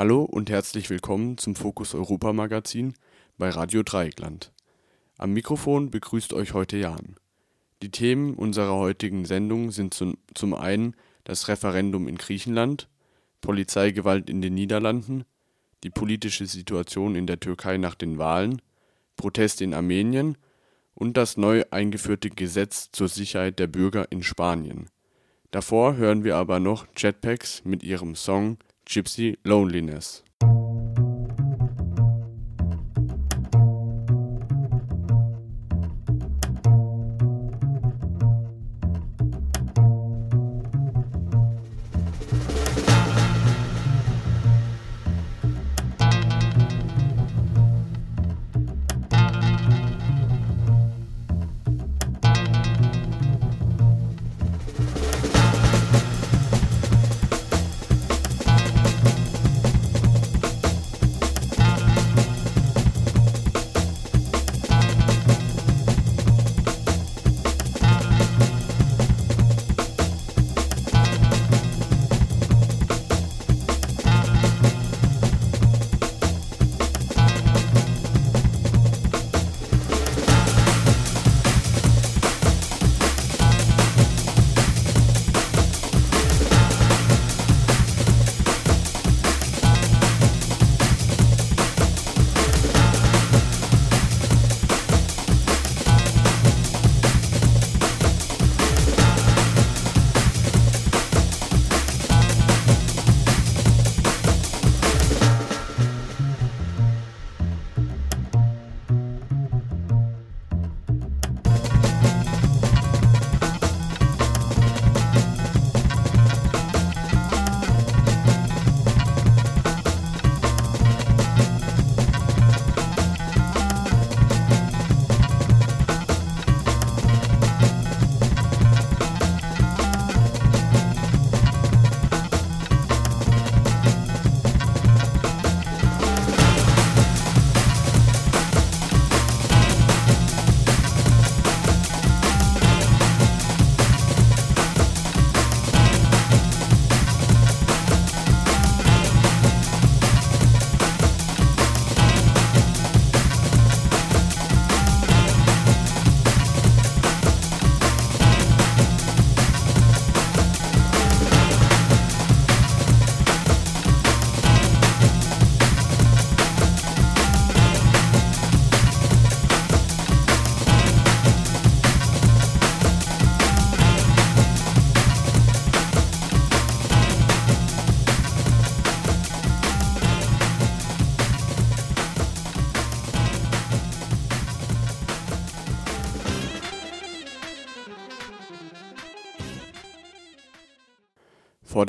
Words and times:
Hallo 0.00 0.22
und 0.22 0.48
herzlich 0.48 0.88
willkommen 0.88 1.36
zum 1.36 1.54
Fokus 1.54 1.94
Europa 1.94 2.32
Magazin 2.32 2.94
bei 3.36 3.50
Radio 3.50 3.82
Dreieckland. 3.82 4.50
Am 5.18 5.34
Mikrofon 5.34 5.90
begrüßt 5.90 6.32
euch 6.32 6.54
heute 6.54 6.78
Jan. 6.78 7.16
Die 7.82 7.90
Themen 7.90 8.32
unserer 8.32 8.76
heutigen 8.76 9.26
Sendung 9.26 9.72
sind 9.72 9.92
zum, 9.92 10.16
zum 10.32 10.54
einen 10.54 10.96
das 11.24 11.48
Referendum 11.48 12.08
in 12.08 12.16
Griechenland, 12.16 12.88
Polizeigewalt 13.42 14.30
in 14.30 14.40
den 14.40 14.54
Niederlanden, 14.54 15.26
die 15.84 15.90
politische 15.90 16.46
Situation 16.46 17.14
in 17.14 17.26
der 17.26 17.38
Türkei 17.38 17.76
nach 17.76 17.94
den 17.94 18.16
Wahlen, 18.16 18.62
Proteste 19.16 19.64
in 19.64 19.74
Armenien 19.74 20.38
und 20.94 21.18
das 21.18 21.36
neu 21.36 21.64
eingeführte 21.70 22.30
Gesetz 22.30 22.90
zur 22.90 23.08
Sicherheit 23.08 23.58
der 23.58 23.66
Bürger 23.66 24.10
in 24.10 24.22
Spanien. 24.22 24.88
Davor 25.50 25.96
hören 25.96 26.24
wir 26.24 26.36
aber 26.36 26.58
noch 26.58 26.86
Jetpacks 26.96 27.66
mit 27.66 27.82
ihrem 27.82 28.14
Song 28.14 28.56
Gypsy 28.90 29.36
Loneliness. 29.44 30.29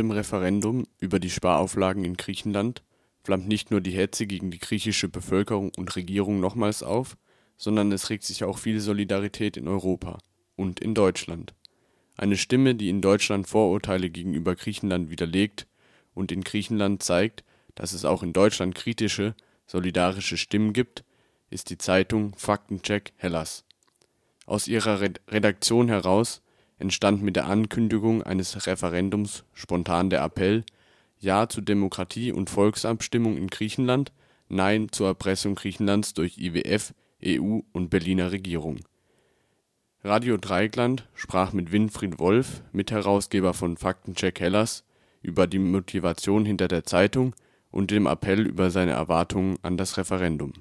Dem 0.01 0.11
Referendum 0.11 0.85
über 0.99 1.19
die 1.19 1.29
Sparauflagen 1.29 2.03
in 2.03 2.17
Griechenland 2.17 2.83
flammt 3.23 3.47
nicht 3.47 3.71
nur 3.71 3.81
die 3.81 3.91
Hetze 3.91 4.25
gegen 4.25 4.49
die 4.49 4.59
griechische 4.59 5.07
Bevölkerung 5.07 5.71
und 5.77 5.95
Regierung 5.95 6.39
nochmals 6.39 6.81
auf, 6.81 7.17
sondern 7.55 7.91
es 7.91 8.09
regt 8.09 8.23
sich 8.23 8.43
auch 8.43 8.57
viel 8.57 8.79
Solidarität 8.79 9.57
in 9.57 9.67
Europa 9.67 10.17
und 10.55 10.79
in 10.79 10.95
Deutschland. 10.95 11.53
Eine 12.17 12.35
Stimme, 12.35 12.73
die 12.75 12.89
in 12.89 13.01
Deutschland 13.01 13.47
Vorurteile 13.47 14.09
gegenüber 14.09 14.55
Griechenland 14.55 15.09
widerlegt 15.09 15.67
und 16.13 16.31
in 16.31 16.43
Griechenland 16.43 17.03
zeigt, 17.03 17.43
dass 17.75 17.93
es 17.93 18.03
auch 18.03 18.23
in 18.23 18.33
Deutschland 18.33 18.75
kritische, 18.75 19.35
solidarische 19.67 20.37
Stimmen 20.37 20.73
gibt, 20.73 21.03
ist 21.51 21.69
die 21.69 21.77
Zeitung 21.77 22.33
Faktencheck 22.35 23.13
Hellas. 23.17 23.65
Aus 24.47 24.67
ihrer 24.67 24.99
Redaktion 25.29 25.87
heraus 25.87 26.41
entstand 26.81 27.21
mit 27.21 27.35
der 27.35 27.47
Ankündigung 27.47 28.23
eines 28.23 28.67
Referendums 28.67 29.43
spontan 29.53 30.09
der 30.09 30.23
Appell 30.23 30.63
Ja 31.19 31.47
zu 31.47 31.61
Demokratie 31.61 32.31
und 32.31 32.49
Volksabstimmung 32.49 33.37
in 33.37 33.47
Griechenland, 33.47 34.11
Nein 34.49 34.89
zur 34.91 35.07
Erpressung 35.07 35.55
Griechenlands 35.55 36.13
durch 36.13 36.37
IWF, 36.37 36.93
EU 37.25 37.59
und 37.71 37.89
Berliner 37.89 38.31
Regierung. 38.31 38.79
Radio 40.03 40.35
Dreieckland 40.37 41.07
sprach 41.13 41.53
mit 41.53 41.71
Winfried 41.71 42.19
Wolf, 42.19 42.63
Mitherausgeber 42.71 43.53
von 43.53 43.77
Faktencheck 43.77 44.39
Hellas, 44.39 44.83
über 45.21 45.47
die 45.47 45.59
Motivation 45.59 46.45
hinter 46.45 46.67
der 46.67 46.83
Zeitung 46.83 47.35
und 47.69 47.91
dem 47.91 48.07
Appell 48.07 48.47
über 48.47 48.71
seine 48.71 48.91
Erwartungen 48.91 49.57
an 49.61 49.77
das 49.77 49.97
Referendum 49.97 50.53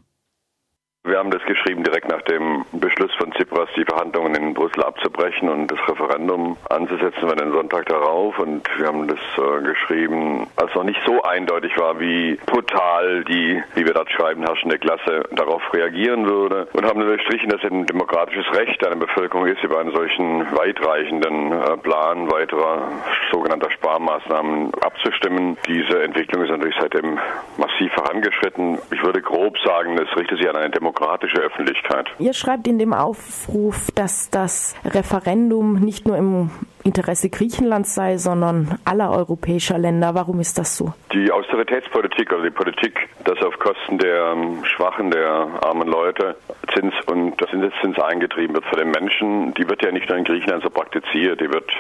wir 1.11 1.19
haben 1.19 1.31
das 1.31 1.43
geschrieben 1.45 1.83
direkt 1.83 2.09
nach 2.09 2.23
dem 2.23 2.65
Beschluss 2.73 3.13
von 3.15 3.33
Tsipras, 3.33 3.69
die 3.77 3.85
Verhandlungen 3.85 4.35
in 4.35 4.55
Brüssel 4.55 4.85
abzubrechen 4.85 5.49
und 5.49 5.67
das 5.67 5.79
Referendum 5.89 6.57
anzusetzen 6.69 7.29
für 7.29 7.37
den 7.37 7.53
Sonntag 7.53 7.87
darauf. 7.87 8.39
Und 8.39 8.69
wir 8.79 8.87
haben 8.87 9.09
das 9.09 9.19
äh, 9.37 9.63
geschrieben, 9.63 10.47
als 10.57 10.75
noch 10.75 10.85
nicht 10.85 11.01
so 11.07 11.23
eindeutig 11.23 11.77
war, 11.79 11.99
wie 11.99 12.39
brutal 12.47 13.25
die, 13.25 13.63
wie 13.75 13.87
wir 13.87 13.95
dort 13.95 14.11
schreiben, 14.13 14.45
herrschende 14.45 14.79
Klasse 14.79 15.25
darauf 15.33 15.63
reagieren 15.73 16.27
würde. 16.27 16.69
Und 16.75 16.85
haben 16.85 17.01
unterstrichen, 17.03 17.49
dass 17.49 17.65
es 17.65 17.71
ein 17.71 17.87
demokratisches 17.87 18.47
Recht 18.55 18.87
einer 18.87 18.97
Bevölkerung 18.97 19.47
ist, 19.47 19.65
über 19.65 19.81
einen 19.81 19.93
solchen 19.93 20.47
weitreichenden 20.55 21.53
äh, 21.53 21.77
Plan 21.79 22.31
weiterer 22.31 22.89
sogenannter 23.33 23.71
Sparmaßnahmen 23.71 24.73
abzustimmen. 24.83 25.57
Diese 25.67 26.03
Entwicklung 26.03 26.45
ist 26.45 26.51
natürlich 26.51 26.77
seitdem 26.79 27.19
massiv 27.57 27.93
vorangeschritten. 27.95 28.79
Ich 28.93 29.03
würde 29.03 29.23
grob 29.23 29.59
sagen, 29.65 29.99
es 29.99 30.15
richtet 30.17 30.39
sich 30.39 30.49
an 30.49 30.57
eine 30.57 30.71
demokratische 30.91 31.39
Öffentlichkeit. 31.39 32.09
Ihr 32.19 32.33
schreibt 32.35 32.67
in 32.67 32.79
dem 32.79 32.93
Aufruf, 32.93 33.91
dass 33.95 34.31
das 34.31 34.75
Referendum 34.85 35.75
nicht 35.75 36.07
nur 36.07 36.17
im 36.17 36.51
Interesse 36.91 37.31
Griechenlands 37.31 37.95
sei, 37.95 38.19
sondern 38.19 38.79
aller 38.85 39.13
europäischer 39.13 39.79
Länder. 39.79 40.17
Warum 40.17 40.41
ist 40.41 40.59
das 40.59 40.77
so? 40.77 40.93
Die 41.13 41.31
Austeritätspolitik, 41.31 42.33
also 42.33 42.43
die 42.43 42.51
Politik, 42.51 43.09
dass 43.23 43.41
auf 43.43 43.57
Kosten 43.61 43.99
der 43.99 44.33
ähm, 44.33 44.65
Schwachen, 44.65 45.13
der 45.13 45.49
armen 45.63 45.87
Leute 45.87 46.35
Zins 46.75 46.95
und 47.07 47.37
Zinseszins 47.49 47.99
eingetrieben 47.99 48.55
wird 48.55 48.65
für 48.67 48.77
den 48.77 48.91
Menschen, 48.91 49.55
die 49.55 49.69
wird 49.69 49.85
ja 49.85 49.93
nicht 49.93 50.09
nur 50.09 50.19
in 50.19 50.25
Griechenland 50.25 50.65
so 50.65 50.71
praktiziert, 50.71 51.41
die 51.41 51.51
wird 51.53 51.71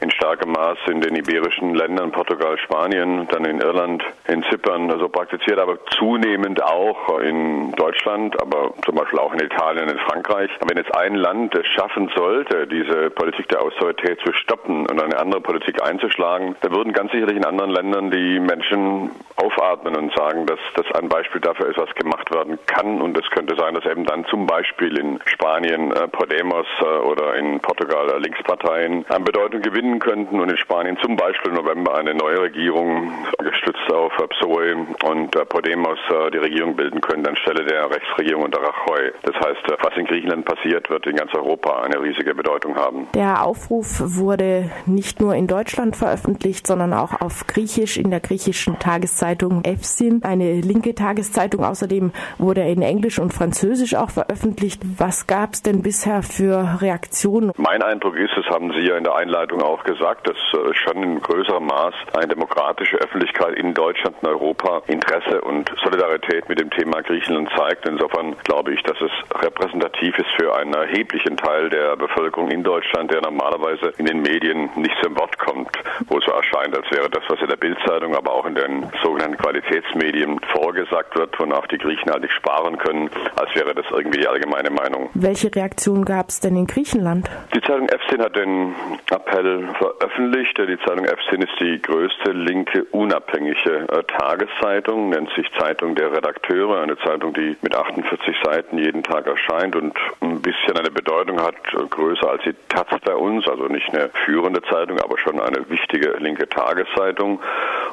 in 0.00 0.10
starkem 0.10 0.52
Maß 0.52 0.78
in 0.90 1.00
den 1.00 1.16
iberischen 1.16 1.74
Ländern, 1.74 2.12
Portugal, 2.12 2.58
Spanien, 2.58 3.26
dann 3.30 3.46
in 3.46 3.60
Irland, 3.60 4.02
in 4.26 4.42
Zypern 4.44 4.90
so 4.98 5.08
praktiziert, 5.08 5.58
aber 5.58 5.78
zunehmend 5.98 6.62
auch 6.62 7.18
in 7.20 7.72
Deutschland, 7.72 8.40
aber 8.40 8.74
zum 8.84 8.96
Beispiel 8.96 9.18
auch 9.18 9.32
in 9.32 9.40
Italien, 9.40 9.88
in 9.88 9.98
Frankreich. 9.98 10.50
Wenn 10.66 10.76
jetzt 10.76 10.94
ein 10.94 11.14
Land 11.14 11.54
es 11.54 11.66
schaffen 11.68 12.10
sollte, 12.14 12.66
diese 12.66 13.10
Politik 13.10 13.48
der 13.48 13.62
Austerität 13.62 14.18
zu 14.24 14.32
stoppen 14.32 14.57
und 14.66 15.00
eine 15.00 15.18
andere 15.18 15.40
Politik 15.40 15.82
einzuschlagen, 15.82 16.56
dann 16.60 16.74
würden 16.74 16.92
ganz 16.92 17.12
sicherlich 17.12 17.36
in 17.36 17.44
anderen 17.44 17.70
Ländern 17.70 18.10
die 18.10 18.40
Menschen 18.40 19.10
aufatmen 19.36 19.96
und 19.96 20.14
sagen, 20.16 20.46
dass 20.46 20.58
das 20.74 20.86
ein 21.00 21.08
Beispiel 21.08 21.40
dafür 21.40 21.68
ist, 21.68 21.78
was 21.78 21.94
gemacht 21.94 22.32
werden 22.34 22.58
kann. 22.66 23.00
Und 23.00 23.16
es 23.16 23.28
könnte 23.30 23.54
sein, 23.56 23.74
dass 23.74 23.84
eben 23.86 24.04
dann 24.04 24.24
zum 24.26 24.46
Beispiel 24.46 24.98
in 24.98 25.20
Spanien 25.26 25.92
äh, 25.92 26.08
Podemos 26.08 26.66
äh, 26.80 26.84
oder 26.84 27.34
in 27.36 27.60
Portugal 27.60 28.10
äh, 28.10 28.18
Linksparteien 28.18 29.04
an 29.08 29.24
Bedeutung 29.24 29.62
gewinnen 29.62 30.00
könnten 30.00 30.40
und 30.40 30.50
in 30.50 30.56
Spanien 30.58 30.98
zum 31.02 31.16
Beispiel 31.16 31.52
im 31.52 31.56
November 31.56 31.96
eine 31.96 32.14
neue 32.14 32.42
Regierung 32.42 33.12
gestützt 33.38 33.92
auf 33.92 34.12
PSOE 34.16 34.86
und 35.04 35.30
Podemos 35.48 35.98
die 36.32 36.38
Regierung 36.38 36.76
bilden 36.76 37.00
können 37.00 37.24
anstelle 37.26 37.64
der 37.64 37.90
Rechtsregierung 37.90 38.44
unter 38.44 38.60
Rajoy. 38.60 39.12
Das 39.22 39.34
heißt, 39.34 39.82
was 39.82 39.96
in 39.96 40.06
Griechenland 40.06 40.44
passiert, 40.44 40.88
wird 40.90 41.06
in 41.06 41.16
ganz 41.16 41.32
Europa 41.34 41.82
eine 41.82 42.00
riesige 42.00 42.34
Bedeutung 42.34 42.76
haben. 42.76 43.06
Der 43.14 43.44
Aufruf 43.44 44.00
wurde 44.00 44.37
nicht 44.86 45.20
nur 45.20 45.34
in 45.34 45.46
Deutschland 45.46 45.96
veröffentlicht, 45.96 46.66
sondern 46.66 46.92
auch 46.92 47.20
auf 47.20 47.46
Griechisch 47.46 47.96
in 47.96 48.10
der 48.10 48.20
griechischen 48.20 48.78
Tageszeitung 48.78 49.64
EFSIN, 49.64 50.22
eine 50.24 50.60
linke 50.60 50.94
Tageszeitung. 50.94 51.64
Außerdem 51.64 52.12
wurde 52.38 52.62
er 52.62 52.68
in 52.68 52.82
Englisch 52.82 53.18
und 53.18 53.32
Französisch 53.32 53.94
auch 53.94 54.10
veröffentlicht. 54.10 54.82
Was 54.98 55.26
gab 55.26 55.54
es 55.54 55.62
denn 55.62 55.82
bisher 55.82 56.22
für 56.22 56.80
Reaktionen? 56.80 57.52
Mein 57.56 57.82
Eindruck 57.82 58.16
ist, 58.16 58.32
das 58.36 58.46
haben 58.46 58.72
Sie 58.72 58.86
ja 58.86 58.96
in 58.96 59.04
der 59.04 59.16
Einleitung 59.16 59.62
auch 59.62 59.84
gesagt, 59.84 60.28
dass 60.28 60.36
äh, 60.36 60.74
schon 60.74 61.02
in 61.02 61.20
größerem 61.20 61.64
Maß 61.64 61.94
eine 62.14 62.28
demokratische 62.28 62.96
Öffentlichkeit 62.96 63.54
in 63.58 63.74
Deutschland 63.74 64.16
und 64.22 64.28
Europa 64.28 64.82
Interesse 64.86 65.40
und 65.42 65.70
Solidarität 65.82 66.48
mit 66.48 66.60
dem 66.60 66.70
Thema 66.70 67.02
Griechenland 67.02 67.50
zeigt. 67.56 67.86
Insofern 67.88 68.36
glaube 68.44 68.74
ich, 68.74 68.82
dass 68.82 69.00
es 69.00 69.10
repräsentativ 69.42 70.18
ist 70.18 70.30
für 70.38 70.54
einen 70.56 70.74
erheblichen 70.74 71.36
Teil 71.36 71.68
der 71.70 71.96
Bevölkerung 71.96 72.50
in 72.50 72.62
Deutschland, 72.62 73.12
der 73.12 73.22
normalerweise 73.22 73.92
in 73.98 74.06
den 74.06 74.22
Medien 74.28 74.68
nicht 74.76 74.94
zum 75.02 75.16
Wort 75.18 75.38
kommt, 75.38 75.70
wo 76.08 76.18
es 76.18 76.24
so 76.24 76.32
erscheint, 76.32 76.76
als 76.76 76.90
wäre 76.90 77.08
das, 77.08 77.22
was 77.28 77.40
in 77.40 77.48
der 77.48 77.56
Bildzeitung, 77.56 78.14
aber 78.14 78.32
auch 78.32 78.44
in 78.46 78.54
den 78.54 78.86
sogenannten 79.02 79.38
Qualitätsmedien 79.38 80.38
vorgesagt 80.52 81.16
wird, 81.16 81.38
wonach 81.38 81.66
die 81.68 81.78
Griechen 81.78 82.10
halt 82.10 82.22
nicht 82.22 82.34
sparen 82.34 82.76
können, 82.76 83.10
als 83.36 83.54
wäre 83.54 83.74
das 83.74 83.86
irgendwie 83.90 84.20
die 84.20 84.28
allgemeine 84.28 84.70
Meinung. 84.70 85.08
Welche 85.14 85.54
Reaktion 85.54 86.04
gab 86.04 86.28
es 86.28 86.40
denn 86.40 86.56
in 86.56 86.66
Griechenland? 86.66 87.30
Die 87.54 87.60
Zeitung 87.62 87.88
EFSIN 87.88 88.22
hat 88.22 88.36
den 88.36 88.74
Appell 89.10 89.68
veröffentlicht. 89.78 90.58
Die 90.58 90.78
Zeitung 90.86 91.04
EFSIN 91.06 91.42
ist 91.42 91.60
die 91.60 91.80
größte 91.80 92.32
linke 92.32 92.84
unabhängige 92.90 93.86
äh, 93.88 94.02
Tageszeitung, 94.04 95.10
nennt 95.10 95.30
sich 95.34 95.46
Zeitung 95.58 95.94
der 95.94 96.12
Redakteure, 96.12 96.82
eine 96.82 96.98
Zeitung, 96.98 97.32
die 97.32 97.56
mit 97.62 97.74
48 97.74 98.36
Seiten 98.44 98.78
jeden 98.78 99.02
Tag 99.02 99.26
erscheint 99.26 99.74
und 99.76 99.96
ein 100.20 100.42
bisschen 100.42 100.76
eine 100.76 100.90
Bedeutung 100.90 101.40
hat, 101.40 101.54
äh, 101.72 101.86
größer 101.88 102.30
als 102.30 102.42
die 102.42 102.54
Taz 102.68 102.88
bei 103.04 103.14
uns, 103.14 103.46
also 103.48 103.64
nicht 103.68 103.88
eine 103.94 104.10
führende 104.24 104.62
Zeitung, 104.62 104.98
aber 105.00 105.18
schon 105.18 105.40
eine 105.40 105.68
wichtige 105.68 106.10
linke 106.18 106.48
Tageszeitung. 106.48 107.40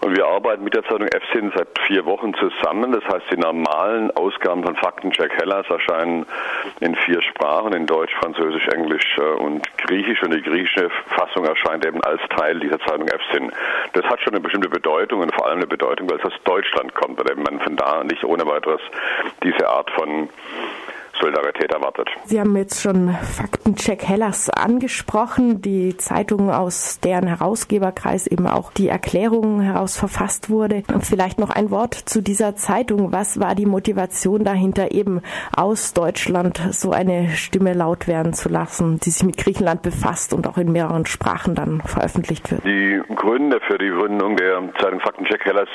Und 0.02 0.18
wir 0.18 0.26
arbeiten 0.26 0.64
mit 0.64 0.74
der 0.74 0.84
Zeitung 0.84 1.08
EFSIN 1.08 1.52
seit 1.56 1.68
vier 1.88 2.06
Wochen 2.06 2.34
zusammen. 2.36 2.92
Das 2.92 3.04
heißt, 3.06 3.26
die 3.32 3.38
normalen 3.38 4.12
Ausgaben 4.12 4.64
von 4.64 4.76
Faktencheck 4.76 5.32
Hellas 5.34 5.66
erscheinen 5.70 6.26
in 6.80 6.96
vier 6.96 7.22
Sprachen, 7.22 7.74
in 7.74 7.86
Deutsch, 7.86 8.14
Französisch, 8.16 8.68
Englisch 8.68 9.18
äh, 9.18 9.22
und 9.22 9.66
Griechisch. 9.78 10.22
Und 10.24 10.34
die 10.34 10.42
griechische 10.42 10.90
Fassung 11.08 11.46
erscheint 11.46 11.86
eben 11.86 12.02
als 12.04 12.22
Teil 12.36 12.60
dieser 12.60 12.80
Zeitung 12.80 13.08
EFSIN. 13.08 13.52
Das 13.94 14.06
hat 14.06 14.22
schon 14.22 14.34
eine 14.34 14.42
bestimmte 14.42 14.70
Bedeutung 14.70 15.22
und 15.22 15.34
vor 15.34 15.48
allem 15.48 15.58
eine 15.58 15.68
Bedeutung, 15.68 16.10
weil 16.10 16.18
es 16.18 16.26
aus 16.26 16.40
Deutschland 16.44 16.94
kommt, 16.94 17.18
weil 17.18 17.36
man 17.36 17.60
von 17.60 17.76
da 17.76 18.04
nicht 18.04 18.24
ohne 18.24 18.46
weiteres 18.46 18.82
diese 19.44 19.68
Art 19.68 19.90
von 19.92 20.30
Solidarität 21.26 21.72
erwartet. 21.72 22.08
Sie 22.26 22.40
haben 22.40 22.56
jetzt 22.56 22.82
schon 22.82 23.10
Faktencheck 23.10 24.04
Hellas 24.04 24.50
angesprochen, 24.50 25.60
die 25.62 25.98
Zeitung, 25.98 26.52
aus 26.52 27.00
deren 27.00 27.28
Herausgeberkreis 27.28 28.28
eben 28.28 28.46
auch 28.46 28.72
die 28.72 28.90
Erklärung 28.90 29.60
heraus 29.60 29.98
verfasst 29.98 30.52
wurde. 30.52 30.84
Vielleicht 31.02 31.40
noch 31.40 31.50
ein 31.50 31.72
Wort 31.72 31.96
zu 31.96 32.22
dieser 32.22 32.56
Zeitung. 32.56 33.12
Was 33.12 33.40
war 33.40 33.56
die 33.56 33.66
Motivation 33.66 34.44
dahinter, 34.44 34.92
eben 34.92 35.22
aus 35.56 35.94
Deutschland 35.94 36.62
so 36.72 36.92
eine 36.92 37.30
Stimme 37.30 37.74
laut 37.74 38.08
werden 38.08 38.34
zu 38.34 38.50
lassen, 38.50 39.00
die 39.00 39.10
sich 39.10 39.24
mit 39.24 39.38
Griechenland 39.38 39.82
befasst 39.82 40.32
und 40.32 40.46
auch 40.48 40.58
in 40.60 40.72
mehreren 40.72 41.08
Sprachen 41.08 41.56
dann 41.56 41.82
veröffentlicht 41.82 42.52
wird? 42.52 42.64
Die 42.66 43.02
Gründe 43.16 43.60
für 43.68 43.80
die 43.80 43.90
Gründung 43.90 44.36
der 44.36 44.62
Zeitung 44.80 45.00
Faktencheck 45.00 45.44
Hellas 45.44 45.70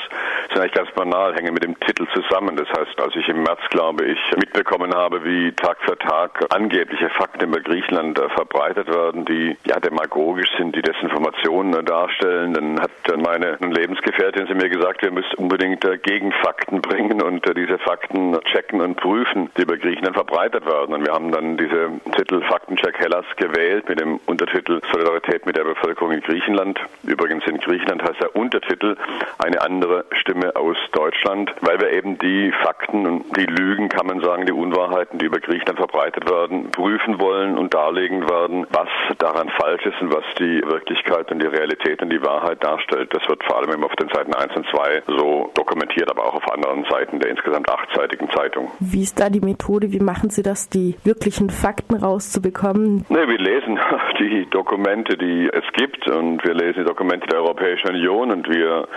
sind 0.49 0.61
eigentlich 0.61 0.73
ganz 0.73 0.91
banal, 0.91 1.35
hängen 1.35 1.53
mit 1.53 1.63
dem 1.65 1.77
Titel 1.81 2.07
zusammen. 2.13 2.55
Das 2.55 2.69
heißt, 2.69 2.99
als 3.01 3.15
ich 3.17 3.27
im 3.27 3.43
März, 3.43 3.59
glaube 3.69 4.05
ich, 4.05 4.19
mitbekommen 4.37 4.93
habe, 4.93 5.23
wie 5.25 5.40
wie 5.41 5.51
Tag 5.53 5.77
für 5.83 5.97
Tag 5.97 6.45
angebliche 6.53 7.09
Fakten 7.09 7.45
über 7.45 7.59
Griechenland 7.59 8.19
äh, 8.19 8.29
verbreitet 8.29 8.87
werden, 8.87 9.25
die 9.25 9.57
ja 9.65 9.79
demagogisch 9.79 10.49
sind, 10.57 10.75
die 10.75 10.83
Desinformationen 10.83 11.73
äh, 11.73 11.83
darstellen. 11.83 12.53
Dann 12.53 12.79
hat 12.79 12.91
meine 13.17 13.57
Lebensgefährtin 13.59 14.45
zu 14.45 14.53
mir 14.53 14.69
gesagt, 14.69 15.01
wir 15.01 15.11
müssen 15.11 15.33
unbedingt 15.37 15.83
äh, 15.83 15.97
Gegenfakten 15.97 16.81
bringen 16.81 17.21
und 17.23 17.43
diese 17.57 17.79
Fakten 17.79 18.37
checken 18.51 18.81
und 18.81 18.97
prüfen, 18.97 19.49
die 19.57 19.63
über 19.63 19.77
Griechenland 19.77 20.15
verbreitet 20.15 20.65
werden. 20.65 20.93
Und 20.93 21.05
wir 21.05 21.13
haben 21.13 21.31
dann 21.31 21.57
diese 21.57 21.89
Titel 22.15 22.41
Faktencheck 22.43 22.99
Hellas 22.99 23.25
gewählt 23.37 23.89
mit 23.89 23.99
dem 23.99 24.19
Untertitel 24.27 24.79
Solidarität 24.91 25.45
mit 25.45 25.57
der 25.57 25.63
Bevölkerung 25.63 26.11
in 26.11 26.21
Griechenland. 26.21 26.79
Übrigens 27.03 27.45
in 27.47 27.57
Griechenland 27.57 28.03
heißt 28.03 28.21
der 28.21 28.35
Untertitel 28.35 28.95
eine 29.39 29.61
andere 29.61 30.05
Stimme 30.11 30.55
aus 30.55 30.77
Deutschland, 30.91 31.51
weil 31.61 31.79
wir 31.79 31.91
eben 31.91 32.19
die 32.19 32.51
Fakten 32.63 33.07
und 33.07 33.37
die 33.37 33.45
Lügen, 33.45 33.89
kann 33.89 34.05
man 34.05 34.21
sagen, 34.21 34.45
die 34.45 34.51
Unwahrheiten, 34.51 35.17
die 35.17 35.30
über 35.31 35.39
Griechenland 35.39 35.79
verbreitet 35.79 36.29
werden, 36.29 36.71
prüfen 36.71 37.19
wollen 37.19 37.57
und 37.57 37.73
darlegen 37.73 38.29
werden, 38.29 38.67
was 38.69 38.89
daran 39.17 39.49
falsch 39.49 39.85
ist 39.85 40.01
und 40.01 40.13
was 40.13 40.25
die 40.37 40.61
Wirklichkeit 40.65 41.31
und 41.31 41.41
die 41.41 41.47
Realität 41.47 42.01
und 42.01 42.09
die 42.09 42.21
Wahrheit 42.21 42.61
darstellt. 42.61 43.13
Das 43.13 43.27
wird 43.29 43.41
vor 43.45 43.57
allem 43.57 43.71
eben 43.71 43.83
auf 43.85 43.95
den 43.95 44.09
Seiten 44.09 44.33
1 44.33 44.53
und 44.57 44.67
2 44.67 45.03
so 45.07 45.49
dokumentiert, 45.53 46.11
aber 46.11 46.25
auch 46.25 46.35
auf 46.35 46.51
anderen 46.51 46.83
Seiten 46.89 47.19
der 47.19 47.31
insgesamt 47.31 47.69
achtseitigen 47.69 48.29
Zeitung. 48.31 48.71
Wie 48.79 49.01
ist 49.01 49.19
da 49.21 49.29
die 49.29 49.39
Methode? 49.39 49.93
Wie 49.93 50.01
machen 50.01 50.29
Sie 50.29 50.43
das, 50.43 50.67
die 50.67 50.97
wirklichen 51.05 51.49
Fakten 51.49 51.95
rauszubekommen? 51.95 53.05
Ne, 53.07 53.27
wir 53.27 53.37
lesen 53.37 53.79
die 54.19 54.47
Dokumente, 54.49 55.17
die 55.17 55.49
es 55.51 55.63
gibt 55.73 56.09
und 56.09 56.43
wir 56.43 56.53
lesen 56.53 56.83
die 56.83 56.85
Dokumente 56.85 57.27
der 57.27 57.39
Europäischen 57.39 57.87
Union 57.87 58.31
und 58.31 58.49
wir 58.49 58.87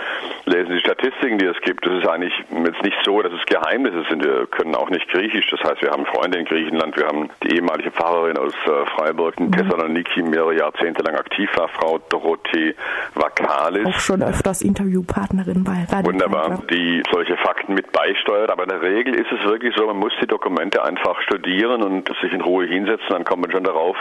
lesen 0.45 0.73
die 0.73 0.79
Statistiken, 0.79 1.37
die 1.37 1.45
es 1.45 1.59
gibt. 1.61 1.87
Es 1.87 2.03
ist 2.03 2.07
eigentlich 2.09 2.33
jetzt 2.49 2.83
nicht 2.83 2.97
so, 3.05 3.21
dass 3.21 3.31
es 3.31 3.45
Geheimnisse 3.45 4.03
sind. 4.09 4.23
Wir 4.23 4.47
können 4.47 4.75
auch 4.75 4.89
nicht 4.89 5.07
Griechisch. 5.09 5.49
Das 5.49 5.61
heißt, 5.61 5.81
wir 5.81 5.91
haben 5.91 6.05
Freunde 6.15 6.39
in 6.39 6.45
Griechenland. 6.45 6.95
Wir 6.95 7.07
haben 7.07 7.29
die 7.43 7.55
ehemalige 7.55 7.91
Pfarrerin 7.91 8.37
aus 8.37 8.53
äh, 8.65 8.85
Freiburg 8.95 9.37
in 9.37 9.51
Thessaloniki, 9.51 10.21
mehrere 10.23 10.55
Jahrzehnte 10.55 11.03
lang 11.03 11.15
aktiv 11.15 11.49
war, 11.55 11.67
Frau 11.67 11.99
Dorothee 12.09 12.73
Vakalis. 13.15 13.85
Auch 13.85 13.99
schon 13.99 14.23
öfters 14.23 14.61
Interviewpartnerin 14.61 15.65
bei 15.65 15.85
Radio 15.91 16.05
Wunderbar, 16.11 16.61
die 16.71 17.03
solche 17.11 17.35
Fakten 17.37 17.73
mit 17.73 17.91
beisteuert. 17.91 18.49
Aber 18.49 18.63
in 18.63 18.69
der 18.69 18.81
Regel 18.81 19.13
ist 19.15 19.27
es 19.29 19.43
wirklich 19.45 19.75
so, 19.75 19.85
man 19.87 19.97
muss 19.97 20.13
die 20.21 20.27
Dokumente 20.27 20.83
einfach 20.83 21.21
studieren 21.21 21.83
und 21.83 22.09
sich 22.21 22.31
in 22.31 22.41
Ruhe 22.41 22.65
hinsetzen. 22.65 23.07
Dann 23.09 23.25
kommt 23.25 23.41
man 23.41 23.51
schon 23.51 23.65
darauf, 23.65 23.97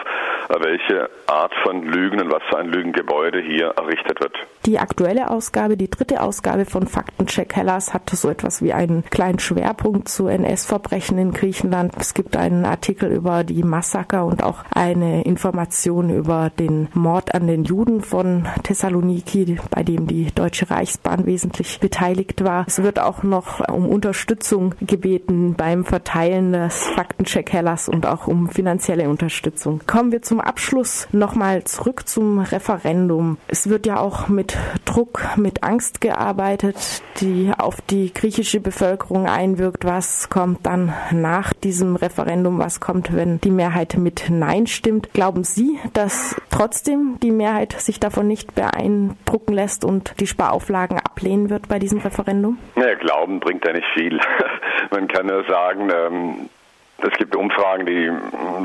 äh, 0.50 0.54
welche 0.60 1.10
Art 1.26 1.52
von 1.64 1.82
Lügen 1.82 2.20
und 2.20 2.30
was 2.30 2.42
für 2.48 2.58
ein 2.58 2.68
Lügengebäude 2.68 3.40
hier 3.40 3.74
errichtet 3.76 4.20
wird. 4.20 4.36
Die 4.66 4.78
aktuelle 4.78 5.30
Ausgabe, 5.30 5.76
die 5.76 5.90
dritte 5.90 6.22
Ausgabe 6.22 6.64
von 6.64 6.86
Faktencheck 6.86 7.56
Hellas, 7.56 7.92
hatte 7.92 8.14
so 8.14 8.30
etwas 8.30 8.62
wie 8.62 8.72
einen 8.72 9.04
kleinen 9.10 9.40
Schwerpunkt 9.40 10.08
zu 10.08 10.28
NS-Verbrechen 10.28 11.18
in 11.18 11.32
Griechenland 11.32 12.03
Es 12.04 12.12
gibt 12.12 12.36
einen 12.36 12.66
Artikel 12.66 13.10
über 13.10 13.44
die 13.44 13.62
Massaker 13.62 14.26
und 14.26 14.42
auch 14.42 14.62
eine 14.74 15.24
Information 15.24 16.10
über 16.10 16.50
den 16.50 16.88
Mord 16.92 17.34
an 17.34 17.46
den 17.46 17.64
Juden 17.64 18.02
von 18.02 18.46
Thessaloniki, 18.62 19.56
bei 19.70 19.82
dem 19.82 20.06
die 20.06 20.26
Deutsche 20.26 20.70
Reichsbahn 20.70 21.24
wesentlich 21.24 21.80
beteiligt 21.80 22.44
war. 22.44 22.66
Es 22.68 22.82
wird 22.82 22.98
auch 22.98 23.22
noch 23.22 23.66
um 23.70 23.88
Unterstützung 23.88 24.74
gebeten 24.82 25.54
beim 25.54 25.86
Verteilen 25.86 26.52
des 26.52 26.88
Faktencheck 26.88 27.50
Hellas 27.50 27.88
und 27.88 28.04
auch 28.04 28.26
um 28.26 28.50
finanzielle 28.50 29.08
Unterstützung. 29.08 29.80
Kommen 29.86 30.12
wir 30.12 30.20
zum 30.20 30.42
Abschluss 30.42 31.08
nochmal 31.10 31.64
zurück 31.64 32.06
zum 32.06 32.38
Referendum. 32.38 33.38
Es 33.48 33.70
wird 33.70 33.86
ja 33.86 33.98
auch 33.98 34.28
mit 34.28 34.58
Druck, 34.84 35.22
mit 35.36 35.62
Angst 35.62 36.02
gearbeitet, 36.02 36.76
die 37.20 37.50
auf 37.56 37.80
die 37.80 38.12
griechische 38.12 38.60
Bevölkerung 38.60 39.26
einwirkt. 39.26 39.86
Was 39.86 40.28
kommt 40.28 40.66
dann 40.66 40.92
nach 41.10 41.54
diesem 41.54 41.93
Referendum? 41.96 42.58
Was 42.58 42.80
kommt, 42.80 43.14
wenn 43.14 43.40
die 43.40 43.50
Mehrheit 43.50 43.96
mit 43.96 44.26
Nein 44.30 44.66
stimmt? 44.66 45.12
Glauben 45.12 45.44
Sie, 45.44 45.78
dass 45.92 46.36
trotzdem 46.50 47.18
die 47.22 47.30
Mehrheit 47.30 47.72
sich 47.72 48.00
davon 48.00 48.26
nicht 48.26 48.54
beeindrucken 48.54 49.52
lässt 49.52 49.84
und 49.84 50.14
die 50.20 50.26
Sparauflagen 50.26 50.98
ablehnen 50.98 51.50
wird 51.50 51.68
bei 51.68 51.78
diesem 51.78 52.00
Referendum? 52.00 52.58
Ja, 52.76 52.94
Glauben 52.94 53.40
bringt 53.40 53.64
ja 53.64 53.72
nicht 53.72 53.86
viel. 53.94 54.18
Man 54.90 55.08
kann 55.08 55.26
nur 55.26 55.44
sagen, 55.44 55.90
ähm, 55.90 56.50
es 56.98 57.12
gibt 57.18 57.34
Umfragen, 57.36 57.86
die 57.86 58.10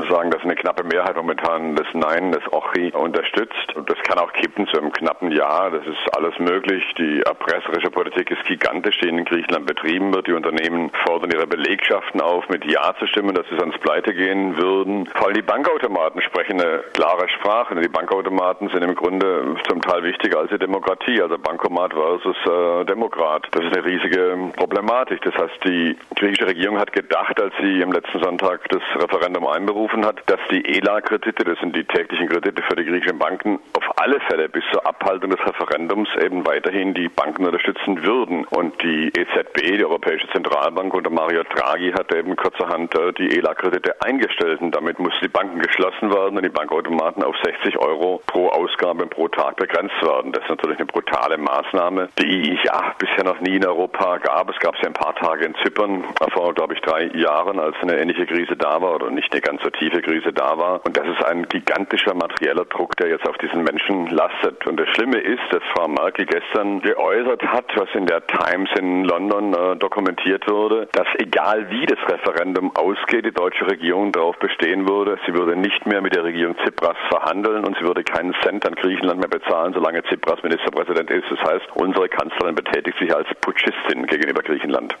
sagen, 0.08 0.30
dass 0.30 0.42
eine 0.42 0.54
knappe 0.54 0.84
Mehrheit 0.84 1.16
momentan 1.16 1.74
das 1.74 1.86
Nein, 1.92 2.32
das 2.32 2.42
OCHI 2.52 2.92
unterstützt. 2.92 3.74
Und 3.74 3.90
das 3.90 3.98
kann 4.02 4.18
auch 4.18 4.32
kippen 4.32 4.66
zu 4.68 4.78
einem 4.78 4.92
knappen 4.92 5.32
Ja. 5.32 5.68
Das 5.70 5.84
ist 5.86 6.16
alles 6.16 6.38
möglich. 6.38 6.82
Die 6.96 7.20
erpresserische 7.22 7.90
Politik 7.90 8.30
ist 8.30 8.44
gigantisch, 8.44 8.98
die 8.98 9.08
in 9.08 9.24
Griechenland 9.24 9.66
betrieben 9.66 10.14
wird. 10.14 10.26
Die 10.26 10.32
Unternehmen 10.32 10.90
fordern 11.04 11.30
ihre 11.32 11.46
Belegschaften 11.46 12.20
auf, 12.20 12.48
mit 12.48 12.64
Ja 12.64 12.94
zu 12.98 13.06
stimmen, 13.08 13.34
dass 13.34 13.46
sie 13.48 13.56
sonst 13.58 13.80
pleite 13.80 14.14
gehen 14.14 14.56
würden. 14.56 15.06
Vor 15.06 15.26
allem 15.26 15.34
die 15.34 15.42
Bankautomaten 15.42 16.22
sprechen 16.22 16.60
eine 16.60 16.84
klare 16.92 17.28
Sprache. 17.28 17.74
Die 17.74 17.88
Bankautomaten 17.88 18.68
sind 18.68 18.82
im 18.82 18.94
Grunde 18.94 19.56
zum 19.68 19.82
Teil 19.82 20.04
wichtiger 20.04 20.38
als 20.38 20.50
die 20.50 20.58
Demokratie. 20.58 21.20
Also 21.20 21.36
Bankomat 21.36 21.92
versus 21.92 22.36
äh, 22.46 22.84
Demokrat. 22.84 23.48
Das 23.50 23.64
ist 23.64 23.76
eine 23.76 23.84
riesige 23.84 24.52
Problematik. 24.56 25.20
Das 25.22 25.34
heißt, 25.34 25.64
die 25.64 25.96
griechische 26.16 26.46
Regierung 26.46 26.78
hat 26.78 26.92
gedacht, 26.92 27.40
als 27.40 27.52
sie 27.60 27.80
im 27.80 27.92
letzten 27.92 28.19
Sonntag 28.22 28.68
das 28.68 28.82
Referendum 28.96 29.46
einberufen 29.46 30.04
hat, 30.04 30.22
dass 30.26 30.40
die 30.50 30.64
ELA-Kredite, 30.64 31.44
das 31.44 31.58
sind 31.60 31.74
die 31.74 31.84
täglichen 31.84 32.28
Kredite 32.28 32.62
für 32.62 32.76
die 32.76 32.84
griechischen 32.84 33.18
Banken, 33.18 33.58
auf 33.74 33.84
alle 34.00 34.20
Fälle 34.20 34.48
bis 34.48 34.64
zur 34.72 34.86
Abhaltung 34.86 35.30
des 35.30 35.40
Referendums 35.40 36.08
eben 36.22 36.46
weiterhin 36.46 36.94
die 36.94 37.08
Banken 37.08 37.46
unterstützen 37.46 38.02
würden. 38.02 38.44
Und 38.46 38.82
die 38.82 39.08
EZB, 39.08 39.78
die 39.78 39.84
Europäische 39.84 40.28
Zentralbank 40.28 40.92
unter 40.94 41.10
Mario 41.10 41.42
Draghi, 41.44 41.92
hat 41.92 42.14
eben 42.14 42.36
kurzerhand 42.36 42.94
äh, 42.94 43.12
die 43.12 43.36
ELA-Kredite 43.38 44.00
eingestellt. 44.02 44.60
Und 44.60 44.74
damit 44.74 44.98
mussten 44.98 45.20
die 45.22 45.28
Banken 45.28 45.58
geschlossen 45.58 46.12
werden 46.12 46.36
und 46.36 46.42
die 46.42 46.48
Bankautomaten 46.48 47.22
auf 47.22 47.36
60 47.44 47.78
Euro 47.78 48.22
pro 48.26 48.48
Ausgabe 48.48 49.06
pro 49.06 49.28
Tag 49.28 49.56
begrenzt 49.56 50.00
werden. 50.02 50.32
Das 50.32 50.42
ist 50.44 50.50
natürlich 50.50 50.78
eine 50.78 50.86
brutale 50.86 51.38
Maßnahme, 51.38 52.08
die 52.18 52.58
ja 52.64 52.94
bisher 52.98 53.24
noch 53.24 53.40
nie 53.40 53.56
in 53.56 53.66
Europa 53.66 54.18
gab. 54.18 54.50
Es 54.50 54.58
gab 54.60 54.76
sie 54.76 54.86
ein 54.86 54.92
paar 54.92 55.14
Tage 55.14 55.44
in 55.44 55.54
Zypern 55.56 56.04
vor, 56.32 56.54
glaube 56.54 56.74
ich, 56.74 56.80
drei 56.80 57.04
Jahren, 57.14 57.58
als 57.58 57.76
eine 57.82 57.96
ähnliche 58.10 58.26
Krise 58.26 58.56
da 58.56 58.80
war 58.80 58.94
oder 58.94 59.10
nicht 59.10 59.32
eine 59.32 59.40
ganz 59.40 59.62
so 59.62 59.70
tiefe 59.70 60.02
Krise 60.02 60.32
da 60.32 60.58
war. 60.58 60.84
Und 60.84 60.96
das 60.96 61.06
ist 61.06 61.24
ein 61.24 61.46
gigantischer 61.48 62.14
materieller 62.14 62.64
Druck, 62.64 62.96
der 62.96 63.08
jetzt 63.08 63.28
auf 63.28 63.38
diesen 63.38 63.62
Menschen 63.62 64.06
lastet. 64.08 64.66
Und 64.66 64.78
das 64.78 64.88
Schlimme 64.90 65.18
ist, 65.18 65.42
dass 65.50 65.62
Frau 65.74 65.88
Merkel 65.88 66.26
gestern 66.26 66.80
geäußert 66.80 67.42
hat, 67.42 67.66
was 67.76 67.88
in 67.94 68.06
der 68.06 68.26
Times 68.26 68.68
in 68.78 69.04
London 69.04 69.54
äh, 69.54 69.76
dokumentiert 69.76 70.48
wurde, 70.50 70.88
dass 70.92 71.06
egal 71.18 71.70
wie 71.70 71.86
das 71.86 71.98
Referendum 72.08 72.74
ausgeht, 72.74 73.24
die 73.24 73.32
deutsche 73.32 73.66
Regierung 73.66 74.12
darauf 74.12 74.38
bestehen 74.38 74.88
würde, 74.88 75.18
sie 75.26 75.34
würde 75.34 75.56
nicht 75.56 75.86
mehr 75.86 76.00
mit 76.00 76.14
der 76.14 76.24
Regierung 76.24 76.56
Tsipras 76.58 76.96
verhandeln 77.08 77.64
und 77.64 77.76
sie 77.78 77.84
würde 77.84 78.02
keinen 78.02 78.34
Cent 78.42 78.66
an 78.66 78.74
Griechenland 78.74 79.20
mehr 79.20 79.28
bezahlen, 79.28 79.72
solange 79.72 80.02
Tsipras 80.02 80.42
Ministerpräsident 80.42 81.10
ist. 81.10 81.26
Das 81.30 81.40
heißt, 81.40 81.66
unsere 81.74 82.08
Kanzlerin 82.08 82.54
betätigt 82.54 82.98
sich 82.98 83.14
als 83.14 83.28
Putschistin 83.40 84.06
gegenüber 84.06 84.42
Griechenland. 84.42 84.96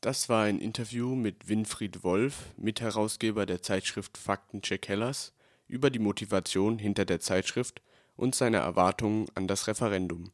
Das 0.00 0.28
war 0.28 0.44
ein 0.44 0.60
Interview 0.60 1.14
mit 1.14 1.48
Winfried 1.48 2.04
Wolf, 2.04 2.52
Mitherausgeber 2.56 3.46
der 3.46 3.62
Zeitschrift 3.62 4.18
Faktencheck 4.18 4.86
Hellas, 4.88 5.32
über 5.68 5.90
die 5.90 5.98
Motivation 5.98 6.78
hinter 6.78 7.04
der 7.04 7.20
Zeitschrift 7.20 7.82
und 8.16 8.34
seine 8.34 8.58
Erwartungen 8.58 9.26
an 9.34 9.48
das 9.48 9.66
Referendum. 9.66 10.30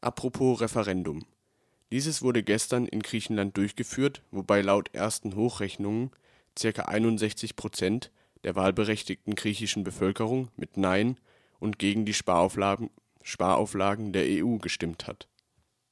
Apropos 0.00 0.60
Referendum. 0.60 1.24
Dieses 1.90 2.22
wurde 2.22 2.42
gestern 2.42 2.86
in 2.86 3.00
Griechenland 3.02 3.56
durchgeführt, 3.56 4.22
wobei 4.30 4.60
laut 4.60 4.94
ersten 4.94 5.34
Hochrechnungen 5.34 6.10
ca. 6.54 6.82
61 6.82 7.56
Prozent 7.56 8.10
der 8.44 8.56
wahlberechtigten 8.56 9.34
griechischen 9.34 9.84
Bevölkerung 9.84 10.48
mit 10.56 10.76
Nein 10.76 11.18
und 11.58 11.78
gegen 11.78 12.04
die 12.04 12.14
Sparauflagen, 12.14 12.90
Sparauflagen 13.22 14.12
der 14.12 14.24
EU 14.26 14.58
gestimmt 14.58 15.06
hat. 15.06 15.28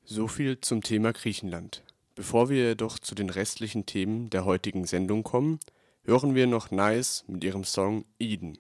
So 0.05 0.29
viel 0.29 0.61
zum 0.61 0.83
Thema 0.83 1.13
Griechenland. 1.13 1.83
Bevor 2.17 2.49
wir 2.49 2.69
jedoch 2.69 2.99
zu 2.99 3.15
den 3.15 3.29
restlichen 3.29 3.85
Themen 3.85 4.31
der 4.31 4.47
heutigen 4.47 4.87
Sendung 4.87 5.23
kommen, 5.23 5.61
hören 6.03 6.35
wir 6.35 6.47
noch 6.47 6.71
Nice 6.71 7.25
mit 7.29 7.45
ihrem 7.45 7.63
Song 7.63 8.07
Eden. 8.19 8.57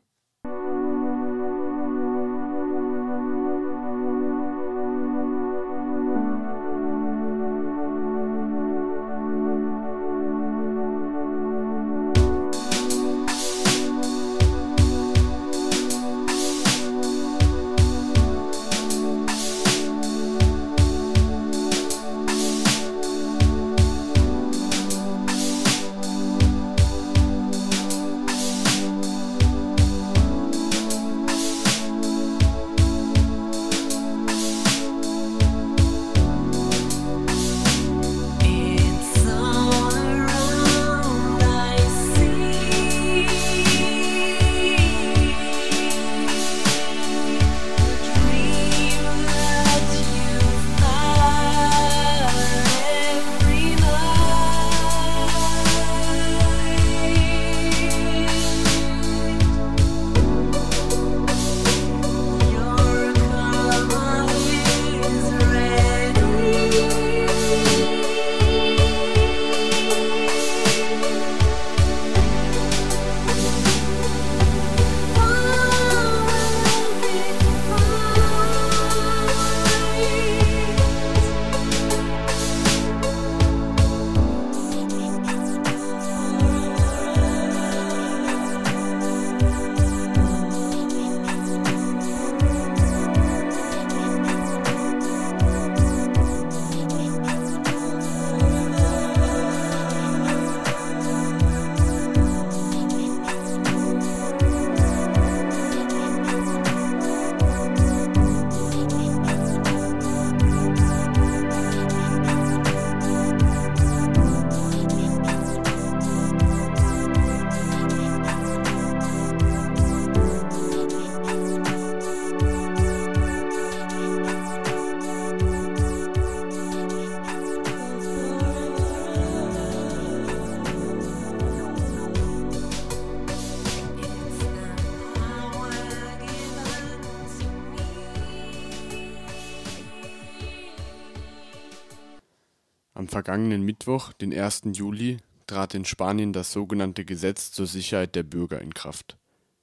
Mittwoch, 143.87 144.13
den 144.15 144.37
1. 144.37 144.63
Juli, 144.73 145.19
trat 145.47 145.73
in 145.73 145.85
Spanien 145.85 146.33
das 146.33 146.51
sogenannte 146.51 147.05
Gesetz 147.05 147.53
zur 147.53 147.69
Sicherheit 147.69 148.17
der 148.17 148.25
Bürger 148.25 148.61
in 148.61 148.75
Kraft. 148.75 149.17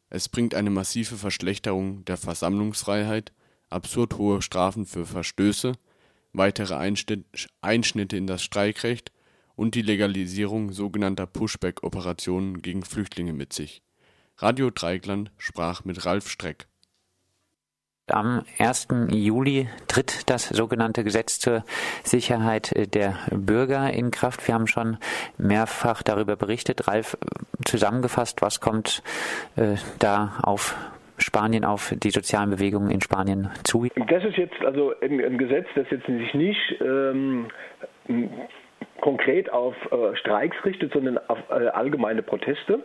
Es 0.09 0.29
bringt 0.29 0.55
eine 0.55 0.69
massive 0.69 1.17
Verschlechterung 1.17 2.05
der 2.05 2.15
Versammlungsfreiheit, 2.15 3.33
absurd 3.69 4.17
hohe 4.17 4.41
Strafen 4.41 4.85
für 4.85 5.05
Verstöße, 5.05 5.73
weitere 6.31 6.75
Einschnitte 6.75 8.15
in 8.15 8.25
das 8.25 8.41
Streikrecht 8.43 9.11
und 9.57 9.75
die 9.75 9.81
Legalisierung 9.81 10.71
sogenannter 10.71 11.27
Pushback-Operationen 11.27 12.61
gegen 12.61 12.83
Flüchtlinge 12.83 13.33
mit 13.33 13.51
sich. 13.51 13.81
Radio 14.37 14.69
Dreigland 14.69 15.33
sprach 15.37 15.83
mit 15.83 16.05
Ralf 16.05 16.29
Streck. 16.29 16.69
Am 18.11 18.43
1. 18.59 18.89
Juli 19.11 19.69
tritt 19.87 20.29
das 20.29 20.49
sogenannte 20.49 21.05
Gesetz 21.05 21.39
zur 21.39 21.63
Sicherheit 22.03 22.93
der 22.93 23.17
Bürger 23.31 23.93
in 23.93 24.11
Kraft. 24.11 24.45
Wir 24.45 24.55
haben 24.55 24.67
schon 24.67 24.97
mehrfach 25.37 26.03
darüber 26.03 26.35
berichtet. 26.35 26.89
Ralf, 26.89 27.17
zusammengefasst, 27.63 28.41
was 28.41 28.59
kommt 28.59 29.03
äh, 29.55 29.75
da 29.99 30.33
auf 30.43 30.75
Spanien 31.17 31.63
auf 31.63 31.95
die 31.97 32.09
sozialen 32.09 32.49
Bewegungen 32.49 32.91
in 32.91 32.99
Spanien 32.99 33.49
zu? 33.63 33.87
Das 34.09 34.25
ist 34.25 34.35
jetzt 34.35 34.59
also 34.65 34.91
ein, 35.01 35.23
ein 35.23 35.37
Gesetz, 35.37 35.67
das 35.75 35.87
jetzt 35.89 36.05
sich 36.05 36.33
nicht 36.33 36.81
ähm, 36.81 37.47
konkret 39.03 39.51
auf 39.51 39.75
äh, 39.91 40.15
Streiks 40.15 40.55
richtet, 40.63 40.93
sondern 40.93 41.19
auf 41.27 41.37
äh, 41.49 41.67
allgemeine 41.67 42.23
Proteste. 42.23 42.79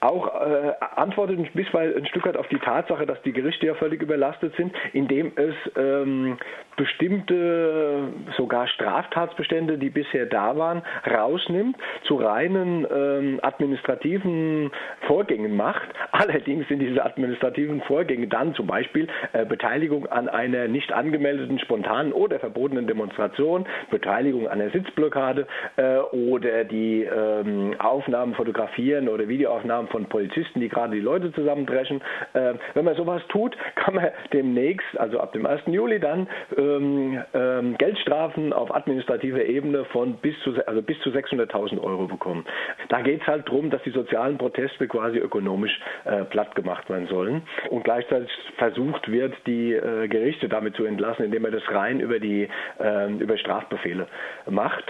Auch 0.00 0.26
äh, 0.40 0.72
antwortet 0.96 1.38
ein, 1.38 1.50
bisschen, 1.52 1.94
ein 1.94 2.06
Stück 2.06 2.24
weit 2.24 2.38
auf 2.38 2.48
die 2.48 2.58
Tatsache, 2.58 3.04
dass 3.04 3.20
die 3.22 3.32
Gerichte 3.32 3.66
ja 3.66 3.74
völlig 3.74 4.00
überlastet 4.00 4.54
sind, 4.56 4.72
indem 4.94 5.32
es 5.36 5.54
ähm, 5.76 6.38
bestimmte 6.78 8.08
sogar 8.38 8.66
Straftatsbestände, 8.68 9.76
die 9.76 9.90
bisher 9.90 10.24
da 10.24 10.56
waren, 10.56 10.82
rausnimmt, 11.06 11.76
zu 12.04 12.14
reinen 12.14 12.86
ähm, 12.90 13.40
administrativen 13.42 14.70
Vorgängen 15.06 15.54
macht. 15.54 15.88
Allerdings 16.12 16.66
sind 16.68 16.78
diese 16.78 17.04
administrativen 17.04 17.82
Vorgänge 17.82 18.28
dann 18.28 18.54
zum 18.54 18.68
Beispiel 18.68 19.08
äh, 19.34 19.44
Beteiligung 19.44 20.06
an 20.06 20.30
einer 20.30 20.66
nicht 20.68 20.92
angemeldeten, 20.92 21.58
spontanen 21.58 22.12
oder 22.14 22.38
verbotenen 22.38 22.86
Demonstration, 22.86 23.66
Beteiligung 23.90 24.48
an 24.48 24.60
der 24.60 24.70
Sitzblockade, 24.70 25.46
äh, 25.76 25.98
oder 25.98 26.64
die 26.64 27.04
ähm, 27.04 27.74
Aufnahmen 27.78 28.34
fotografieren 28.34 29.08
oder 29.08 29.28
Videoaufnahmen 29.28 29.90
von 29.90 30.06
Polizisten, 30.06 30.60
die 30.60 30.68
gerade 30.68 30.94
die 30.94 31.00
Leute 31.00 31.32
zusammendreschen. 31.32 32.00
Äh, 32.34 32.54
wenn 32.74 32.84
man 32.84 32.94
sowas 32.96 33.22
tut, 33.28 33.56
kann 33.76 33.94
man 33.94 34.08
demnächst, 34.32 34.86
also 34.98 35.20
ab 35.20 35.32
dem 35.32 35.46
1. 35.46 35.62
Juli 35.66 36.00
dann, 36.00 36.28
ähm, 36.56 37.22
ähm, 37.34 37.78
Geldstrafen 37.78 38.52
auf 38.52 38.74
administrativer 38.74 39.44
Ebene 39.44 39.84
von 39.86 40.14
bis 40.14 40.38
zu, 40.40 40.54
also 40.66 40.82
zu 41.02 41.10
600.000 41.10 41.80
Euro 41.82 42.06
bekommen. 42.06 42.44
Da 42.88 43.02
geht 43.02 43.22
es 43.22 43.26
halt 43.26 43.48
darum, 43.48 43.70
dass 43.70 43.82
die 43.82 43.90
sozialen 43.90 44.38
Proteste 44.38 44.86
quasi 44.88 45.18
ökonomisch 45.18 45.78
äh, 46.04 46.24
platt 46.24 46.54
gemacht 46.54 46.88
werden 46.90 47.08
sollen 47.08 47.42
und 47.70 47.84
gleichzeitig 47.84 48.30
versucht 48.56 49.10
wird, 49.10 49.34
die 49.46 49.72
äh, 49.72 50.08
Gerichte 50.08 50.48
damit 50.48 50.76
zu 50.76 50.84
entlassen, 50.84 51.24
indem 51.24 51.42
man 51.42 51.52
das 51.52 51.62
rein 51.70 52.00
über 52.00 52.18
die 52.18 52.48
äh, 52.80 53.12
über 53.12 53.36
Strafbefehle 53.38 54.06
macht. 54.50 54.84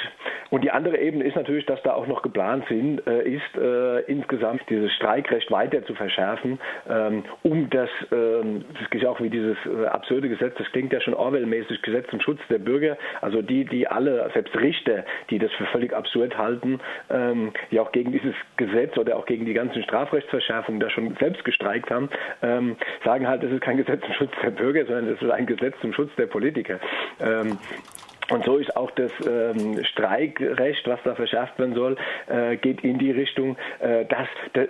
Und 0.50 0.57
die 0.60 0.70
andere 0.70 0.98
Ebene 0.98 1.24
ist 1.24 1.36
natürlich, 1.36 1.66
dass 1.66 1.82
da 1.82 1.92
auch 1.94 2.06
noch 2.06 2.22
geplant 2.22 2.64
sind, 2.68 3.06
äh, 3.06 3.22
ist 3.22 3.56
äh, 3.56 4.00
insgesamt 4.10 4.62
dieses 4.68 4.92
Streikrecht 4.92 5.50
weiter 5.50 5.84
zu 5.84 5.94
verschärfen, 5.94 6.58
ähm, 6.88 7.24
um 7.42 7.68
das, 7.70 7.90
ähm, 8.12 8.64
das 8.74 9.00
ist 9.00 9.06
auch 9.06 9.20
wie 9.20 9.30
dieses 9.30 9.56
äh, 9.66 9.86
absurde 9.86 10.28
Gesetz, 10.28 10.54
das 10.58 10.70
klingt 10.72 10.92
ja 10.92 11.00
schon 11.00 11.14
Orwell-mäßig, 11.14 11.82
Gesetz 11.82 12.08
zum 12.10 12.20
Schutz 12.20 12.40
der 12.48 12.58
Bürger, 12.58 12.96
also 13.20 13.42
die, 13.42 13.64
die 13.64 13.86
alle, 13.88 14.30
selbst 14.34 14.54
Richter, 14.56 15.04
die 15.30 15.38
das 15.38 15.52
für 15.52 15.66
völlig 15.66 15.92
absurd 15.92 16.36
halten, 16.36 16.80
ähm, 17.10 17.52
die 17.70 17.80
auch 17.80 17.92
gegen 17.92 18.12
dieses 18.12 18.34
Gesetz 18.56 18.96
oder 18.96 19.16
auch 19.16 19.26
gegen 19.26 19.44
die 19.44 19.54
ganzen 19.54 19.82
Strafrechtsverschärfungen 19.82 20.80
da 20.80 20.90
schon 20.90 21.16
selbst 21.20 21.44
gestreikt 21.44 21.90
haben, 21.90 22.08
ähm, 22.42 22.76
sagen 23.04 23.28
halt, 23.28 23.42
das 23.42 23.52
ist 23.52 23.60
kein 23.60 23.76
Gesetz 23.76 24.02
zum 24.02 24.14
Schutz 24.14 24.32
der 24.42 24.50
Bürger, 24.50 24.84
sondern 24.86 25.08
es 25.08 25.22
ist 25.22 25.30
ein 25.30 25.46
Gesetz 25.46 25.74
zum 25.80 25.92
Schutz 25.92 26.10
der 26.16 26.26
Politiker. 26.26 26.78
Und 28.30 28.44
so 28.44 28.58
ist 28.58 28.76
auch 28.76 28.90
das 28.90 29.10
ähm, 29.26 29.82
Streikrecht, 29.84 30.86
was 30.86 31.00
da 31.04 31.14
verschärft 31.14 31.58
werden 31.58 31.74
soll, 31.74 31.96
äh, 32.26 32.56
geht 32.56 32.84
in 32.84 32.98
die 32.98 33.10
Richtung, 33.10 33.56
äh, 33.78 34.04
dass, 34.04 34.28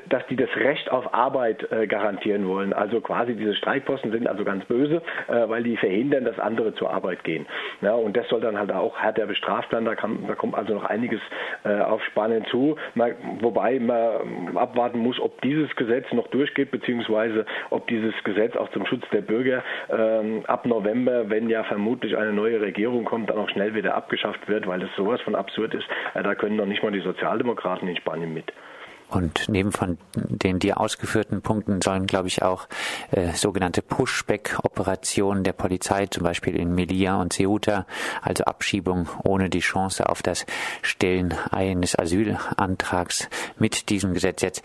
dass 0.08 0.26
die 0.28 0.36
das 0.36 0.54
Recht 0.56 0.90
auf 0.92 1.12
Arbeit 1.12 1.70
äh, 1.72 1.88
garantieren 1.88 2.46
wollen. 2.46 2.72
Also 2.72 3.00
quasi 3.00 3.34
diese 3.34 3.54
Streikposten 3.56 4.12
sind 4.12 4.28
also 4.28 4.44
ganz 4.44 4.64
böse, 4.66 5.02
äh, 5.26 5.48
weil 5.48 5.64
die 5.64 5.76
verhindern, 5.76 6.24
dass 6.24 6.38
andere 6.38 6.74
zur 6.74 6.90
Arbeit 6.90 7.24
gehen. 7.24 7.46
Ja, 7.80 7.94
und 7.94 8.16
das 8.16 8.28
soll 8.28 8.40
dann 8.40 8.56
halt 8.58 8.70
auch 8.70 8.96
härter 8.96 9.26
bestraft 9.26 9.72
werden. 9.72 9.86
Da, 9.86 9.96
kann, 9.96 10.24
da 10.28 10.36
kommt 10.36 10.54
also 10.54 10.74
noch 10.74 10.84
einiges 10.84 11.20
äh, 11.64 11.80
auf 11.80 12.02
Spanien 12.04 12.44
zu. 12.46 12.76
Man, 12.94 13.14
wobei 13.40 13.80
man 13.80 14.56
abwarten 14.56 15.00
muss, 15.00 15.18
ob 15.20 15.40
dieses 15.42 15.74
Gesetz 15.74 16.06
noch 16.12 16.28
durchgeht, 16.28 16.70
beziehungsweise 16.70 17.44
ob 17.70 17.88
dieses 17.88 18.14
Gesetz 18.22 18.56
auch 18.56 18.70
zum 18.70 18.86
Schutz 18.86 19.02
der 19.12 19.22
Bürger 19.22 19.64
ähm, 19.90 20.44
ab 20.46 20.64
November, 20.64 21.28
wenn 21.28 21.50
ja 21.50 21.64
vermutlich 21.64 22.16
eine 22.16 22.32
neue 22.32 22.60
Regierung 22.60 23.04
kommt, 23.04 23.30
dann 23.30 23.38
auch 23.38 23.47
schnell 23.50 23.74
wieder 23.74 23.94
abgeschafft 23.94 24.48
wird, 24.48 24.66
weil 24.66 24.82
es 24.82 24.90
sowas 24.96 25.20
von 25.22 25.34
absurd 25.34 25.74
ist. 25.74 25.86
Äh, 26.14 26.22
da 26.22 26.34
können 26.34 26.56
noch 26.56 26.66
nicht 26.66 26.82
mal 26.82 26.92
die 26.92 27.00
Sozialdemokraten 27.00 27.88
in 27.88 27.96
Spanien 27.96 28.32
mit. 28.32 28.52
Und 29.10 29.46
neben 29.48 29.72
von 29.72 29.96
den 30.14 30.58
dir 30.58 30.80
ausgeführten 30.80 31.40
Punkten 31.40 31.80
sollen, 31.80 32.06
glaube 32.06 32.28
ich, 32.28 32.42
auch 32.42 32.68
äh, 33.10 33.28
sogenannte 33.32 33.80
Pushback-Operationen 33.80 35.44
der 35.44 35.54
Polizei, 35.54 36.06
zum 36.06 36.24
Beispiel 36.24 36.56
in 36.56 36.74
Melilla 36.74 37.20
und 37.20 37.32
Ceuta, 37.32 37.86
also 38.22 38.44
Abschiebung 38.44 39.08
ohne 39.24 39.48
die 39.48 39.60
Chance 39.60 40.08
auf 40.08 40.22
das 40.22 40.44
Stellen 40.82 41.34
eines 41.50 41.98
Asylantrags 41.98 43.30
mit 43.58 43.88
diesem 43.88 44.12
Gesetz 44.12 44.42
jetzt 44.42 44.64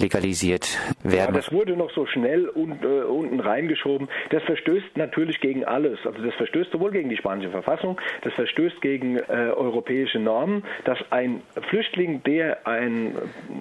legalisiert 0.00 0.78
werden. 1.02 1.34
Ja, 1.34 1.40
das 1.40 1.52
wurde 1.52 1.76
noch 1.76 1.90
so 1.92 2.06
schnell 2.06 2.48
und, 2.48 2.82
äh, 2.82 3.02
unten 3.02 3.40
reingeschoben. 3.40 4.08
Das 4.30 4.42
verstößt 4.42 4.96
natürlich 4.96 5.40
gegen 5.40 5.64
alles. 5.64 5.98
Also 6.04 6.20
das 6.20 6.34
verstößt 6.34 6.72
sowohl 6.72 6.90
gegen 6.90 7.10
die 7.10 7.16
spanische 7.16 7.50
Verfassung, 7.50 8.00
das 8.22 8.32
verstößt 8.34 8.80
gegen 8.80 9.18
äh, 9.18 9.22
europäische 9.54 10.18
Normen, 10.18 10.64
dass 10.84 10.98
ein 11.10 11.42
Flüchtling, 11.68 12.22
der 12.24 12.66
ein, 12.66 13.14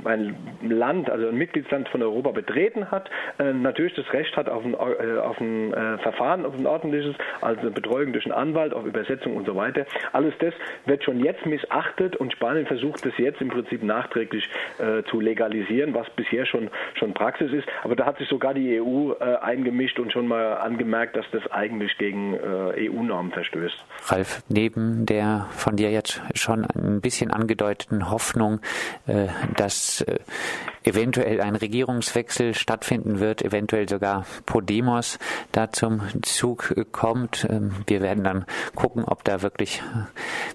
ein 0.05 0.22
Land, 0.61 1.09
also 1.09 1.27
ein 1.27 1.37
Mitgliedsland 1.37 1.89
von 1.89 2.01
Europa 2.01 2.31
betreten 2.31 2.91
hat, 2.91 3.09
äh, 3.39 3.53
natürlich 3.53 3.93
das 3.95 4.11
Recht 4.13 4.35
hat 4.37 4.49
auf 4.49 4.63
ein, 4.63 4.73
äh, 4.73 5.19
auf 5.19 5.39
ein 5.39 5.73
äh, 5.73 5.97
Verfahren, 5.99 6.45
auf 6.45 6.53
ein 6.53 6.65
ordentliches, 6.65 7.15
also 7.41 7.61
eine 7.61 7.71
Betreuung 7.71 8.13
durch 8.13 8.25
einen 8.25 8.33
Anwalt, 8.33 8.73
auf 8.73 8.85
Übersetzung 8.85 9.35
und 9.35 9.45
so 9.45 9.55
weiter. 9.55 9.85
Alles 10.11 10.33
das 10.39 10.53
wird 10.85 11.03
schon 11.03 11.23
jetzt 11.23 11.45
missachtet 11.45 12.15
und 12.15 12.33
Spanien 12.33 12.65
versucht 12.65 13.05
das 13.05 13.13
jetzt 13.17 13.41
im 13.41 13.49
Prinzip 13.49 13.83
nachträglich 13.83 14.49
zu 15.09 15.19
legalisieren, 15.19 15.93
was 15.93 16.09
bisher 16.11 16.45
schon, 16.45 16.69
schon 16.95 17.13
Praxis 17.13 17.51
ist. 17.51 17.67
Aber 17.83 17.95
da 17.95 18.05
hat 18.05 18.17
sich 18.17 18.27
sogar 18.27 18.53
die 18.53 18.81
EU 18.81 19.13
eingemischt 19.19 19.99
und 19.99 20.11
schon 20.11 20.27
mal 20.27 20.57
angemerkt, 20.57 21.15
dass 21.15 21.25
das 21.31 21.45
eigentlich 21.51 21.97
gegen 21.97 22.35
EU-Normen 22.35 23.31
verstößt. 23.31 23.75
Ralf, 24.07 24.43
neben 24.49 25.05
der 25.05 25.47
von 25.51 25.75
dir 25.75 25.91
jetzt 25.91 26.21
schon 26.35 26.65
ein 26.65 27.01
bisschen 27.01 27.31
angedeuteten 27.31 28.09
Hoffnung, 28.09 28.59
dass 29.55 30.05
eventuell 30.83 31.41
ein 31.41 31.55
Regierungswechsel 31.55 32.53
stattfinden 32.53 33.19
wird, 33.19 33.41
eventuell 33.41 33.87
sogar 33.87 34.25
Podemos 34.45 35.19
da 35.51 35.71
zum 35.71 36.01
Zug 36.23 36.73
kommt. 36.91 37.47
Ähm, 37.49 37.71
wir 37.87 38.01
werden 38.01 38.23
dann 38.23 38.45
gucken, 38.75 39.05
ob 39.05 39.23
da 39.23 39.41
wirklich 39.41 39.81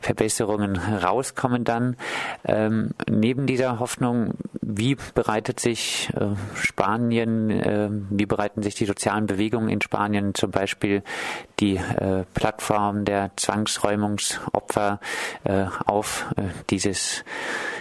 Verbesserungen 0.00 0.76
rauskommen 0.76 1.64
dann. 1.64 1.96
Ähm, 2.44 2.90
neben 3.08 3.46
dieser 3.46 3.78
Hoffnung, 3.78 4.34
wie 4.60 4.96
bereitet 5.14 5.60
sich 5.60 6.10
äh, 6.14 6.34
Spanien, 6.54 7.50
äh, 7.50 7.88
wie 8.10 8.26
bereiten 8.26 8.62
sich 8.62 8.74
die 8.74 8.84
sozialen 8.84 9.26
Bewegungen 9.26 9.68
in 9.68 9.80
Spanien, 9.80 10.34
zum 10.34 10.50
Beispiel 10.50 11.02
die 11.60 11.80
Plattform 12.34 13.04
der 13.04 13.30
Zwangsräumungsopfer 13.36 15.00
auf 15.86 16.26
dieses 16.70 17.24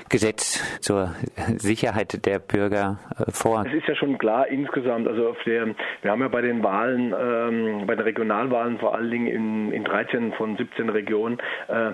Gesetz 0.09 0.63
zur 0.81 1.15
Sicherheit 1.57 2.25
der 2.25 2.39
Bürger 2.39 2.99
äh, 3.19 3.31
vor? 3.31 3.65
Es 3.65 3.73
ist 3.73 3.87
ja 3.87 3.95
schon 3.95 4.17
klar 4.17 4.47
insgesamt, 4.47 5.07
also 5.07 5.35
der, 5.45 5.75
wir 6.01 6.11
haben 6.11 6.21
ja 6.21 6.27
bei 6.27 6.41
den 6.41 6.63
Wahlen, 6.63 7.13
ähm, 7.19 7.87
bei 7.87 7.95
den 7.95 8.03
Regionalwahlen 8.03 8.79
vor 8.79 8.95
allen 8.95 9.11
Dingen 9.11 9.27
in, 9.27 9.71
in 9.71 9.83
13 9.83 10.33
von 10.33 10.57
17 10.57 10.89
Regionen 10.89 11.37
äh, 11.67 11.91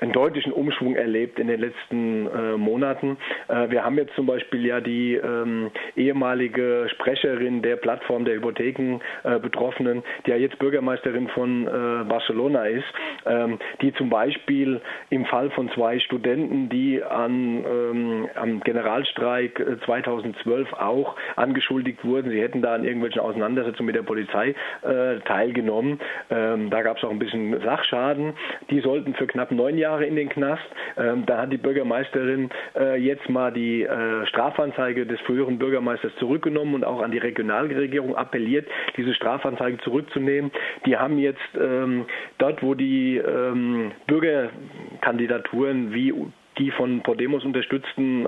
einen 0.00 0.12
deutlichen 0.12 0.52
Umschwung 0.52 0.94
erlebt 0.94 1.38
in 1.38 1.48
den 1.48 1.60
letzten 1.60 2.26
äh, 2.26 2.56
Monaten. 2.56 3.16
Äh, 3.48 3.70
wir 3.70 3.84
haben 3.84 3.96
jetzt 3.96 4.14
zum 4.14 4.26
Beispiel 4.26 4.66
ja 4.66 4.80
die 4.80 5.14
ähm, 5.14 5.70
ehemalige 5.96 6.86
Sprecherin 6.90 7.62
der 7.62 7.76
Plattform 7.76 8.24
der 8.24 8.34
Hypotheken-Betroffenen, 8.34 9.98
äh, 9.98 10.02
die 10.26 10.30
ja 10.30 10.36
jetzt 10.36 10.58
Bürgermeisterin 10.58 11.28
von 11.28 11.66
äh, 11.66 12.04
Barcelona 12.04 12.66
ist, 12.66 12.84
ähm, 13.24 13.58
die 13.80 13.92
zum 13.94 14.10
Beispiel 14.10 14.80
im 15.10 15.24
Fall 15.24 15.50
von 15.50 15.70
zwei 15.70 15.98
Studenten, 15.98 16.68
die 16.68 17.02
an, 17.02 17.64
ähm, 17.64 18.28
am 18.34 18.60
Generalstreik 18.60 19.64
2012 19.84 20.72
äh, 20.72 20.76
auch 20.76 21.16
angeschuldigt 21.36 22.04
wurden, 22.04 22.30
sie 22.30 22.40
hätten 22.40 22.60
da 22.62 22.74
an 22.74 22.84
irgendwelchen 22.84 23.22
Auseinandersetzungen 23.22 23.86
mit 23.86 23.96
der 23.96 24.02
Polizei 24.02 24.54
äh, 24.82 25.20
teilgenommen. 25.24 26.00
Ähm, 26.30 26.70
da 26.70 26.82
gab 26.82 26.98
es 26.98 27.04
auch 27.04 27.10
ein 27.10 27.18
bisschen 27.18 27.58
Sachschaden. 27.62 28.34
Die 28.70 28.80
sollten 28.80 29.14
für 29.14 29.26
knapp 29.26 29.50
neun 29.50 29.78
Jahre 29.78 29.85
Jahre 29.86 30.04
in 30.04 30.16
den 30.16 30.28
Knast. 30.28 30.64
Ähm, 30.96 31.24
da 31.26 31.42
hat 31.42 31.52
die 31.52 31.58
Bürgermeisterin 31.58 32.50
äh, 32.74 32.96
jetzt 33.00 33.28
mal 33.28 33.52
die 33.52 33.82
äh, 33.82 34.26
Strafanzeige 34.26 35.06
des 35.06 35.20
früheren 35.20 35.58
Bürgermeisters 35.58 36.12
zurückgenommen 36.18 36.74
und 36.74 36.84
auch 36.84 37.00
an 37.02 37.12
die 37.12 37.18
Regionalregierung 37.18 38.16
appelliert, 38.16 38.66
diese 38.96 39.14
Strafanzeige 39.14 39.78
zurückzunehmen. 39.78 40.50
Die 40.86 40.96
haben 40.96 41.18
jetzt 41.18 41.40
ähm, 41.58 42.06
dort, 42.38 42.62
wo 42.62 42.74
die 42.74 43.18
ähm, 43.18 43.92
Bürgerkandidaturen 44.06 45.94
wie 45.94 46.12
die 46.58 46.70
von 46.70 47.02
Podemos 47.02 47.44
unterstützten 47.44 48.26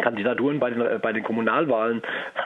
Kandidaturen 0.00 0.58
bei 0.58 0.70
den, 0.70 0.80
äh, 0.80 0.98
bei 1.00 1.12
den 1.12 1.22
Kommunalwahlen 1.22 2.02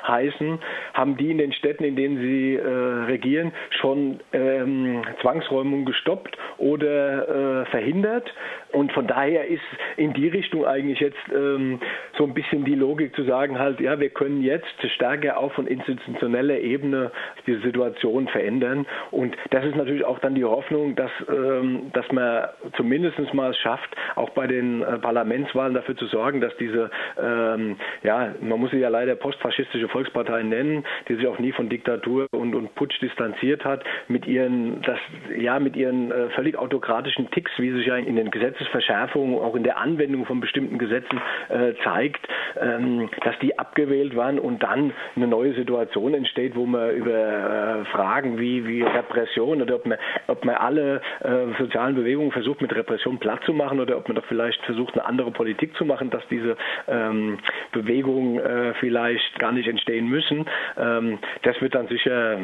heißen, 0.06 0.58
haben 0.94 1.16
die 1.16 1.30
in 1.30 1.38
den 1.38 1.52
Städten, 1.52 1.84
in 1.84 1.96
denen 1.96 2.18
sie 2.18 2.56
äh, 2.56 2.68
regieren, 3.06 3.52
schon 3.80 4.20
ähm, 4.32 5.02
Zwangsräumungen 5.20 5.84
gestoppt 5.84 6.36
oder 6.58 7.62
äh, 7.62 7.64
verhindert. 7.66 8.32
Und 8.72 8.92
von 8.92 9.06
daher 9.06 9.46
ist 9.46 9.62
in 9.96 10.12
die 10.14 10.28
Richtung 10.28 10.66
eigentlich 10.66 10.98
jetzt 10.98 11.16
ähm, 11.32 11.80
so 12.18 12.24
ein 12.24 12.34
bisschen 12.34 12.64
die 12.64 12.74
Logik 12.74 13.14
zu 13.14 13.22
sagen, 13.22 13.58
halt, 13.58 13.80
ja, 13.80 14.00
wir 14.00 14.10
können 14.10 14.42
jetzt 14.42 14.66
stärker 14.94 15.38
auch 15.38 15.52
von 15.52 15.66
institutioneller 15.66 16.58
Ebene 16.58 17.12
die 17.46 17.54
Situation 17.56 18.26
verändern. 18.28 18.86
Und 19.10 19.36
das 19.50 19.64
ist 19.64 19.76
natürlich 19.76 20.04
auch 20.04 20.18
dann 20.18 20.34
die 20.34 20.44
Hoffnung, 20.44 20.96
dass, 20.96 21.10
ähm, 21.28 21.90
dass 21.92 22.10
man 22.10 22.48
zumindest 22.76 23.32
mal 23.32 23.50
es 23.50 23.58
schafft, 23.58 23.94
auch 24.16 24.30
bei 24.30 24.46
den 24.46 24.82
äh, 24.82 24.98
Parlamentswahlen 24.98 25.74
dafür 25.74 25.96
zu 25.96 26.06
sorgen, 26.06 26.40
dass 26.40 26.56
diese 26.56 26.90
äh, 27.16 27.20
ähm, 27.54 27.76
ja, 28.02 28.34
man 28.40 28.60
muss 28.60 28.70
sie 28.70 28.78
ja 28.78 28.88
leider 28.88 29.14
postfaschistische 29.16 29.88
Volkspartei 29.88 30.42
nennen, 30.42 30.84
die 31.08 31.14
sich 31.14 31.26
auch 31.26 31.38
nie 31.38 31.52
von 31.52 31.68
Diktatur 31.68 32.26
und, 32.32 32.54
und 32.54 32.74
Putsch 32.74 33.00
distanziert 33.00 33.64
hat, 33.64 33.84
mit 34.08 34.26
ihren, 34.26 34.82
das, 34.82 34.98
ja, 35.36 35.58
mit 35.58 35.76
ihren 35.76 36.10
äh, 36.10 36.30
völlig 36.30 36.56
autokratischen 36.56 37.30
Ticks, 37.30 37.52
wie 37.58 37.72
sich 37.72 37.86
ja 37.86 37.96
in 37.96 38.16
den 38.16 38.30
Gesetzesverschärfungen, 38.30 39.38
auch 39.38 39.54
in 39.54 39.64
der 39.64 39.78
Anwendung 39.78 40.26
von 40.26 40.40
bestimmten 40.40 40.78
Gesetzen 40.78 41.20
äh, 41.48 41.74
zeigt, 41.82 42.26
ähm, 42.60 43.08
dass 43.22 43.38
die 43.40 43.58
abgewählt 43.58 44.16
waren 44.16 44.38
und 44.38 44.62
dann 44.62 44.92
eine 45.16 45.26
neue 45.26 45.54
Situation 45.54 46.14
entsteht, 46.14 46.56
wo 46.56 46.66
man 46.66 46.90
über 46.90 47.10
äh, 47.12 47.84
Fragen 47.86 48.38
wie, 48.38 48.66
wie 48.66 48.82
Repression 48.82 49.62
oder 49.62 49.76
ob 49.76 49.86
man, 49.86 49.98
ob 50.26 50.44
man 50.44 50.54
alle 50.56 51.00
äh, 51.20 51.58
sozialen 51.58 51.94
Bewegungen 51.94 52.32
versucht, 52.32 52.60
mit 52.60 52.74
Repression 52.74 53.18
platt 53.18 53.40
zu 53.44 53.52
machen 53.52 53.80
oder 53.80 53.96
ob 53.96 54.08
man 54.08 54.16
doch 54.16 54.24
vielleicht 54.26 54.62
versucht, 54.64 54.94
eine 54.94 55.04
andere 55.04 55.30
Politik 55.30 55.76
zu 55.76 55.84
machen, 55.84 56.10
dass 56.10 56.22
diese 56.28 56.56
ähm, 56.88 57.23
Bewegungen 57.72 58.38
äh, 58.38 58.74
vielleicht 58.80 59.38
gar 59.38 59.52
nicht 59.52 59.68
entstehen 59.68 60.08
müssen. 60.08 60.46
Ähm, 60.76 61.18
das 61.42 61.60
wird 61.60 61.74
dann 61.74 61.88
sicher, 61.88 62.38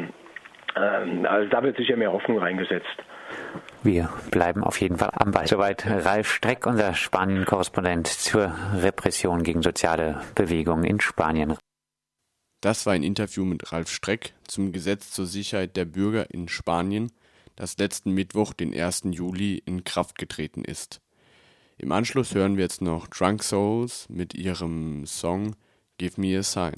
ähm, 0.75 1.25
also 1.25 1.49
da 1.49 1.63
wird 1.63 1.77
sicher 1.77 1.97
mehr 1.97 2.11
Hoffnung 2.11 2.39
reingesetzt. 2.39 2.97
Wir 3.83 4.09
bleiben 4.29 4.63
auf 4.63 4.79
jeden 4.79 4.97
Fall 4.97 5.11
am 5.13 5.31
Ball. 5.31 5.47
Soweit 5.47 5.85
Ralf 5.87 6.31
Streck, 6.31 6.65
unser 6.67 6.93
Spanien-Korrespondent 6.93 8.07
zur 8.07 8.53
Repression 8.75 9.43
gegen 9.43 9.63
soziale 9.63 10.21
Bewegungen 10.35 10.83
in 10.83 10.99
Spanien. 10.99 11.57
Das 12.61 12.85
war 12.85 12.93
ein 12.93 13.01
Interview 13.01 13.43
mit 13.43 13.71
Ralf 13.71 13.89
Streck 13.89 14.33
zum 14.47 14.71
Gesetz 14.71 15.09
zur 15.11 15.25
Sicherheit 15.25 15.75
der 15.75 15.85
Bürger 15.85 16.29
in 16.29 16.47
Spanien, 16.47 17.11
das 17.55 17.77
letzten 17.79 18.13
Mittwoch, 18.13 18.53
den 18.53 18.71
1. 18.71 19.03
Juli, 19.11 19.61
in 19.65 19.83
Kraft 19.83 20.17
getreten 20.19 20.63
ist. 20.63 21.01
Im 21.81 21.91
Anschluss 21.91 22.35
hören 22.35 22.57
wir 22.57 22.63
jetzt 22.63 22.83
noch 22.83 23.07
Drunk 23.07 23.41
Souls 23.41 24.05
mit 24.07 24.35
ihrem 24.35 25.07
Song 25.07 25.55
Give 25.97 26.21
Me 26.21 26.37
a 26.37 26.43
Sign. 26.43 26.75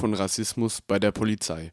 Von 0.00 0.14
Rassismus 0.14 0.80
bei 0.80 0.98
der 0.98 1.12
Polizei. 1.12 1.72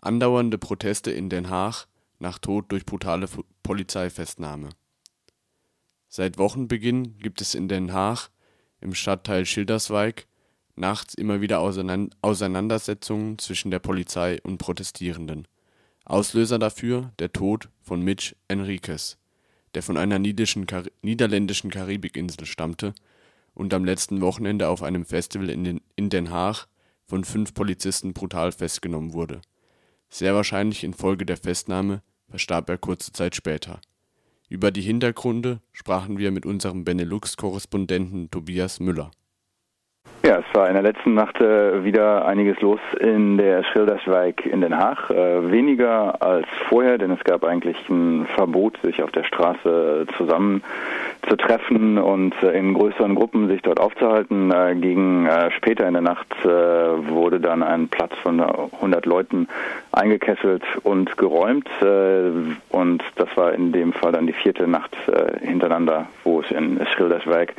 Andauernde 0.00 0.58
Proteste 0.58 1.12
in 1.12 1.30
Den 1.30 1.50
Haag 1.50 1.86
nach 2.18 2.40
Tod 2.40 2.64
durch 2.72 2.84
brutale 2.84 3.28
Polizeifestnahme. 3.62 4.70
Seit 6.08 6.36
Wochenbeginn 6.36 7.16
gibt 7.18 7.40
es 7.40 7.54
in 7.54 7.68
Den 7.68 7.92
Haag 7.92 8.30
im 8.80 8.92
Stadtteil 8.92 9.46
Schilderswijk 9.46 10.26
nachts 10.74 11.14
immer 11.14 11.40
wieder 11.40 11.60
Auseinandersetzungen 11.60 13.38
zwischen 13.38 13.70
der 13.70 13.78
Polizei 13.78 14.40
und 14.42 14.58
Protestierenden. 14.58 15.46
Auslöser 16.04 16.58
dafür 16.58 17.12
der 17.20 17.32
Tod 17.32 17.68
von 17.82 18.02
Mitch 18.02 18.34
Enriquez, 18.48 19.16
der 19.74 19.84
von 19.84 19.96
einer 19.96 20.18
niederländischen 20.18 21.70
Karibikinsel 21.70 22.46
stammte 22.46 22.94
und 23.54 23.72
am 23.72 23.84
letzten 23.84 24.20
Wochenende 24.22 24.68
auf 24.68 24.82
einem 24.82 25.04
Festival 25.04 25.50
in 25.50 26.10
Den 26.10 26.30
Haag 26.30 26.66
von 27.14 27.22
fünf 27.22 27.54
Polizisten 27.54 28.12
brutal 28.12 28.50
festgenommen 28.50 29.12
wurde. 29.12 29.40
Sehr 30.08 30.34
wahrscheinlich 30.34 30.82
infolge 30.82 31.24
der 31.24 31.36
Festnahme 31.36 32.02
verstarb 32.28 32.68
er 32.68 32.76
kurze 32.76 33.12
Zeit 33.12 33.36
später. 33.36 33.80
Über 34.48 34.72
die 34.72 34.80
Hintergründe 34.80 35.60
sprachen 35.70 36.18
wir 36.18 36.32
mit 36.32 36.44
unserem 36.44 36.84
Benelux-Korrespondenten 36.84 38.32
Tobias 38.32 38.80
Müller. 38.80 39.12
Ja, 40.24 40.38
es 40.38 40.54
war 40.54 40.66
in 40.68 40.74
der 40.74 40.82
letzten 40.82 41.14
Nacht 41.14 41.40
äh, 41.40 41.84
wieder 41.84 42.24
einiges 42.24 42.60
los 42.60 42.80
in 42.98 43.36
der 43.36 43.62
Schilderswijk 43.62 44.46
in 44.46 44.62
Den 44.62 44.76
Haag. 44.76 45.10
Äh, 45.10 45.52
weniger 45.52 46.20
als 46.20 46.46
vorher, 46.68 46.98
denn 46.98 47.10
es 47.10 47.22
gab 47.22 47.44
eigentlich 47.44 47.76
ein 47.88 48.26
Verbot, 48.34 48.76
sich 48.82 49.02
auf 49.02 49.12
der 49.12 49.24
Straße 49.24 50.06
zusammen 50.16 50.64
zu 51.28 51.36
treffen 51.36 51.98
und 51.98 52.34
äh, 52.42 52.58
in 52.58 52.74
größeren 52.74 53.14
Gruppen 53.14 53.48
sich 53.48 53.62
dort 53.62 53.80
aufzuhalten. 53.80 54.50
Äh, 54.50 54.74
gegen 54.76 55.26
äh, 55.26 55.50
später 55.52 55.86
in 55.86 55.94
der 55.94 56.02
Nacht 56.02 56.26
wurde 56.44 57.40
dann 57.40 57.62
ein 57.62 57.88
Platz 57.88 58.12
von 58.22 58.40
100 58.40 59.06
Leuten 59.06 59.48
eingekesselt 59.92 60.62
und 60.82 61.16
geräumt. 61.16 61.68
und 61.80 63.02
das 63.16 63.28
war 63.36 63.52
in 63.54 63.72
dem 63.72 63.92
Fall 63.92 64.12
dann 64.12 64.26
die 64.26 64.32
vierte 64.32 64.66
Nacht 64.66 64.94
hintereinander, 65.40 66.06
wo 66.24 66.40
es 66.40 66.50
in 66.50 66.78
Schilderswijk 66.94 67.54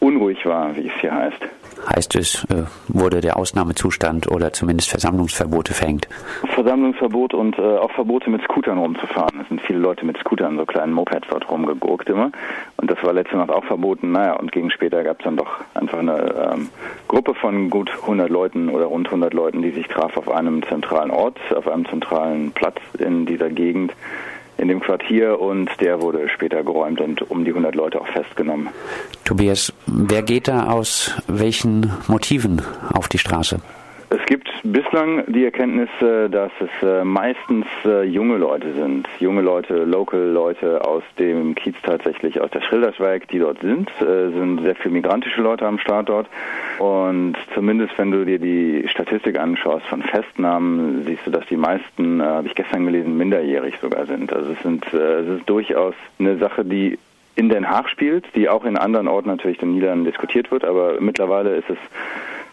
unruhig 0.00 0.44
war, 0.46 0.74
wie 0.76 0.88
es 0.88 0.94
hier 1.00 1.14
heißt. 1.14 1.40
Heißt 1.88 2.14
es, 2.16 2.44
äh, 2.44 2.64
wurde 2.88 3.20
der 3.20 3.36
Ausnahmezustand 3.36 4.30
oder 4.30 4.52
zumindest 4.52 4.90
Versammlungsverbote 4.90 5.72
verhängt? 5.72 6.08
Versammlungsverbot 6.54 7.32
und 7.32 7.58
äh, 7.58 7.62
auch 7.62 7.90
Verbote 7.92 8.28
mit 8.28 8.42
Scootern 8.42 8.78
rumzufahren. 8.78 9.40
Es 9.40 9.48
sind 9.48 9.60
viele 9.62 9.78
Leute 9.78 10.04
mit 10.04 10.18
Scootern, 10.18 10.58
so 10.58 10.66
kleinen 10.66 10.92
Mopeds 10.92 11.26
dort 11.30 11.50
rumgegurkt 11.50 12.08
immer. 12.08 12.32
Und 12.76 12.90
das 12.90 13.02
war 13.02 13.12
letzte 13.12 13.36
Nacht 13.36 13.50
auch 13.50 13.64
verboten. 13.64 14.12
Naja, 14.12 14.34
und 14.34 14.52
gegen 14.52 14.70
später 14.70 15.02
gab 15.02 15.20
es 15.20 15.24
dann 15.24 15.36
doch 15.36 15.60
einfach 15.74 15.98
eine 15.98 16.52
ähm, 16.52 16.68
Gruppe 17.08 17.34
von 17.34 17.70
gut 17.70 17.90
100 18.02 18.28
Leuten 18.28 18.68
oder 18.68 18.86
rund 18.86 19.06
100 19.06 19.32
Leuten, 19.32 19.62
die 19.62 19.70
sich 19.70 19.88
traf 19.88 20.16
auf 20.16 20.30
einem 20.30 20.62
zentralen 20.64 21.10
Ort, 21.10 21.38
auf 21.54 21.66
einem 21.66 21.86
zentralen 21.86 22.52
Platz 22.52 22.78
in 22.98 23.26
dieser 23.26 23.48
Gegend 23.48 23.92
in 24.60 24.68
dem 24.68 24.80
Quartier 24.80 25.40
und 25.40 25.70
der 25.80 26.02
wurde 26.02 26.28
später 26.28 26.62
geräumt 26.62 27.00
und 27.00 27.30
um 27.30 27.44
die 27.44 27.50
100 27.50 27.74
Leute 27.74 28.00
auch 28.00 28.08
festgenommen. 28.08 28.68
Tobias, 29.24 29.72
wer 29.86 30.22
geht 30.22 30.48
da 30.48 30.70
aus 30.70 31.14
welchen 31.26 31.90
Motiven 32.08 32.62
auf 32.92 33.08
die 33.08 33.18
Straße? 33.18 33.60
Es 34.12 34.26
gibt 34.26 34.50
bislang 34.64 35.22
die 35.28 35.44
Erkenntnis, 35.44 35.88
dass 36.00 36.50
es 36.58 36.82
äh, 36.82 37.04
meistens 37.04 37.64
äh, 37.84 38.02
junge 38.02 38.38
Leute 38.38 38.72
sind, 38.72 39.06
junge 39.20 39.40
Leute, 39.40 39.84
Local-Leute 39.84 40.84
aus 40.84 41.04
dem 41.16 41.54
Kiez 41.54 41.76
tatsächlich, 41.84 42.40
aus 42.40 42.50
der 42.50 42.60
Schilderswijk, 42.60 43.28
die 43.28 43.38
dort 43.38 43.60
sind. 43.60 43.88
Es 44.00 44.06
äh, 44.06 44.30
sind 44.32 44.62
sehr 44.62 44.74
viele 44.74 44.94
migrantische 44.94 45.40
Leute 45.40 45.64
am 45.64 45.78
Start 45.78 46.08
dort. 46.08 46.26
Und 46.80 47.36
zumindest 47.54 47.96
wenn 47.98 48.10
du 48.10 48.24
dir 48.24 48.40
die 48.40 48.84
Statistik 48.88 49.38
anschaust 49.38 49.86
von 49.86 50.02
Festnahmen, 50.02 51.04
siehst 51.06 51.24
du, 51.24 51.30
dass 51.30 51.46
die 51.46 51.56
meisten, 51.56 52.20
habe 52.20 52.48
ich 52.48 52.56
gestern 52.56 52.86
gelesen, 52.86 53.16
minderjährig 53.16 53.76
sogar 53.80 54.06
sind. 54.06 54.32
Also 54.32 54.50
es, 54.50 54.62
sind, 54.62 54.92
es 54.92 55.28
ist 55.28 55.48
durchaus 55.48 55.94
eine 56.18 56.36
Sache, 56.38 56.64
die 56.64 56.98
in 57.36 57.48
Den 57.48 57.70
Haag 57.70 57.88
spielt, 57.88 58.24
die 58.34 58.48
auch 58.48 58.64
in 58.64 58.76
anderen 58.76 59.06
Orten 59.06 59.28
natürlich 59.28 59.62
in 59.62 59.72
Niederlanden 59.72 60.04
diskutiert 60.04 60.50
wird, 60.50 60.64
aber 60.64 61.00
mittlerweile 61.00 61.54
ist 61.54 61.70
es 61.70 61.78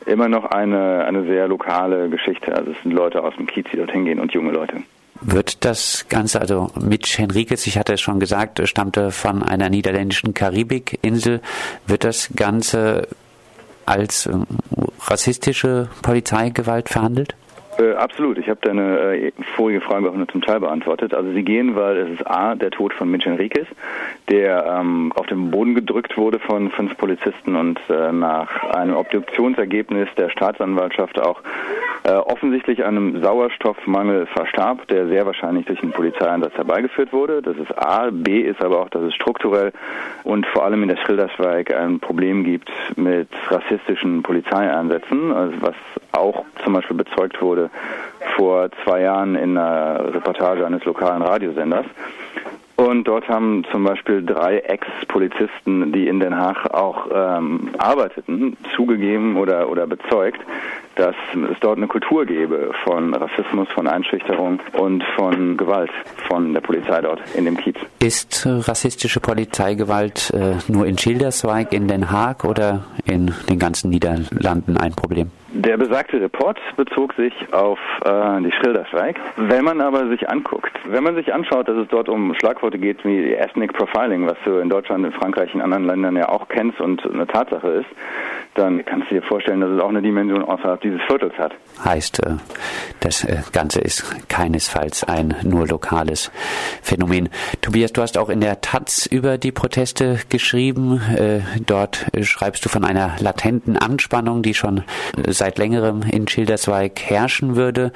immer 0.08 0.30
noch 0.30 0.46
eine, 0.46 1.06
eine 1.06 1.26
sehr 1.26 1.48
lokale 1.48 2.10
Geschichte. 2.10 2.56
Also 2.56 2.72
es 2.72 2.78
sind 2.84 2.94
Leute 2.94 3.24
aus 3.24 3.36
dem 3.36 3.48
Kiez, 3.48 3.68
die 3.72 3.78
dorthin 3.78 4.06
gehen 4.06 4.20
und 4.20 4.32
junge 4.34 4.52
Leute. 4.52 4.78
Wird 5.22 5.66
das 5.66 6.06
Ganze, 6.10 6.40
also 6.40 6.70
Mitch 6.80 7.18
Henriquez, 7.18 7.66
ich 7.66 7.78
hatte 7.78 7.94
es 7.94 8.02
schon 8.02 8.20
gesagt, 8.20 8.62
stammte 8.68 9.12
von 9.12 9.42
einer 9.42 9.70
niederländischen 9.70 10.34
Karibikinsel, 10.34 11.42
wird 11.88 12.04
das 12.04 12.30
Ganze 12.36 13.08
als 13.86 14.28
ähm, 14.28 14.46
rassistische 15.06 15.90
Polizeigewalt 16.04 16.90
verhandelt? 16.90 17.36
Äh, 17.80 17.94
absolut. 17.94 18.38
Ich 18.38 18.50
habe 18.50 18.60
deine 18.62 19.18
äh, 19.18 19.32
vorige 19.56 19.82
Frage 19.82 20.10
auch 20.10 20.16
nur 20.16 20.28
zum 20.28 20.42
Teil 20.42 20.60
beantwortet. 20.60 21.14
Also 21.14 21.32
sie 21.32 21.44
gehen, 21.44 21.76
weil 21.76 21.98
es 21.98 22.10
ist 22.12 22.28
A, 22.28 22.56
der 22.56 22.72
Tod 22.72 22.94
von 22.94 23.10
Mitch 23.10 23.30
Enriquez, 23.30 23.68
der 24.30 24.66
ähm, 24.66 25.12
auf 25.16 25.28
den 25.28 25.52
Boden 25.52 25.76
gedrückt 25.76 26.18
wurde 26.18 26.40
von 26.40 26.72
fünf 26.72 26.98
Polizisten 26.98 27.56
und 27.56 27.80
äh, 27.90 28.12
nach 28.12 28.64
einem 28.72 28.96
Obduktionsergebnis 28.96 30.10
der 30.18 30.30
Staatsanwaltschaft 30.30 31.20
auch 31.20 31.42
äh, 32.04 32.14
offensichtlich 32.14 32.84
einem 32.84 33.22
Sauerstoffmangel 33.22 34.26
verstarb, 34.28 34.88
der 34.88 35.08
sehr 35.08 35.26
wahrscheinlich 35.26 35.66
durch 35.66 35.82
einen 35.84 35.92
Polizeieinsatz 35.92 36.54
herbeigeführt 36.56 37.14
wurde. 37.14 37.42
Das 37.42 37.58
ist 37.58 37.78
A. 37.78 38.10
B 38.12 38.42
ist 38.42 38.62
aber 38.64 38.82
auch, 38.82 38.90
dass 38.90 39.04
es 39.04 39.14
strukturell 39.14 39.72
und 40.24 40.48
vor 40.48 40.64
allem 40.66 40.82
in 40.82 40.90
der 40.90 40.98
Schilderswijk 40.98 41.74
ein 41.76 42.00
Problem 42.00 42.44
gibt 42.44 42.72
mit 42.96 43.30
rassistischen 43.50 44.24
Polizeieinsätzen, 44.24 45.32
also 45.32 45.54
was 45.62 45.76
auch 46.12 46.46
zum 46.64 46.74
Beispiel 46.74 46.98
bezeugt 46.98 47.42
wurde 47.42 47.67
vor 48.36 48.70
zwei 48.84 49.02
Jahren 49.02 49.36
in 49.36 49.58
einer 49.58 50.14
Reportage 50.14 50.66
eines 50.66 50.84
lokalen 50.86 51.22
Radiosenders. 51.22 51.86
Und 52.78 53.06
dort 53.06 53.28
haben 53.28 53.66
zum 53.72 53.84
Beispiel 53.84 54.24
drei 54.24 54.60
Ex-Polizisten, 54.60 55.92
die 55.92 56.08
in 56.08 56.20
Den 56.20 56.38
Haag 56.38 56.72
auch 56.76 57.08
ähm, 57.12 57.72
arbeiteten, 57.80 58.56
zugegeben 58.76 59.36
oder, 59.36 59.68
oder 59.68 59.88
bezeugt, 59.88 60.40
dass 60.94 61.16
es 61.34 61.60
dort 61.60 61.78
eine 61.78 61.88
Kultur 61.88 62.28
gäbe 62.28 62.72
von 62.84 63.16
Rassismus, 63.16 63.68
von 63.70 63.88
Einschüchterung 63.88 64.60
und 64.74 65.04
von 65.16 65.58
Gewalt 65.58 65.90
von 66.28 66.54
der 66.54 66.62
Polizei 66.62 67.02
dort 67.02 67.20
in 67.36 67.46
dem 67.46 67.58
Kiez. 67.58 67.78
Ist 67.98 68.46
rassistische 68.46 69.22
Polizeigewalt 69.22 70.32
äh, 70.36 70.58
nur 70.72 70.86
in 70.86 71.00
Schilderswijk, 71.00 71.74
in 71.74 71.88
Den 71.88 72.12
Haag 72.12 72.44
oder 72.44 72.86
in 73.06 73.34
den 73.50 73.58
ganzen 73.58 73.90
Niederlanden 73.90 74.78
ein 74.78 74.94
Problem? 74.94 75.32
Der 75.50 75.78
besagte 75.78 76.20
Report 76.20 76.60
bezog 76.76 77.14
sich 77.14 77.34
auf 77.54 77.80
äh, 78.04 78.42
die 78.42 78.52
Schilderswijk. 78.52 79.18
Wenn 79.38 79.64
man 79.64 79.80
aber 79.80 80.10
sich 80.10 80.30
anguckt, 80.30 80.74
wenn 80.86 81.04
man 81.04 81.16
sich 81.16 81.34
anschaut, 81.34 81.70
dass 81.70 81.78
es 81.78 81.88
dort 81.88 82.10
um 82.10 82.34
Schlagworte 82.36 82.78
geht 82.78 83.06
wie 83.06 83.34
Ethnic 83.34 83.72
Profiling, 83.74 84.28
was 84.28 84.38
du 84.44 84.58
in 84.58 84.70
Deutschland, 84.70 85.06
in 85.06 85.14
Frankreich, 85.14 85.54
in 85.54 85.62
anderen 85.62 85.86
Ländern 85.86 86.18
ja 86.18 86.28
auch 86.28 86.50
kennst 86.50 86.82
und 86.82 87.06
eine 87.06 87.26
Tatsache 87.28 87.68
ist, 87.70 87.88
dann 88.56 88.84
kannst 88.84 89.10
du 89.10 89.16
dir 89.16 89.22
vorstellen, 89.22 89.62
dass 89.62 89.70
es 89.70 89.80
auch 89.80 89.88
eine 89.88 90.02
Dimension 90.02 90.44
außerhalb 90.44 90.82
dieses 90.82 91.00
Viertels 91.08 91.34
hat. 91.38 91.54
Heißt, 91.84 92.26
äh, 92.26 92.32
das 93.00 93.24
äh, 93.24 93.38
Ganze 93.54 93.80
ist 93.80 94.28
keinesfalls 94.28 95.06
ein 95.06 95.34
nur 95.44 95.66
lokales 95.66 96.30
Phänomen. 96.82 97.30
Tobias, 97.62 97.94
du 97.94 98.02
hast 98.02 98.18
auch 98.18 98.30
in 98.30 98.42
der 98.42 98.60
Taz 98.60 99.06
über 99.06 99.38
die 99.38 99.54
Proteste 99.54 100.20
geschrieben. 100.28 101.00
Äh, 101.16 101.40
dort 101.66 102.08
schreibst 102.22 102.66
du 102.66 102.70
von 102.70 102.84
einer 102.84 103.16
latenten 103.20 103.78
Anspannung, 103.78 104.42
die 104.42 104.54
schon 104.54 104.84
seit 105.38 105.58
längerem 105.58 106.02
in 106.04 106.28
Schilderswijk 106.28 107.00
herrschen 107.02 107.56
würde. 107.56 107.92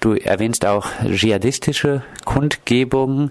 Du 0.00 0.14
erwähnst 0.14 0.66
auch 0.66 0.88
dschihadistische 1.04 2.02
Kundgebungen. 2.24 3.30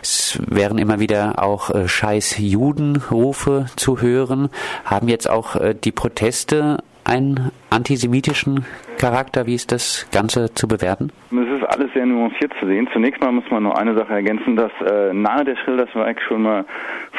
Es 0.00 0.38
wären 0.46 0.78
immer 0.78 1.00
wieder 1.00 1.42
auch 1.42 1.70
scheiß 1.86 2.36
Judenrufe 2.38 3.66
zu 3.76 4.00
hören. 4.00 4.48
Haben 4.84 5.08
jetzt 5.08 5.28
auch 5.28 5.56
die 5.84 5.92
Proteste 5.92 6.12
Proteste 6.12 6.78
einen 7.04 7.50
antisemitischen 7.70 8.64
Charakter? 8.98 9.46
Wie 9.46 9.54
ist 9.54 9.72
das 9.72 10.06
Ganze 10.12 10.54
zu 10.54 10.68
bewerten? 10.68 11.10
Ist 11.62 11.68
alles 11.68 11.92
sehr 11.92 12.06
nuanciert 12.06 12.52
zu 12.58 12.66
sehen. 12.66 12.88
Zunächst 12.92 13.22
mal 13.22 13.30
muss 13.30 13.48
man 13.50 13.62
nur 13.62 13.78
eine 13.78 13.94
Sache 13.94 14.14
ergänzen, 14.14 14.56
dass 14.56 14.72
äh, 14.80 15.12
nahe 15.12 15.44
der 15.44 15.56
Schilderswijk 15.56 16.20
schon 16.20 16.42
mal 16.42 16.64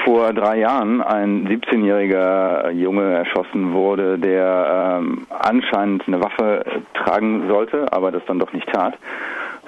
vor 0.03 0.33
drei 0.33 0.59
Jahren 0.59 1.01
ein 1.01 1.47
17-jähriger 1.47 2.71
Junge 2.71 3.13
erschossen 3.13 3.71
wurde, 3.71 4.17
der 4.17 4.99
ähm, 4.99 5.25
anscheinend 5.29 6.05
eine 6.07 6.21
Waffe 6.21 6.65
tragen 6.93 7.47
sollte, 7.47 7.91
aber 7.93 8.11
das 8.11 8.25
dann 8.25 8.39
doch 8.39 8.51
nicht 8.51 8.67
tat 8.67 8.97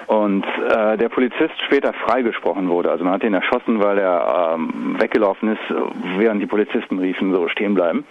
und 0.06 0.44
äh, 0.44 0.96
der 0.96 1.08
Polizist 1.08 1.54
später 1.64 1.92
freigesprochen 1.92 2.68
wurde. 2.68 2.90
Also 2.90 3.04
man 3.04 3.14
hat 3.14 3.24
ihn 3.24 3.34
erschossen, 3.34 3.82
weil 3.82 3.98
er 3.98 4.54
ähm, 4.54 4.96
weggelaufen 4.98 5.52
ist, 5.52 5.74
während 6.16 6.40
die 6.40 6.46
Polizisten 6.46 6.98
riefen, 6.98 7.34
so 7.34 7.48
stehen 7.48 7.74
bleiben. 7.74 8.04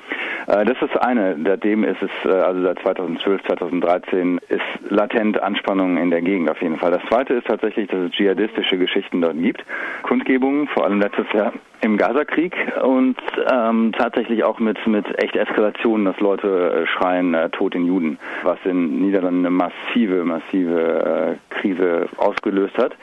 Äh, 0.47 0.65
das 0.65 0.81
ist 0.81 0.97
eine. 1.01 1.37
Seitdem 1.43 1.83
ist 1.83 2.01
es, 2.01 2.11
äh, 2.25 2.33
also 2.33 2.61
seit 2.61 2.79
2012, 2.79 3.43
2013 3.43 4.39
ist 4.49 4.91
latent 4.91 5.41
Anspannung 5.41 5.97
in 5.97 6.09
der 6.09 6.21
Gegend 6.21 6.49
auf 6.49 6.61
jeden 6.61 6.77
Fall. 6.77 6.91
Das 6.91 7.03
zweite 7.07 7.33
ist 7.33 7.47
tatsächlich, 7.47 7.87
dass 7.87 7.99
es 7.99 8.11
dschihadistische 8.11 8.77
Geschichten 8.77 9.21
dort 9.21 9.39
gibt. 9.41 9.63
Kundgebungen, 10.03 10.67
vor 10.67 10.85
allem 10.85 10.99
letztes 10.99 11.31
Jahr 11.33 11.53
im 11.85 11.97
Gazakrieg 11.97 12.55
und 12.83 13.15
ähm, 13.51 13.93
tatsächlich 13.97 14.43
auch 14.43 14.59
mit, 14.59 14.85
mit 14.87 15.05
echt 15.23 15.35
Eskalationen, 15.35 16.05
dass 16.05 16.19
Leute 16.19 16.83
äh, 16.83 16.87
schreien, 16.87 17.33
äh, 17.33 17.49
Tod 17.49 17.75
den 17.75 17.85
Juden, 17.85 18.17
was 18.43 18.57
in 18.65 19.01
Niederlanden 19.01 19.45
eine 19.45 19.51
massive, 19.51 20.25
massive 20.25 21.37
äh, 21.51 21.53
Krise 21.53 22.09
ausgelöst 22.17 22.77
hat 22.77 22.93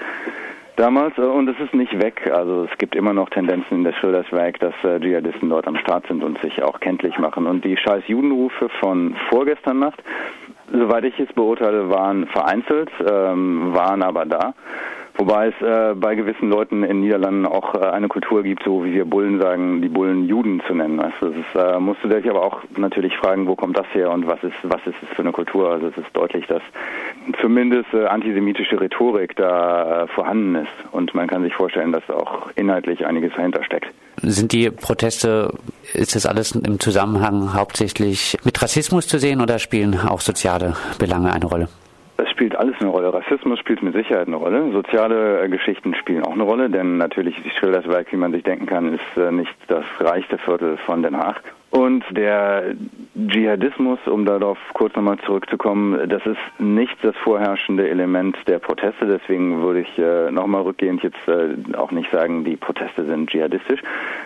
damals 0.77 1.17
äh, 1.19 1.23
und 1.23 1.49
es 1.49 1.59
ist 1.61 1.75
nicht 1.75 2.01
weg. 2.01 2.31
Also 2.33 2.67
es 2.71 2.79
gibt 2.79 2.95
immer 2.95 3.13
noch 3.13 3.31
Tendenzen 3.31 3.79
in 3.79 3.85
der 3.85 3.93
Schilderswijk, 3.93 4.59
dass 4.59 4.75
äh, 4.83 5.01
Dschihadisten 5.01 5.49
dort 5.49 5.67
am 5.67 5.77
Start 5.77 6.07
sind 6.09 6.25
und 6.25 6.41
sich 6.41 6.63
auch 6.63 6.81
kenntlich 6.81 7.19
machen. 7.19 7.47
Und 7.47 7.65
die 7.65 7.77
scheiß 7.77 8.05
Judenrufe 8.07 8.69
von 8.81 9.15
vorgestern 9.29 9.79
Nacht, 9.79 10.03
soweit 10.73 11.05
ich 11.05 11.19
es 11.19 11.33
beurteile, 11.33 11.89
waren 11.91 12.27
vereinzelt, 12.27 12.91
ähm, 13.01 13.75
waren 13.75 14.03
aber 14.03 14.25
da. 14.25 14.55
Wobei 15.17 15.49
es 15.49 15.61
äh, 15.61 15.95
bei 15.95 16.15
gewissen 16.15 16.49
Leuten 16.49 16.85
in 16.85 17.01
Niederlanden 17.01 17.47
auch 17.47 17.75
äh, 17.75 17.87
eine 17.87 18.09
Kultur 18.09 18.43
gibt, 18.43 18.63
so 18.65 18.85
wie 18.85 18.95
wir 18.95 19.05
Bullen 19.05 19.41
sagen, 19.41 19.83
die 19.83 19.89
Bullen 19.89 20.27
Juden 20.27 20.63
zu 20.67 20.75
nennen. 20.75 21.01
Also 21.01 21.29
das 21.29 21.37
ist, 21.37 21.55
äh, 21.55 21.79
musst 21.79 22.03
du 22.03 22.09
dich 22.09 22.29
aber 22.29 22.43
auch 22.43 22.63
natürlich 22.77 23.17
fragen, 23.17 23.47
wo 23.47 23.55
kommt 23.55 23.77
das 23.77 23.87
her 23.93 24.11
und 24.11 24.27
was 24.27 24.43
ist, 24.43 24.57
was 24.63 24.81
ist 24.87 24.97
es 25.03 25.09
für 25.15 25.23
eine 25.23 25.33
Kultur? 25.33 25.71
Also 25.71 25.89
es 25.89 25.97
ist 25.99 26.09
deutlich, 26.15 26.47
dass 26.47 26.63
zumindest 27.41 27.93
äh, 27.93 28.07
antisemitische 28.07 28.81
Rhetorik 28.81 29.37
da 29.37 30.05
äh, 30.05 30.07
vorhanden 30.09 30.55
ist 30.55 30.93
und 30.93 31.15
man 31.15 31.29
kann 31.29 31.43
sich 31.43 31.55
vorstellen, 31.55 31.93
dass 31.93 32.09
auch 32.09 32.51
inhaltlich 32.57 33.05
einiges 33.07 33.33
dahinter 33.37 33.63
steckt. 33.65 33.89
Sind 34.23 34.53
die 34.53 34.71
Proteste, 34.71 35.53
ist 35.95 36.15
das 36.15 36.27
alles 36.27 36.53
im 36.53 36.81
Zusammenhang 36.81 37.55
hauptsächlich 37.55 38.37
mit 38.45 38.63
Rassismus 38.63 39.07
zu 39.09 39.19
sehen 39.19 39.41
oder 39.41 39.59
spielen 39.59 39.99
auch 39.99 40.21
soziale 40.21 40.75
Belange 40.99 41.33
eine 41.33 41.47
Rolle? 41.47 41.69
Es 42.23 42.31
spielt 42.31 42.55
alles 42.55 42.77
eine 42.81 42.91
Rolle. 42.91 43.13
Rassismus 43.13 43.59
spielt 43.59 43.83
mit 43.83 43.95
Sicherheit 43.95 44.29
eine 44.29 44.37
Rolle. 44.37 44.71
Soziale 44.71 45.43
äh, 45.43 45.49
Geschichten 45.49 45.93
spielen 45.95 46.23
auch 46.23 46.35
eine 46.35 46.45
Rolle, 46.45 46.71
denn 46.71 46.97
natürlich 46.97 47.35
Schilderswijk, 47.59 48.13
wie 48.13 48.17
man 48.17 48.33
sich 48.33 48.45
denken 48.45 48.67
kann, 48.67 48.95
ist 48.95 49.17
äh, 49.17 49.33
nicht 49.33 49.55
das 49.67 49.85
reichste 49.99 50.39
Viertel 50.39 50.77
von 50.77 51.03
Den 51.03 51.17
Haag. 51.17 51.43
Und 51.73 52.05
der 52.11 52.75
Dschihadismus, 53.17 53.99
um 54.05 54.27
darauf 54.27 54.59
kurz 54.75 54.95
nochmal 54.95 55.17
zurückzukommen, 55.25 56.07
das 56.07 56.25
ist 56.27 56.61
nicht 56.61 56.95
das 57.01 57.17
vorherrschende 57.17 57.89
Element 57.89 58.37
der 58.47 58.59
Proteste. 58.59 59.07
Deswegen 59.07 59.63
würde 59.63 59.81
ich 59.81 59.99
äh, 59.99 60.31
nochmal 60.31 60.63
rückgehend 60.63 61.03
jetzt 61.03 61.27
äh, 61.27 61.57
auch 61.75 61.91
nicht 61.91 62.11
sagen, 62.11 62.45
die 62.45 62.57
Proteste 62.57 63.07
sind 63.07 63.31
dschihadistisch. 63.31 63.81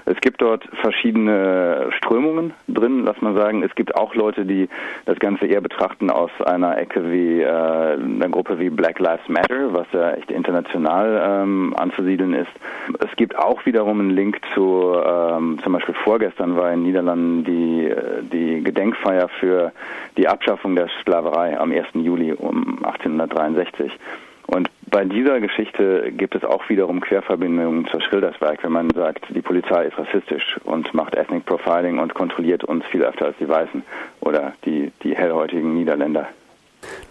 Es 0.07 0.21
dort 0.47 0.65
verschiedene 0.81 1.89
Strömungen 1.91 2.55
drin, 2.69 3.05
lass 3.05 3.21
mal 3.21 3.35
sagen. 3.35 3.63
Es 3.63 3.75
gibt 3.75 3.97
auch 3.97 4.15
Leute, 4.15 4.45
die 4.45 4.69
das 5.05 5.19
Ganze 5.19 5.47
eher 5.47 5.61
betrachten 5.61 6.11
aus 6.11 6.31
einer 6.45 6.79
Ecke 6.79 7.11
wie 7.11 7.41
äh, 7.41 7.49
einer 7.49 8.29
Gruppe 8.29 8.59
wie 8.59 8.71
Black 8.71 9.01
Lives 9.01 9.29
Matter, 9.29 9.75
was 9.75 9.87
ja 9.93 10.13
echt 10.13 10.31
international 10.31 11.43
ähm, 11.43 11.75
anzusiedeln 11.77 12.35
ist. 12.35 12.53
Es 13.01 13.15
gibt 13.17 13.37
auch 13.37 13.67
wiederum 13.67 14.01
einen 14.01 14.11
Link 14.11 14.41
zu, 14.55 14.95
ähm, 15.05 15.59
zum 15.63 15.73
Beispiel 15.73 15.95
vorgestern 16.05 16.57
war 16.57 16.73
in 16.73 16.83
Niederlanden 16.85 17.45
die, 17.45 17.93
die 18.33 18.63
Gedenkfeier 18.63 19.29
für 19.41 19.73
die 20.17 20.29
Abschaffung 20.29 20.77
der 20.77 20.89
Sklaverei 21.01 21.59
am 21.59 21.73
1. 21.73 21.87
Juli 21.95 22.33
um 22.33 22.79
1863. 22.85 23.91
Und 24.47 24.71
bei 24.89 25.05
dieser 25.05 25.41
Geschichte 25.41 26.13
gibt 26.13 26.35
es 26.35 26.45
auch 26.45 26.69
wiederum 26.69 27.01
Querverbindungen 27.01 27.87
zur 27.89 28.01
Schilderswerk, 28.01 28.63
wenn 28.63 28.73
man 28.73 28.91
sagt, 28.91 29.25
die 29.31 29.43
Polizei 29.43 29.87
ist 29.87 29.99
rassistisch 29.99 30.59
und 30.65 30.95
macht 30.95 31.15
Ethnic 31.15 31.45
Profiling 31.45 31.99
und 31.99 32.15
kontrolliert 32.15 32.65
uns 32.65 32.85
viel 32.87 33.03
öfter 33.03 33.27
als 33.27 33.37
die 33.39 33.49
Weißen 33.49 33.83
oder 34.21 34.55
die, 34.65 34.93
die 35.03 35.17
hellhäutigen 35.17 35.75
Niederländer. 35.75 36.29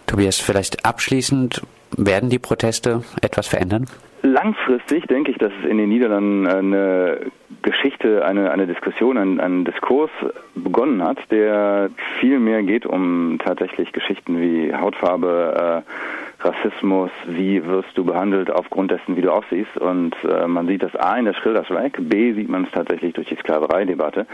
Tobias, 0.06 0.40
vielleicht 0.40 0.84
abschließend, 0.84 1.62
werden 1.96 2.30
die 2.30 2.38
Proteste 2.38 3.02
etwas 3.22 3.46
verändern? 3.46 3.86
Langfristig 4.22 5.06
denke 5.06 5.30
ich, 5.30 5.38
dass 5.38 5.52
es 5.62 5.70
in 5.70 5.78
den 5.78 5.88
Niederlanden 5.88 6.46
eine 6.48 7.20
Geschichte, 7.62 8.24
eine, 8.24 8.50
eine 8.50 8.66
Diskussion, 8.66 9.18
ein, 9.18 9.38
ein 9.40 9.64
Diskurs 9.64 10.10
begonnen 10.54 11.02
hat, 11.02 11.18
der 11.30 11.90
viel 12.18 12.40
mehr 12.40 12.62
geht 12.62 12.86
um 12.86 13.38
tatsächlich 13.44 13.92
Geschichten 13.92 14.40
wie 14.40 14.74
Hautfarbe, 14.74 15.84
äh, 15.86 16.44
Rassismus, 16.46 17.10
wie 17.26 17.64
wirst 17.66 17.96
du 17.96 18.04
behandelt 18.04 18.50
aufgrund 18.50 18.90
dessen, 18.90 19.16
wie 19.16 19.22
du 19.22 19.30
aussiehst. 19.30 19.76
Und 19.78 20.14
äh, 20.24 20.46
man 20.46 20.66
sieht 20.66 20.82
das 20.82 20.94
A 20.96 21.16
in 21.16 21.24
der 21.24 21.34
Schildersweg, 21.34 21.96
B 22.00 22.32
sieht 22.32 22.48
man 22.48 22.64
es 22.64 22.70
tatsächlich 22.72 23.14
durch 23.14 23.28
die 23.28 23.36
Sklavereidebatte. 23.36 24.26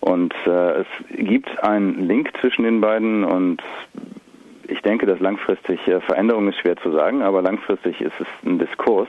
Und 0.00 0.34
äh, 0.46 0.80
es 0.80 0.86
gibt 1.10 1.62
einen 1.62 2.06
Link 2.06 2.30
zwischen 2.40 2.64
den 2.64 2.80
beiden 2.80 3.24
und 3.24 3.62
ich 4.72 4.82
denke, 4.82 5.06
dass 5.06 5.20
langfristig 5.20 5.86
äh, 5.86 6.00
Veränderung 6.00 6.48
ist 6.48 6.58
schwer 6.58 6.76
zu 6.76 6.90
sagen, 6.92 7.22
aber 7.22 7.42
langfristig 7.42 8.00
ist 8.00 8.14
es 8.18 8.26
ein 8.44 8.58
Diskurs, 8.58 9.08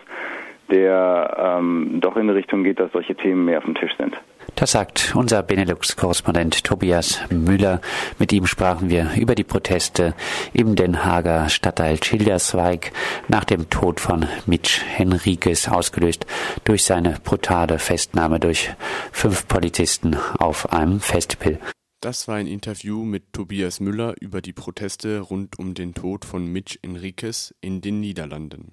der 0.69 1.57
ähm, 1.59 1.99
doch 2.01 2.15
in 2.17 2.27
die 2.27 2.33
Richtung 2.33 2.63
geht, 2.63 2.79
dass 2.79 2.91
solche 2.91 3.15
Themen 3.15 3.45
mehr 3.45 3.59
auf 3.59 3.65
dem 3.65 3.75
Tisch 3.75 3.91
sind. 3.97 4.15
Das 4.55 4.73
sagt 4.73 5.13
unser 5.15 5.41
Benelux-Korrespondent 5.41 6.63
Tobias 6.63 7.21
Müller. 7.29 7.81
Mit 8.19 8.33
ihm 8.33 8.45
sprachen 8.45 8.89
wir 8.89 9.09
über 9.17 9.35
die 9.35 9.43
Proteste 9.43 10.13
im 10.53 10.75
Den 10.75 11.05
Haager 11.05 11.49
Stadtteil 11.49 12.03
Schilderswijk 12.03 12.91
nach 13.27 13.45
dem 13.45 13.69
Tod 13.69 13.99
von 13.99 14.25
Mitch 14.45 14.81
Henriques, 14.85 15.69
ausgelöst 15.69 16.25
durch 16.65 16.83
seine 16.83 17.15
brutale 17.23 17.79
Festnahme 17.79 18.39
durch 18.39 18.71
fünf 19.11 19.47
Polizisten 19.47 20.17
auf 20.39 20.71
einem 20.73 20.99
Festival. 20.99 21.57
Das 22.03 22.27
war 22.27 22.35
ein 22.35 22.47
Interview 22.47 23.05
mit 23.05 23.31
Tobias 23.31 23.79
Müller 23.79 24.15
über 24.19 24.41
die 24.41 24.51
Proteste 24.51 25.21
rund 25.21 25.57
um 25.57 25.73
den 25.73 25.93
Tod 25.93 26.25
von 26.25 26.45
Mitch 26.45 26.77
Enriquez 26.81 27.55
in 27.61 27.79
den 27.79 28.01
Niederlanden. 28.01 28.71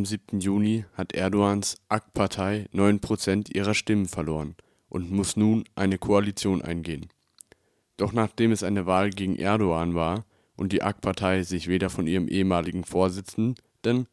Am 0.00 0.06
7. 0.06 0.40
Juni 0.40 0.86
hat 0.94 1.12
Erdogans 1.12 1.76
AK-Partei 1.90 2.70
9% 2.72 3.54
ihrer 3.54 3.74
Stimmen 3.74 4.06
verloren 4.06 4.56
und 4.88 5.10
muss 5.10 5.36
nun 5.36 5.64
eine 5.74 5.98
Koalition 5.98 6.62
eingehen. 6.62 7.10
Doch 7.98 8.14
nachdem 8.14 8.50
es 8.50 8.62
eine 8.62 8.86
Wahl 8.86 9.10
gegen 9.10 9.36
Erdogan 9.36 9.94
war 9.94 10.24
und 10.56 10.72
die 10.72 10.82
AK-Partei 10.82 11.42
sich 11.42 11.68
weder 11.68 11.90
von 11.90 12.06
ihrem 12.06 12.28
ehemaligen 12.28 12.84
Vorsitzenden 12.84 14.06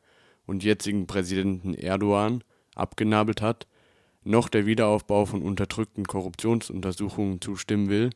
und 0.46 0.62
jetzigen 0.62 1.08
Präsidenten 1.08 1.74
Erdogan 1.74 2.44
abgenabelt 2.76 3.42
hat, 3.42 3.66
noch 4.26 4.50
der 4.50 4.66
Wiederaufbau 4.66 5.26
von 5.26 5.42
unterdrückten 5.42 6.04
Korruptionsuntersuchungen 6.04 7.40
zustimmen 7.40 7.88
will, 7.88 8.10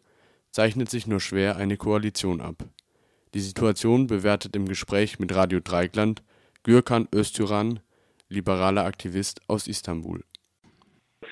zeichnet 0.50 0.90
sich 0.90 1.08
nur 1.08 1.22
schwer 1.22 1.56
eine 1.56 1.78
Koalition 1.78 2.42
ab. 2.42 2.66
Die 3.34 3.40
Situation 3.40 4.08
bewertet 4.08 4.58
im 4.58 4.68
Gespräch 4.68 5.20
mit 5.20 5.34
Radio 5.34 5.62
Dreikland 5.62 6.22
Gürkan 6.64 7.08
Öztürkhan, 7.14 7.78
liberaler 8.32 8.86
Aktivist 8.86 9.40
aus 9.50 9.68
Istanbul. 9.68 10.20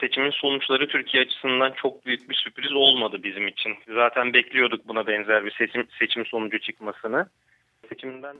Seçimin 0.01 0.31
sonuçları 0.31 0.87
Türkiye 0.87 1.23
açısından 1.23 1.73
çok 1.81 2.05
büyük 2.05 2.29
bir 2.29 2.35
sürpriz 2.35 2.73
olmadı 2.73 3.23
bizim 3.23 3.47
için. 3.47 3.75
Zaten 3.87 4.33
bekliyorduk 4.33 4.87
buna 4.87 5.07
benzer 5.07 5.45
bir 5.45 5.51
seçim, 5.51 5.87
seçim 5.99 6.25
sonucu 6.25 6.59
çıkmasını. 6.59 7.29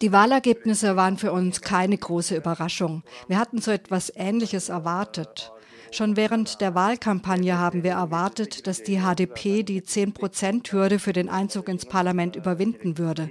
Die 0.02 0.12
Wahlergebnisse 0.12 0.88
waren 0.88 1.16
für 1.16 1.32
uns 1.32 1.62
keine 1.62 1.96
große 1.96 2.36
Überraschung. 2.36 3.04
Wir 3.28 3.40
hatten 3.40 3.58
so 3.58 3.72
etwas 3.72 4.12
Ähnliches 4.16 4.70
erwartet. 4.70 5.52
Schon 5.92 6.18
während 6.18 6.62
der 6.62 6.76
Wahlkampagne 6.76 7.58
haben 7.58 7.84
wir 7.84 7.94
erwartet, 7.94 8.68
dass 8.68 8.84
die 8.84 9.00
HDP 9.00 9.66
die 9.66 9.82
10-Prozent-Hürde 9.82 11.00
für 11.00 11.14
den 11.14 11.30
Einzug 11.30 11.68
ins 11.68 11.86
Parlament 11.86 12.36
überwinden 12.36 12.98
würde. 12.98 13.30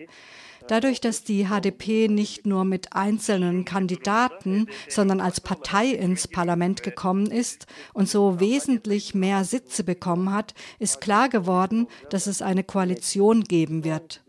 Dadurch, 0.68 1.00
dass 1.00 1.24
die 1.24 1.46
HDP 1.46 2.08
nicht 2.08 2.46
nur 2.46 2.64
mit 2.64 2.92
einzelnen 2.92 3.64
Kandidaten, 3.64 4.66
sondern 4.88 5.20
als 5.20 5.40
Partei 5.40 5.88
ins 5.88 6.28
Parlament 6.28 6.82
gekommen 6.82 7.30
ist 7.30 7.66
und 7.94 8.08
so 8.08 8.38
wesentlich 8.38 9.14
mehr 9.14 9.44
Sitze 9.44 9.82
bekommen 9.82 10.32
hat, 10.32 10.54
ist 10.78 11.00
klar 11.00 11.30
geworden, 11.30 11.88
dass 12.10 12.26
es 12.26 12.42
eine 12.42 12.64
Koalition 12.64 13.44
geben 13.44 13.82
wird. 13.82 14.22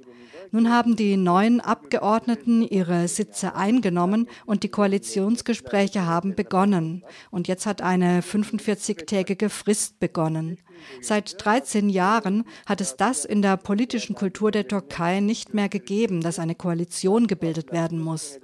Nun 0.52 0.72
haben 0.72 0.96
die 0.96 1.16
neuen 1.16 1.60
Abgeordneten 1.60 2.64
ihre 2.64 3.08
Sitze 3.08 3.56
eingenommen 3.56 4.28
und 4.46 4.64
die 4.64 4.70
Koalitionsgespräche 4.70 6.06
haben 6.06 6.34
begonnen. 6.36 7.04
Und 7.30 7.48
jetzt 7.48 7.66
hat 7.68 7.82
eine 7.82 8.22
45-tägige 8.22 9.50
Frist 9.50 10.00
begonnen. 10.00 10.58
Seit 11.02 11.44
13 11.44 11.90
Jahren 11.90 12.46
hat 12.66 12.82
es 12.82 12.96
das 12.96 13.26
in 13.26 13.42
der 13.42 13.58
politischen 13.58 14.16
Kultur 14.16 14.52
der 14.52 14.68
Türkei 14.68 15.20
nicht 15.20 15.54
mehr 15.54 15.70
gegeben, 15.70 16.22
dass 16.22 16.40
eine 16.40 16.56
Koalition 16.56 17.28
gebildet 17.28 17.72
werden 17.72 18.00
muss. 18.00 18.40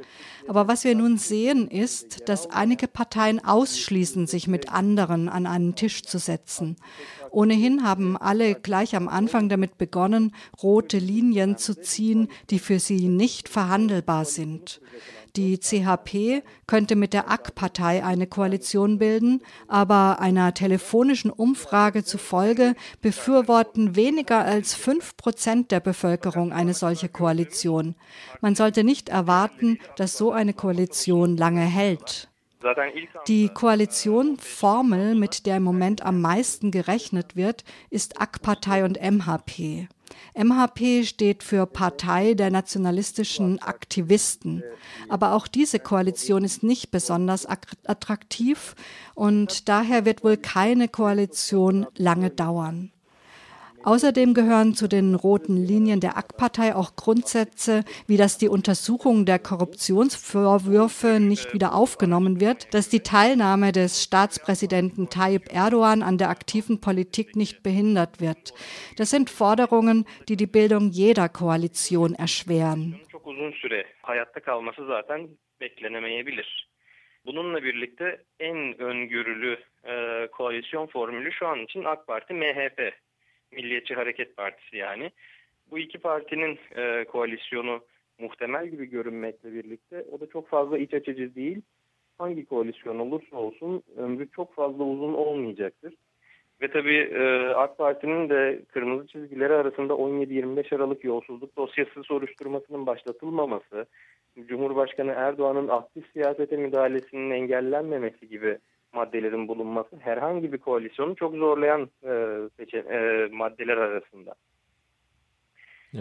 Aber 0.47 0.67
was 0.67 0.83
wir 0.83 0.95
nun 0.95 1.17
sehen, 1.17 1.67
ist, 1.67 2.29
dass 2.29 2.49
einige 2.49 2.88
Parteien 2.88 3.43
ausschließen, 3.43 4.27
sich 4.27 4.47
mit 4.47 4.71
anderen 4.71 5.27
an 5.27 5.47
einen 5.47 5.75
Tisch 5.75 6.03
zu 6.03 6.19
setzen. 6.19 6.75
Ohnehin 7.31 7.83
haben 7.83 8.15
alle 8.15 8.55
gleich 8.55 8.95
am 8.95 9.07
Anfang 9.07 9.49
damit 9.49 9.77
begonnen, 9.77 10.33
rote 10.61 10.99
Linien 10.99 11.57
zu 11.57 11.79
ziehen, 11.79 12.29
die 12.49 12.59
für 12.59 12.79
sie 12.79 13.07
nicht 13.09 13.49
verhandelbar 13.49 14.25
sind. 14.25 14.81
Die 15.36 15.59
CHP 15.59 16.43
könnte 16.65 16.95
mit 16.95 17.11
der 17.11 17.29
AK-Partei 17.29 18.05
eine 18.05 18.25
Koalition 18.25 18.99
bilden, 18.99 19.41
aber 19.67 20.19
einer 20.21 20.53
telefonischen 20.53 21.29
Umfrage 21.29 22.05
zufolge 22.05 22.75
befürworten 23.01 23.97
weniger 23.97 24.45
als 24.45 24.73
fünf 24.73 25.17
Prozent 25.17 25.71
der 25.71 25.81
Bevölkerung 25.81 26.53
eine 26.53 26.73
solche 26.73 27.09
Koalition. 27.09 27.95
Man 28.39 28.55
sollte 28.55 28.86
nicht 28.86 29.09
erwarten, 29.09 29.79
dass 29.97 30.17
so 30.17 30.31
eine 30.31 30.53
Koalition 30.53 31.36
lange 31.36 31.61
hält. 31.61 32.29
Die 33.27 33.49
Koalitionformel, 33.49 35.15
mit 35.15 35.45
der 35.45 35.57
im 35.57 35.63
Moment 35.63 36.03
am 36.03 36.21
meisten 36.21 36.71
gerechnet 36.71 37.36
wird, 37.36 37.63
ist 37.89 38.19
AK-Partei 38.19 38.86
und 38.86 38.99
MHP. 38.99 39.88
MHP 40.36 41.05
steht 41.05 41.43
für 41.43 41.65
Partei 41.65 42.33
der 42.33 42.51
nationalistischen 42.51 43.61
Aktivisten. 43.61 44.63
Aber 45.07 45.33
auch 45.33 45.47
diese 45.47 45.79
Koalition 45.79 46.43
ist 46.43 46.61
nicht 46.61 46.91
besonders 46.91 47.47
attraktiv 47.86 48.75
und 49.13 49.69
daher 49.69 50.05
wird 50.05 50.23
wohl 50.23 50.38
keine 50.38 50.88
Koalition 50.88 51.88
lange 51.95 52.29
dauern. 52.29 52.91
Außerdem 53.86 54.33
gehören 54.33 54.73
zu 54.73 54.88
den 54.88 55.13
roten 55.13 55.57
Linien 55.57 55.99
der 55.99 56.17
AK-Partei 56.17 56.73
auch 56.73 56.95
Grundsätze, 56.95 57.83
wie 58.07 58.17
dass 58.17 58.39
die 58.39 58.49
Untersuchung 58.49 59.27
der 59.27 59.38
Korruptionsvorwürfe 59.38 61.19
nicht 61.19 61.53
wieder 61.53 61.75
aufgenommen 61.75 62.39
wird, 62.39 62.73
dass 62.73 62.89
die 62.89 63.01
Teilnahme 63.01 63.71
des 63.71 64.01
Staatspräsidenten 64.01 65.11
Tayyip 65.11 65.53
Erdogan 65.53 66.01
an 66.01 66.17
der 66.17 66.29
aktiven 66.29 66.81
Politik 66.81 67.36
nicht 67.36 67.61
behindert 67.61 68.19
wird. 68.19 68.53
Das 68.97 69.11
sind 69.11 69.29
Forderungen, 69.29 70.07
die 70.29 70.36
die 70.36 70.47
Bildung 70.47 70.89
jeder 70.89 71.29
Koalition 71.29 72.15
erschweren. 72.15 72.99
Bununla 77.25 77.63
birlikte 77.63 78.23
en 78.39 78.81
öngörülü 78.81 79.57
e, 79.83 80.27
koalisyon 80.31 80.88
formülü 80.88 81.31
şu 81.31 81.47
an 81.47 81.59
için 81.59 81.83
AK 81.83 82.07
Parti 82.07 82.33
MHP 82.33 82.93
Milliyetçi 83.56 83.95
Hareket 83.95 84.38
Partisi 84.38 84.78
yani. 84.78 85.12
Bu 85.72 85.80
iki 85.80 85.97
partinin 85.97 86.60
e, 86.76 87.03
koalisyonu 87.03 87.82
muhtemel 88.20 88.68
gibi 88.68 88.86
görünmekle 88.86 89.53
birlikte 89.53 90.06
o 90.12 90.20
da 90.20 90.30
çok 90.30 90.47
fazla 90.47 90.78
iç 90.78 90.93
açıcı 90.93 91.36
değil. 91.36 91.62
Hangi 92.18 92.45
koalisyon 92.45 92.99
olursa 92.99 93.38
olsun 93.38 93.84
ömrü 93.97 94.30
çok 94.32 94.56
fazla 94.56 94.84
uzun 94.84 95.14
olmayacaktır. 95.14 95.93
Ve 96.62 96.72
tabii 96.72 96.97
e, 96.97 97.47
AK 97.47 97.78
Parti'nin 97.78 98.30
de 98.30 98.62
kırmızı 98.74 99.08
çizgileri 99.08 99.53
arasında 99.53 99.93
17-25 99.93 100.76
Aralık 100.76 101.03
yolsuzluk 101.03 101.58
dosyası 101.58 102.03
soruşturmasının 102.03 102.86
başlatılmaması, 102.86 103.86
Cumhurbaşkanı 104.47 105.12
Erdoğan'ın 105.12 105.68
aktif 105.68 106.12
siyasete 106.14 106.58
müdahalesinin 106.58 107.32
engellenmemesi 107.32 108.30
gibi 108.30 108.58
maddelerin 108.96 109.48
bulunması 109.48 109.96
herhangi 110.00 110.54
bir 110.54 110.58
koalisyonu 110.58 111.16
çok 111.16 111.36
zorlayan 111.36 111.89
e, 112.04 112.38
seçe, 112.58 112.78
e, 112.78 113.28
maddeler 113.32 113.78
arasında. 113.78 114.36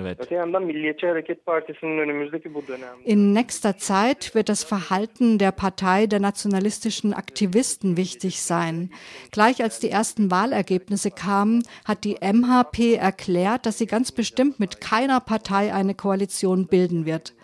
Evet. 0.00 0.20
Öte 0.20 0.34
yandan 0.34 0.62
Milliyetçi 0.62 1.06
Hareket 1.06 1.46
Partisi'nin 1.46 1.98
önümüzdeki 1.98 2.54
bu 2.54 2.66
dönemde 2.66 3.04
In 3.04 3.34
nächster 3.34 3.78
Zeit 3.78 4.34
wird 4.34 4.48
das 4.48 4.64
Verhalten 4.64 5.38
der 5.38 5.52
Partei 5.52 6.10
der 6.10 6.20
nationalistischen 6.20 7.12
Aktivisten 7.12 7.96
wichtig 7.96 8.42
sein. 8.42 8.90
Gleich 9.30 9.62
als 9.62 9.80
die 9.80 9.90
ersten 9.90 10.30
Wahlergebnisse 10.30 11.10
kamen, 11.10 11.62
hat 11.84 12.04
die 12.04 12.16
MHP 12.20 12.96
erklärt, 12.96 13.66
dass 13.66 13.78
sie 13.78 13.86
ganz 13.86 14.12
bestimmt 14.12 14.58
mit 14.58 14.80
keiner 14.80 15.20
Partei 15.20 15.72
eine 15.72 15.94
Koalition 15.94 16.66
bilden 16.66 17.06
wird. 17.06 17.34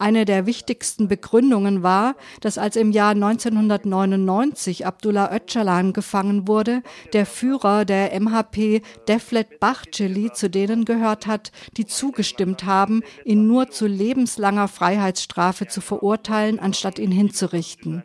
Eine 0.00 0.24
der 0.24 0.46
wichtigsten 0.46 1.08
Begründungen 1.08 1.82
war, 1.82 2.16
dass 2.40 2.56
als 2.56 2.76
im 2.76 2.90
Jahr 2.90 3.10
1999 3.10 4.86
Abdullah 4.86 5.30
Öcalan 5.30 5.92
gefangen 5.92 6.48
wurde, 6.48 6.82
der 7.12 7.26
Führer 7.26 7.84
der 7.84 8.18
MHP 8.18 8.80
Devlet 9.08 9.60
Bahçeli 9.60 10.32
zu 10.32 10.48
denen 10.48 10.86
gehört 10.86 11.26
hat, 11.26 11.52
die 11.76 11.84
zugestimmt 11.84 12.64
haben, 12.64 13.02
ihn 13.26 13.46
nur 13.46 13.68
zu 13.68 13.86
lebenslanger 13.86 14.68
Freiheitsstrafe 14.68 15.66
zu 15.66 15.82
verurteilen, 15.82 16.58
anstatt 16.58 16.98
ihn 16.98 17.12
hinzurichten. 17.12 18.02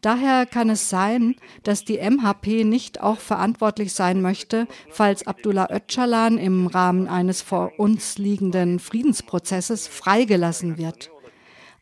Daher 0.00 0.46
kann 0.46 0.70
es 0.70 0.88
sein, 0.88 1.36
dass 1.64 1.84
die 1.84 1.98
MHP 1.98 2.64
nicht 2.64 3.02
auch 3.02 3.18
verantwortlich 3.18 3.92
sein 3.92 4.22
möchte, 4.22 4.68
falls 4.88 5.26
Abdullah 5.26 5.68
Öcalan 5.70 6.38
im 6.38 6.66
Rahmen 6.66 7.08
eines 7.08 7.42
vor 7.42 7.72
uns 7.78 8.16
liegenden 8.16 8.78
Friedensprozesses 8.78 9.86
freigelassen 9.86 10.78
wird. 10.78 11.10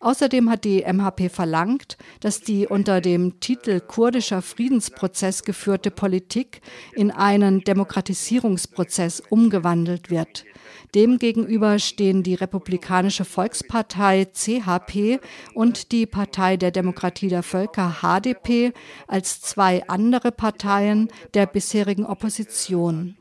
Außerdem 0.04 0.50
hat 0.50 0.64
die 0.64 0.84
MHP 0.84 1.30
verlangt, 1.30 1.96
dass 2.20 2.42
die 2.42 2.66
unter 2.66 3.00
dem 3.00 3.40
Titel 3.40 3.80
kurdischer 3.80 4.42
Friedensprozess 4.42 5.44
geführte 5.44 5.90
Politik 5.90 6.60
in 6.92 7.10
einen 7.10 7.60
Demokratisierungsprozess 7.60 9.22
umgewandelt 9.30 10.10
wird. 10.10 10.44
Demgegenüber 10.94 11.78
stehen 11.78 12.22
die 12.22 12.34
Republikanische 12.34 13.24
Volkspartei 13.24 14.26
CHP 14.26 15.20
und 15.54 15.90
die 15.90 16.04
Partei 16.04 16.58
der 16.58 16.70
Demokratie 16.70 17.28
der 17.28 17.42
Völker 17.42 18.02
HDP 18.02 18.74
als 19.06 19.40
zwei 19.40 19.88
andere 19.88 20.32
Parteien 20.32 21.08
der 21.32 21.46
bisherigen 21.46 22.04
Opposition. 22.04 23.16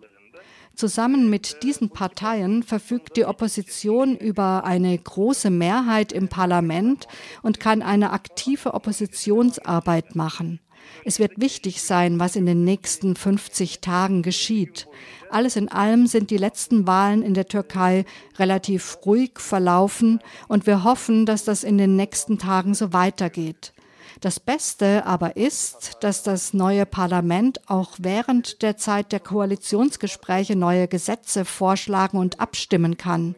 Zusammen 0.75 1.29
mit 1.29 1.61
diesen 1.61 1.89
Parteien 1.89 2.63
verfügt 2.63 3.15
die 3.15 3.25
Opposition 3.25 4.17
über 4.17 4.63
eine 4.63 4.97
große 4.97 5.51
Mehrheit 5.51 6.11
im 6.11 6.29
Parlament 6.29 7.07
und 7.43 7.59
kann 7.59 7.83
eine 7.83 8.11
aktive 8.11 8.73
Oppositionsarbeit 8.73 10.15
machen. 10.15 10.59
Es 11.05 11.19
wird 11.19 11.39
wichtig 11.39 11.81
sein, 11.83 12.19
was 12.19 12.35
in 12.35 12.45
den 12.45 12.63
nächsten 12.63 13.15
50 13.15 13.81
Tagen 13.81 14.23
geschieht. 14.23 14.87
Alles 15.29 15.55
in 15.55 15.69
allem 15.69 16.07
sind 16.07 16.31
die 16.31 16.37
letzten 16.37 16.87
Wahlen 16.87 17.21
in 17.21 17.33
der 17.33 17.47
Türkei 17.47 18.05
relativ 18.37 18.97
ruhig 19.05 19.39
verlaufen 19.39 20.19
und 20.47 20.65
wir 20.65 20.83
hoffen, 20.83 21.25
dass 21.25 21.43
das 21.43 21.63
in 21.63 21.77
den 21.77 21.95
nächsten 21.95 22.37
Tagen 22.37 22.73
so 22.73 22.93
weitergeht. 22.93 23.73
Das 24.21 24.39
Beste 24.39 25.05
aber 25.05 25.35
ist, 25.37 25.97
dass 26.01 26.23
das 26.23 26.53
neue 26.53 26.85
Parlament 26.85 27.61
auch 27.67 27.91
während 27.99 28.61
der 28.61 28.77
Zeit 28.77 29.11
der 29.11 29.19
Koalitionsgespräche 29.19 30.55
neue 30.55 30.87
Gesetze 30.87 31.45
vorschlagen 31.45 32.17
und 32.17 32.39
abstimmen 32.39 32.97
kann. 32.97 33.35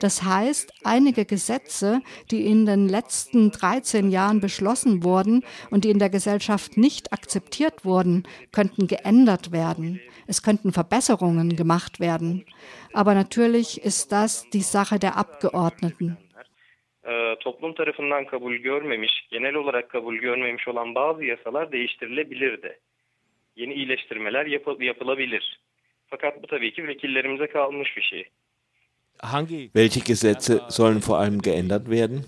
Das 0.00 0.22
heißt, 0.22 0.72
einige 0.82 1.24
Gesetze, 1.24 2.00
die 2.30 2.46
in 2.46 2.66
den 2.66 2.88
letzten 2.88 3.50
13 3.50 4.10
Jahren 4.10 4.40
beschlossen 4.40 5.04
wurden 5.04 5.44
und 5.70 5.84
die 5.84 5.90
in 5.90 5.98
der 5.98 6.10
Gesellschaft 6.10 6.76
nicht 6.76 7.12
akzeptiert 7.12 7.84
wurden, 7.84 8.24
könnten 8.52 8.86
geändert 8.86 9.52
werden. 9.52 10.00
Es 10.26 10.42
könnten 10.42 10.72
Verbesserungen 10.72 11.54
gemacht 11.54 12.00
werden. 12.00 12.44
Aber 12.92 13.14
natürlich 13.14 13.82
ist 13.82 14.10
das 14.10 14.46
die 14.52 14.62
Sache 14.62 14.98
der 14.98 15.16
Abgeordneten. 15.16 16.16
Toplum 17.40 17.74
tarafından 17.74 18.26
kabul 18.26 18.54
görmemiş, 18.54 19.28
genel 19.30 19.54
olarak 19.54 19.90
kabul 19.90 20.16
görmemiş 20.16 20.68
olan 20.68 20.94
bazı 20.94 21.24
yasalar 21.24 21.72
değiştirilebilirdi. 21.72 22.78
Yeni 23.56 23.74
iyileştirmeler 23.74 24.46
yapı 24.46 24.84
yapılabilir. 24.84 25.60
Fakat 26.06 26.42
bu 26.42 26.46
tabii 26.46 26.72
ki 26.72 26.88
vekillerimize 26.88 27.46
kalmış 27.46 27.96
bir 27.96 28.02
şey. 28.02 28.24
Welche 29.72 30.00
Gesetze 30.06 30.60
sollen 30.70 31.00
vor 31.08 31.18
allem 31.18 31.40
geändert 31.40 31.84
werden? 31.84 32.24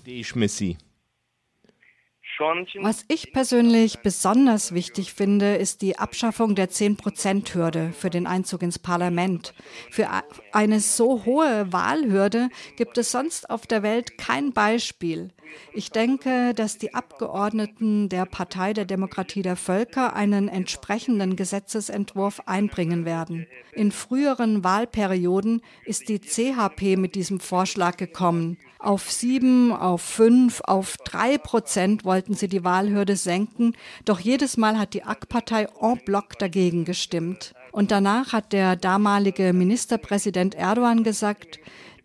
Was 2.38 3.04
ich 3.08 3.32
persönlich 3.32 4.00
besonders 4.00 4.72
wichtig 4.72 5.12
finde, 5.12 5.56
ist 5.56 5.82
die 5.82 5.98
Abschaffung 5.98 6.54
der 6.54 6.68
10-Prozent-Hürde 6.68 7.92
für 7.92 8.10
den 8.10 8.26
Einzug 8.26 8.62
ins 8.62 8.78
Parlament. 8.78 9.54
Für 9.90 10.08
eine 10.52 10.80
so 10.80 11.24
hohe 11.24 11.72
Wahlhürde 11.72 12.48
gibt 12.76 12.98
es 12.98 13.10
sonst 13.10 13.48
auf 13.48 13.66
der 13.66 13.82
Welt 13.82 14.18
kein 14.18 14.52
Beispiel. 14.52 15.30
Ich 15.72 15.90
denke, 15.90 16.54
dass 16.54 16.78
die 16.78 16.94
Abgeordneten 16.94 18.08
der 18.08 18.26
Partei 18.26 18.72
der 18.72 18.84
Demokratie 18.84 19.42
der 19.42 19.56
Völker 19.56 20.14
einen 20.14 20.48
entsprechenden 20.48 21.36
Gesetzesentwurf 21.36 22.40
einbringen 22.46 23.04
werden. 23.04 23.46
In 23.72 23.92
früheren 23.92 24.64
Wahlperioden 24.64 25.62
ist 25.84 26.08
die 26.08 26.20
CHP 26.20 26.96
mit 26.96 27.14
diesem 27.14 27.40
Vorschlag 27.40 27.96
gekommen. 27.96 28.58
Auf 28.86 29.10
sieben, 29.10 29.72
auf 29.72 30.00
fünf, 30.00 30.60
auf 30.60 30.96
drei 30.98 31.38
Prozent 31.38 32.04
wollten 32.04 32.34
sie 32.34 32.46
die 32.46 32.62
Wahlhürde 32.62 33.16
senken, 33.16 33.74
doch 34.04 34.20
jedes 34.20 34.56
Mal 34.56 34.78
hat 34.78 34.94
die 34.94 35.02
AK-Partei 35.02 35.66
en 35.80 35.98
bloc 36.04 36.38
dagegen 36.38 36.84
gestimmt. 36.84 37.52
Und 37.72 37.90
danach 37.90 38.32
hat 38.32 38.52
der 38.52 38.76
damalige 38.76 39.52
Ministerpräsident 39.52 40.54
Erdogan 40.54 41.02
gesagt, 41.02 41.58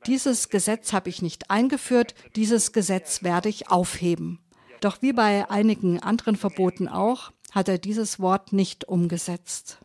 dieses 0.07 0.49
Gesetz 0.49 0.91
habe 0.91 1.09
ich 1.09 1.21
nicht 1.21 1.51
eingeführt, 1.51 2.15
dieses 2.36 2.73
Gesetz 2.73 3.21
werde 3.21 3.49
ich 3.49 3.69
aufheben. 3.69 4.39
Doch 4.79 5.03
wie 5.03 5.13
bei 5.13 5.51
einigen 5.51 5.99
anderen 5.99 6.36
Verboten 6.36 6.88
auch, 6.88 7.32
hat 7.51 7.69
er 7.69 7.77
dieses 7.77 8.19
Wort 8.19 8.53
nicht 8.53 8.86
umgesetzt. 8.86 9.77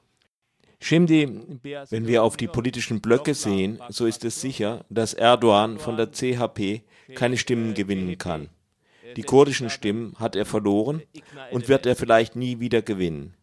Wenn 0.80 2.06
wir 2.06 2.22
auf 2.22 2.36
die 2.36 2.48
politischen 2.48 3.00
Blöcke 3.00 3.34
sehen, 3.34 3.80
so 3.88 4.06
ist 4.06 4.24
es 4.24 4.40
sicher, 4.40 4.84
dass 4.90 5.14
Erdogan 5.14 5.78
von 5.78 5.96
der 5.96 6.10
CHP 6.12 6.82
keine 7.14 7.36
Stimmen 7.36 7.74
gewinnen 7.74 8.18
kann. 8.18 8.48
Die 9.16 9.22
kurdischen 9.22 9.70
Stimmen 9.70 10.14
hat 10.18 10.36
er 10.36 10.44
verloren 10.44 11.02
und 11.50 11.68
wird 11.68 11.86
er 11.86 11.96
vielleicht 11.96 12.36
nie 12.36 12.60
wieder 12.60 12.82
gewinnen. 12.82 13.34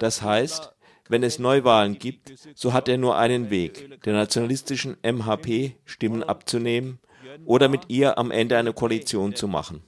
Das 0.00 0.22
heißt, 0.22 0.72
wenn 1.08 1.22
es 1.22 1.38
Neuwahlen 1.38 1.98
gibt, 1.98 2.32
so 2.54 2.72
hat 2.72 2.88
er 2.88 2.96
nur 2.96 3.18
einen 3.18 3.50
Weg, 3.50 4.00
der 4.02 4.14
nationalistischen 4.14 4.96
MHP 5.02 5.72
Stimmen 5.84 6.22
abzunehmen 6.22 7.00
oder 7.44 7.68
mit 7.68 7.82
ihr 7.88 8.18
am 8.18 8.30
Ende 8.30 8.56
eine 8.56 8.72
Koalition 8.72 9.34
zu 9.34 9.48
machen. 9.48 9.82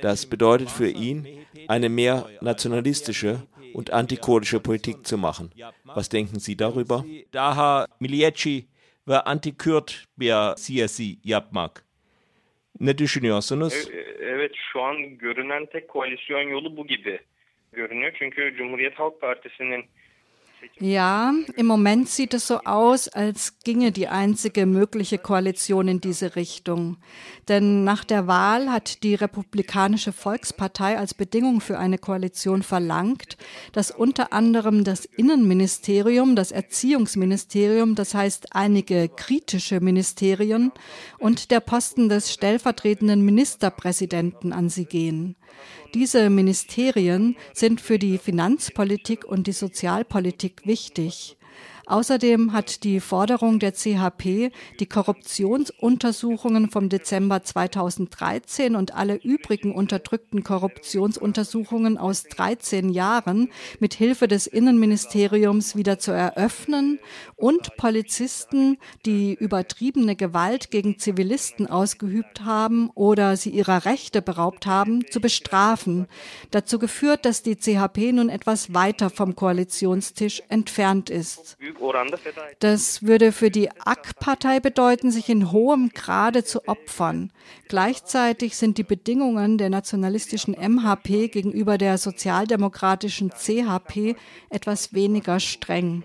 Das 0.00 0.26
bedeutet 0.26 0.70
für 0.70 0.88
ihn, 0.88 1.26
eine 1.68 1.88
mehr 1.88 2.26
nationalistische 2.40 3.46
und 3.74 3.92
antikurdische 3.92 4.60
Politik 4.60 5.06
zu 5.06 5.18
machen. 5.18 5.50
Was 5.84 6.08
denken 6.08 6.38
Sie 6.38 6.58
darüber? 6.58 7.04
Daha 7.32 7.86
milliyetçi 8.00 8.66
ve 9.08 9.20
anti-Kürt 9.20 10.04
bir 10.18 10.56
siyasi 10.56 11.18
yapmak. 11.24 11.84
Ne 12.80 12.98
düşünüyorsunuz? 12.98 13.88
Evet 14.20 14.52
şu 14.72 14.82
an 14.82 15.18
görünen 15.18 15.66
tek 15.66 15.88
koalisyon 15.88 16.42
yolu 16.42 16.76
bu 16.76 16.86
gibi 16.86 17.18
görünüyor. 17.72 18.12
Çünkü 18.18 18.54
Cumhuriyet 18.58 18.98
Halk 18.98 19.20
Partisi'nin 19.20 19.84
Ja, 20.78 21.34
im 21.56 21.66
Moment 21.66 22.08
sieht 22.08 22.32
es 22.32 22.46
so 22.46 22.60
aus, 22.60 23.08
als 23.08 23.58
ginge 23.64 23.92
die 23.92 24.08
einzige 24.08 24.64
mögliche 24.64 25.18
Koalition 25.18 25.88
in 25.88 26.00
diese 26.00 26.36
Richtung. 26.36 26.96
Denn 27.48 27.84
nach 27.84 28.04
der 28.04 28.26
Wahl 28.26 28.70
hat 28.70 29.02
die 29.02 29.14
Republikanische 29.14 30.12
Volkspartei 30.12 30.98
als 30.98 31.12
Bedingung 31.12 31.60
für 31.60 31.78
eine 31.78 31.98
Koalition 31.98 32.62
verlangt, 32.62 33.36
dass 33.72 33.90
unter 33.90 34.32
anderem 34.32 34.84
das 34.84 35.04
Innenministerium, 35.04 36.34
das 36.34 36.50
Erziehungsministerium, 36.50 37.94
das 37.94 38.14
heißt 38.14 38.54
einige 38.54 39.08
kritische 39.08 39.80
Ministerien 39.80 40.72
und 41.18 41.50
der 41.50 41.60
Posten 41.60 42.08
des 42.08 42.32
stellvertretenden 42.32 43.22
Ministerpräsidenten 43.22 44.52
an 44.52 44.68
sie 44.68 44.86
gehen. 44.86 45.36
Diese 45.94 46.30
Ministerien 46.30 47.36
sind 47.52 47.80
für 47.80 47.98
die 47.98 48.18
Finanzpolitik 48.18 49.24
und 49.24 49.46
die 49.46 49.52
Sozialpolitik 49.52 50.66
wichtig. 50.66 51.36
Außerdem 51.90 52.52
hat 52.52 52.84
die 52.84 53.00
Forderung 53.00 53.58
der 53.58 53.72
CHP, 53.72 54.52
die 54.78 54.86
Korruptionsuntersuchungen 54.86 56.70
vom 56.70 56.88
Dezember 56.88 57.42
2013 57.42 58.76
und 58.76 58.94
alle 58.94 59.16
übrigen 59.16 59.74
unterdrückten 59.74 60.44
Korruptionsuntersuchungen 60.44 61.98
aus 61.98 62.22
13 62.22 62.90
Jahren 62.90 63.50
mit 63.80 63.94
Hilfe 63.94 64.28
des 64.28 64.46
Innenministeriums 64.46 65.74
wieder 65.74 65.98
zu 65.98 66.12
eröffnen 66.12 67.00
und 67.34 67.76
Polizisten, 67.76 68.78
die 69.04 69.34
übertriebene 69.34 70.14
Gewalt 70.14 70.70
gegen 70.70 70.96
Zivilisten 70.96 71.66
ausgeübt 71.66 72.44
haben 72.44 72.90
oder 72.94 73.36
sie 73.36 73.50
ihrer 73.50 73.84
Rechte 73.84 74.22
beraubt 74.22 74.64
haben, 74.64 75.04
zu 75.10 75.20
bestrafen, 75.20 76.06
dazu 76.52 76.78
geführt, 76.78 77.24
dass 77.24 77.42
die 77.42 77.56
CHP 77.56 78.12
nun 78.12 78.28
etwas 78.28 78.74
weiter 78.74 79.10
vom 79.10 79.34
Koalitionstisch 79.34 80.44
entfernt 80.50 81.10
ist. 81.10 81.56
Das 82.58 83.02
würde 83.02 83.32
für 83.32 83.50
die 83.50 83.70
AK-Partei 83.70 84.60
bedeuten, 84.60 85.10
sich 85.10 85.28
in 85.28 85.50
hohem 85.50 85.90
Grade 85.90 86.44
zu 86.44 86.68
opfern. 86.68 87.32
Gleichzeitig 87.68 88.56
sind 88.56 88.78
die 88.78 88.84
Bedingungen 88.84 89.58
der 89.58 89.70
nationalistischen 89.70 90.54
MHP 90.54 91.28
gegenüber 91.28 91.78
der 91.78 91.98
sozialdemokratischen 91.98 93.30
CHP 93.30 94.16
etwas 94.50 94.92
weniger 94.92 95.40
streng. 95.40 96.04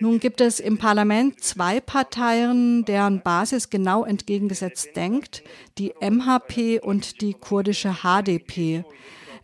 Nun 0.00 0.20
gibt 0.20 0.40
es 0.42 0.60
im 0.60 0.76
Parlament 0.76 1.42
zwei 1.42 1.80
Parteien, 1.80 2.84
deren 2.84 3.22
Basis 3.22 3.70
genau 3.70 4.04
entgegengesetzt 4.04 4.94
denkt, 4.94 5.42
die 5.78 5.94
MHP 6.00 6.80
und 6.82 7.22
die 7.22 7.32
kurdische 7.32 7.96
HDP. 8.02 8.84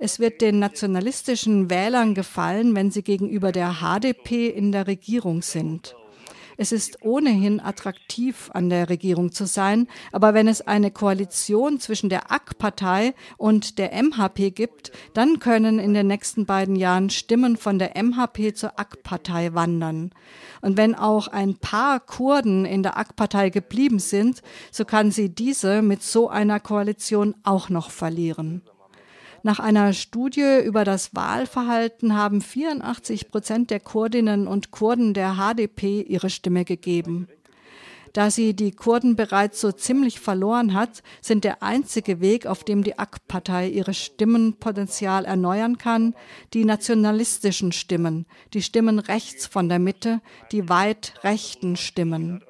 Es 0.01 0.21
wird 0.21 0.41
den 0.43 0.61
nationalistischen 0.61 1.71
Wählern 1.71 2.15
gefallen, 2.15 2.77
wenn 2.77 2.93
sie 2.93 3.03
gegenüber 3.03 3.51
der 3.51 3.79
HDP 3.81 4.49
in 4.49 4.71
der 4.71 4.87
Regierung 4.87 5.43
sind. 5.43 5.97
Es 6.61 6.71
ist 6.71 7.03
ohnehin 7.03 7.61
attraktiv, 7.61 8.51
an 8.53 8.69
der 8.69 8.89
Regierung 8.89 9.31
zu 9.33 9.47
sein, 9.47 9.89
aber 10.13 10.35
wenn 10.35 10.49
es 10.49 10.61
eine 10.61 10.91
Koalition 10.91 11.79
zwischen 11.79 12.11
der 12.11 12.33
AK-Partei 12.33 13.15
und 13.37 13.79
der 13.79 13.93
MHP 13.93 14.51
gibt, 14.51 14.93
dann 15.15 15.41
können 15.41 15.79
in 15.79 15.95
den 15.95 16.09
nächsten 16.09 16.47
beiden 16.47 16.75
Jahren 16.75 17.11
Stimmen 17.11 17.57
von 17.57 17.79
der 17.79 17.97
MHP 18.01 18.55
zur 18.55 18.79
AK-Partei 18.79 19.55
wandern. 19.55 20.11
Und 20.61 20.77
wenn 20.77 20.97
auch 20.97 21.29
ein 21.29 21.57
paar 21.59 22.01
Kurden 22.01 22.65
in 22.65 22.83
der 22.85 22.99
AK-Partei 22.99 23.51
geblieben 23.51 24.01
sind, 24.01 24.43
so 24.73 24.85
kann 24.85 25.13
sie 25.13 25.29
diese 25.29 25.83
mit 25.83 26.03
so 26.03 26.29
einer 26.29 26.59
Koalition 26.59 27.37
auch 27.45 27.69
noch 27.69 27.91
verlieren. 27.91 28.63
Nach 29.43 29.61
einer 29.61 29.93
Studie 29.93 30.61
über 30.65 30.85
das 30.85 31.15
Wahlverhalten 31.15 32.17
haben 32.17 32.41
84 32.41 33.31
Prozent 33.31 33.71
der 33.71 33.81
Kurdinnen 33.81 34.49
und 34.49 34.71
Kurden 34.73 35.15
der 35.15 35.37
HDP 35.37 36.03
ihre 36.03 36.29
Stimme 36.29 36.65
gegeben. 36.65 37.29
Da 38.13 38.31
sie 38.31 38.55
die 38.55 38.73
Kurden 38.73 39.17
bereits 39.17 39.61
so 39.61 39.71
ziemlich 39.71 40.19
verloren 40.19 40.75
hat, 40.75 41.03
sind 41.21 41.45
der 41.45 41.63
einzige 41.63 42.21
Weg, 42.21 42.47
auf 42.47 42.65
dem 42.65 42.83
die 42.83 42.99
AK-Partei 42.99 43.69
ihre 43.69 43.95
Stimmenpotenzial 43.95 45.25
erneuern 45.25 45.79
kann, 45.79 46.15
die 46.55 46.65
nationalistischen 46.65 47.71
Stimmen, 47.71 48.27
die 48.55 48.63
Stimmen 48.63 48.99
rechts 48.99 49.47
von 49.47 49.69
der 49.69 49.79
Mitte, 49.79 50.21
die 50.53 50.69
weit 50.69 51.15
rechten 51.23 51.77
Stimmen. 51.77 52.43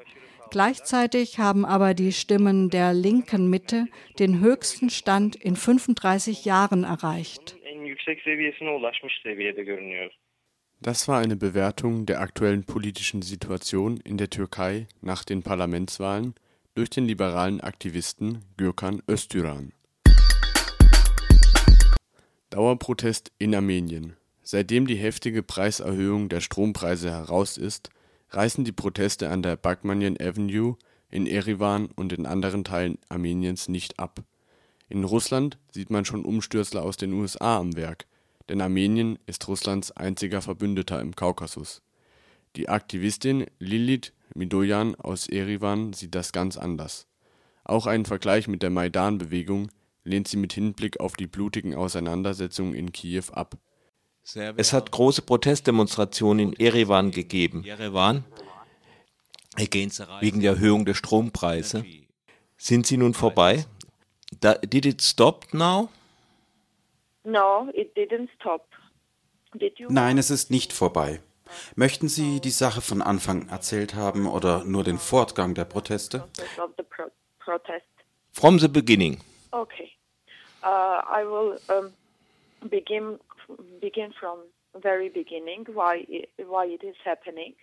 Gleichzeitig 0.50 1.38
haben 1.38 1.64
aber 1.64 1.94
die 1.94 2.12
Stimmen 2.12 2.70
der 2.70 2.94
linken 2.94 3.50
Mitte 3.50 3.86
den 4.18 4.40
höchsten 4.40 4.90
Stand 4.90 5.36
in 5.36 5.56
35 5.56 6.44
Jahren 6.44 6.84
erreicht. 6.84 7.56
Das 10.80 11.08
war 11.08 11.18
eine 11.18 11.36
Bewertung 11.36 12.06
der 12.06 12.20
aktuellen 12.20 12.64
politischen 12.64 13.22
Situation 13.22 13.98
in 13.98 14.16
der 14.16 14.30
Türkei 14.30 14.86
nach 15.00 15.24
den 15.24 15.42
Parlamentswahlen 15.42 16.34
durch 16.74 16.88
den 16.88 17.06
liberalen 17.06 17.60
Aktivisten 17.60 18.44
Gürkan 18.56 19.02
Öztürk. 19.10 19.72
Dauerprotest 22.50 23.32
in 23.38 23.54
Armenien. 23.54 24.16
Seitdem 24.42 24.86
die 24.86 24.94
heftige 24.94 25.42
Preiserhöhung 25.42 26.28
der 26.30 26.40
Strompreise 26.40 27.10
heraus 27.10 27.58
ist, 27.58 27.90
reißen 28.30 28.64
die 28.64 28.72
Proteste 28.72 29.30
an 29.30 29.42
der 29.42 29.56
Bagmanian 29.56 30.16
Avenue 30.20 30.76
in 31.10 31.26
Erivan 31.26 31.86
und 31.96 32.12
in 32.12 32.26
anderen 32.26 32.64
Teilen 32.64 32.98
Armeniens 33.08 33.68
nicht 33.68 33.98
ab. 33.98 34.22
In 34.88 35.04
Russland 35.04 35.58
sieht 35.70 35.90
man 35.90 36.04
schon 36.04 36.24
Umstürzler 36.24 36.82
aus 36.82 36.96
den 36.96 37.12
USA 37.12 37.58
am 37.58 37.76
Werk, 37.76 38.06
denn 38.48 38.60
Armenien 38.60 39.18
ist 39.26 39.46
Russlands 39.48 39.90
einziger 39.92 40.42
Verbündeter 40.42 41.00
im 41.00 41.14
Kaukasus. 41.14 41.82
Die 42.56 42.68
Aktivistin 42.68 43.46
Lilith 43.58 44.12
Midoyan 44.34 44.94
aus 44.94 45.28
Erivan 45.28 45.92
sieht 45.92 46.14
das 46.14 46.32
ganz 46.32 46.56
anders. 46.56 47.06
Auch 47.64 47.86
einen 47.86 48.06
Vergleich 48.06 48.48
mit 48.48 48.62
der 48.62 48.70
Maidan-Bewegung 48.70 49.68
lehnt 50.04 50.28
sie 50.28 50.38
mit 50.38 50.54
Hinblick 50.54 51.00
auf 51.00 51.16
die 51.16 51.26
blutigen 51.26 51.74
Auseinandersetzungen 51.74 52.74
in 52.74 52.92
Kiew 52.92 53.24
ab. 53.32 53.58
Es 54.56 54.72
hat 54.72 54.90
große 54.90 55.22
Protestdemonstrationen 55.22 56.52
in 56.52 56.60
Erevan 56.60 57.10
gegeben. 57.10 57.64
Wegen 60.20 60.40
der 60.40 60.52
Erhöhung 60.52 60.84
der 60.84 60.94
Strompreise. 60.94 61.84
Sind 62.56 62.86
sie 62.86 62.96
nun 62.96 63.14
vorbei? 63.14 63.64
did 64.42 64.84
it 64.84 65.00
stop 65.02 65.46
now? 65.54 65.88
No, 67.24 67.68
it 67.74 67.96
didn't 67.96 68.28
stop. 68.38 68.66
Did 69.54 69.78
you 69.78 69.88
Nein, 69.90 70.18
es 70.18 70.30
ist 70.30 70.50
nicht 70.50 70.72
vorbei. 70.72 71.20
Möchten 71.76 72.08
Sie 72.08 72.40
die 72.40 72.50
Sache 72.50 72.82
von 72.82 73.00
Anfang 73.00 73.48
erzählt 73.48 73.94
haben 73.94 74.26
oder 74.26 74.64
nur 74.64 74.84
den 74.84 74.98
Fortgang 74.98 75.54
der 75.54 75.64
Proteste? 75.64 76.28
of 76.58 76.70
the 76.76 76.82
pro 76.82 77.04
protest? 77.38 77.86
From 78.32 78.58
the 78.58 78.68
beginning. 78.68 79.20
Okay. 79.52 79.90
Uh, 80.62 81.00
I 81.08 81.24
will 81.24 81.58
um, 81.68 81.92
begin 82.68 83.18
begin 83.80 84.12
from 84.18 84.40
very 84.76 85.08
beginning 85.08 85.66
why 85.72 86.04
it, 86.08 86.30
why 86.46 86.66
it 86.66 86.84
is 86.84 86.96
happening. 87.04 87.54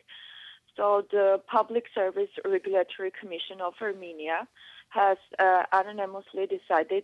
So 0.75 1.05
the 1.09 1.41
Public 1.47 1.85
Service 1.93 2.29
Regulatory 2.43 3.11
Commission 3.19 3.61
of 3.61 3.73
Armenia 3.81 4.47
has 4.89 5.17
uh, 5.39 5.63
unanimously 5.73 6.47
decided 6.47 7.03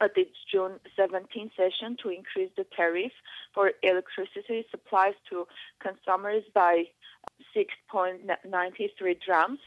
at 0.00 0.16
its 0.16 0.36
June 0.50 0.80
17 0.96 1.50
session 1.56 1.96
to 2.02 2.08
increase 2.10 2.50
the 2.56 2.66
tariff 2.76 3.12
for 3.54 3.72
electricity 3.82 4.66
supplies 4.70 5.14
to 5.30 5.46
consumers 5.80 6.42
by 6.52 6.84
6.93 7.56 9.20
drams 9.24 9.60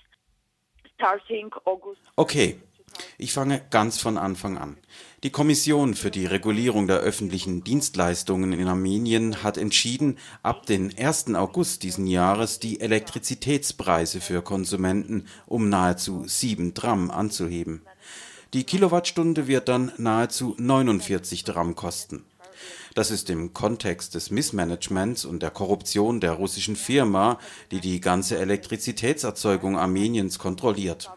starting 0.96 1.50
August. 1.66 2.02
Okay, 2.18 2.58
ich 3.18 3.34
fange 3.34 3.62
ganz 3.70 4.00
von 4.00 4.18
Anfang 4.18 4.58
an. 4.58 4.78
Die 5.24 5.30
Kommission 5.30 5.96
für 5.96 6.12
die 6.12 6.26
Regulierung 6.26 6.88
der 6.88 6.98
öffentlichen 6.98 7.64
Dienstleistungen 7.64 8.54
in 8.54 8.68
Armenien 8.68 9.44
hat 9.44 9.58
entschieden, 9.58 10.18
ab 10.44 10.66
dem 10.66 10.92
1. 10.98 11.34
August 11.36 11.84
diesen 11.84 12.08
Jahres 12.08 12.60
die 12.60 12.82
Elektrizitätspreise 12.82 14.22
für 14.22 14.42
Konsumenten 14.42 15.28
um 15.46 15.70
nahezu 15.70 16.24
7 16.28 16.74
Dram 16.74 17.10
anzuheben. 17.10 17.82
Die 18.54 18.64
Kilowattstunde 18.64 19.48
wird 19.48 19.68
dann 19.68 19.92
nahezu 19.98 20.56
49 20.58 21.44
Dram 21.44 21.76
kosten. 21.76 22.24
Das 22.94 23.12
ist 23.12 23.30
im 23.30 23.54
Kontext 23.54 24.16
des 24.16 24.32
Missmanagements 24.32 25.26
und 25.26 25.44
der 25.44 25.52
Korruption 25.52 26.22
der 26.22 26.32
russischen 26.32 26.78
Firma, 26.78 27.40
die 27.72 27.82
die 27.82 28.00
ganze 28.00 28.38
Elektrizitätserzeugung 28.38 29.78
Armeniens 29.78 30.40
kontrolliert. 30.40 31.12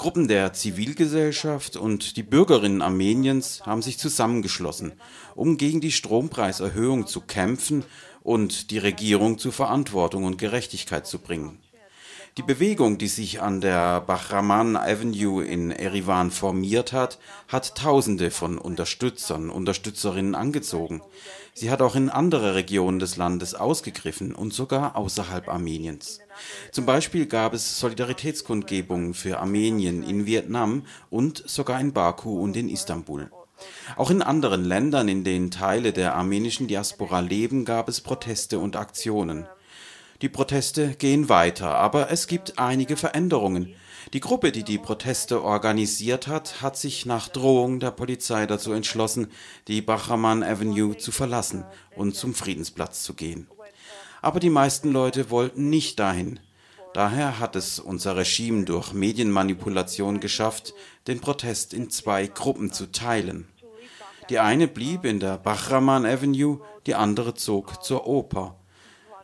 Gruppen 0.00 0.28
der 0.28 0.54
Zivilgesellschaft 0.54 1.76
und 1.76 2.16
die 2.16 2.22
Bürgerinnen 2.22 2.80
Armeniens 2.80 3.60
haben 3.66 3.82
sich 3.82 3.98
zusammengeschlossen, 3.98 4.92
um 5.34 5.58
gegen 5.58 5.82
die 5.82 5.92
Strompreiserhöhung 5.92 7.06
zu 7.06 7.20
kämpfen 7.20 7.84
und 8.22 8.70
die 8.70 8.78
Regierung 8.78 9.36
zu 9.36 9.52
Verantwortung 9.52 10.24
und 10.24 10.38
Gerechtigkeit 10.38 11.06
zu 11.06 11.18
bringen. 11.18 11.58
Die 12.40 12.54
Bewegung, 12.54 12.96
die 12.96 13.06
sich 13.06 13.42
an 13.42 13.60
der 13.60 14.00
Bahraman 14.00 14.74
Avenue 14.74 15.44
in 15.44 15.70
Erivan 15.70 16.30
formiert 16.30 16.94
hat, 16.94 17.18
hat 17.48 17.74
Tausende 17.74 18.30
von 18.30 18.56
Unterstützern, 18.56 19.50
Unterstützerinnen 19.50 20.34
angezogen. 20.34 21.02
Sie 21.52 21.70
hat 21.70 21.82
auch 21.82 21.96
in 21.96 22.08
andere 22.08 22.54
Regionen 22.54 22.98
des 22.98 23.18
Landes 23.18 23.54
ausgegriffen 23.54 24.34
und 24.34 24.54
sogar 24.54 24.96
außerhalb 24.96 25.50
Armeniens. 25.50 26.20
Zum 26.72 26.86
Beispiel 26.86 27.26
gab 27.26 27.52
es 27.52 27.78
Solidaritätskundgebungen 27.78 29.12
für 29.12 29.38
Armenien 29.38 30.02
in 30.02 30.24
Vietnam 30.24 30.86
und 31.10 31.42
sogar 31.46 31.78
in 31.78 31.92
Baku 31.92 32.40
und 32.40 32.56
in 32.56 32.70
Istanbul. 32.70 33.30
Auch 33.96 34.08
in 34.08 34.22
anderen 34.22 34.64
Ländern, 34.64 35.10
in 35.10 35.24
denen 35.24 35.50
Teile 35.50 35.92
der 35.92 36.14
armenischen 36.14 36.68
Diaspora 36.68 37.20
leben, 37.20 37.66
gab 37.66 37.90
es 37.90 38.00
Proteste 38.00 38.58
und 38.58 38.76
Aktionen. 38.76 39.44
Die 40.22 40.28
Proteste 40.28 40.96
gehen 40.96 41.30
weiter, 41.30 41.76
aber 41.76 42.10
es 42.10 42.26
gibt 42.26 42.58
einige 42.58 42.98
Veränderungen. 42.98 43.74
Die 44.12 44.20
Gruppe, 44.20 44.52
die 44.52 44.64
die 44.64 44.76
Proteste 44.76 45.42
organisiert 45.42 46.26
hat, 46.26 46.60
hat 46.60 46.76
sich 46.76 47.06
nach 47.06 47.28
Drohung 47.28 47.80
der 47.80 47.90
Polizei 47.90 48.44
dazu 48.44 48.72
entschlossen, 48.72 49.28
die 49.66 49.80
Bahraman 49.80 50.42
Avenue 50.42 50.96
zu 50.98 51.10
verlassen 51.10 51.64
und 51.96 52.16
zum 52.16 52.34
Friedensplatz 52.34 53.02
zu 53.02 53.14
gehen. 53.14 53.46
Aber 54.20 54.40
die 54.40 54.50
meisten 54.50 54.92
Leute 54.92 55.30
wollten 55.30 55.70
nicht 55.70 55.98
dahin. 55.98 56.38
Daher 56.92 57.38
hat 57.38 57.56
es 57.56 57.78
unser 57.78 58.16
Regime 58.16 58.64
durch 58.64 58.92
Medienmanipulation 58.92 60.20
geschafft, 60.20 60.74
den 61.06 61.20
Protest 61.20 61.72
in 61.72 61.88
zwei 61.88 62.26
Gruppen 62.26 62.72
zu 62.72 62.92
teilen. 62.92 63.48
Die 64.28 64.38
eine 64.38 64.68
blieb 64.68 65.06
in 65.06 65.18
der 65.18 65.38
Bahraman 65.38 66.04
Avenue, 66.04 66.60
die 66.86 66.94
andere 66.94 67.34
zog 67.34 67.82
zur 67.82 68.06
Oper. 68.06 68.59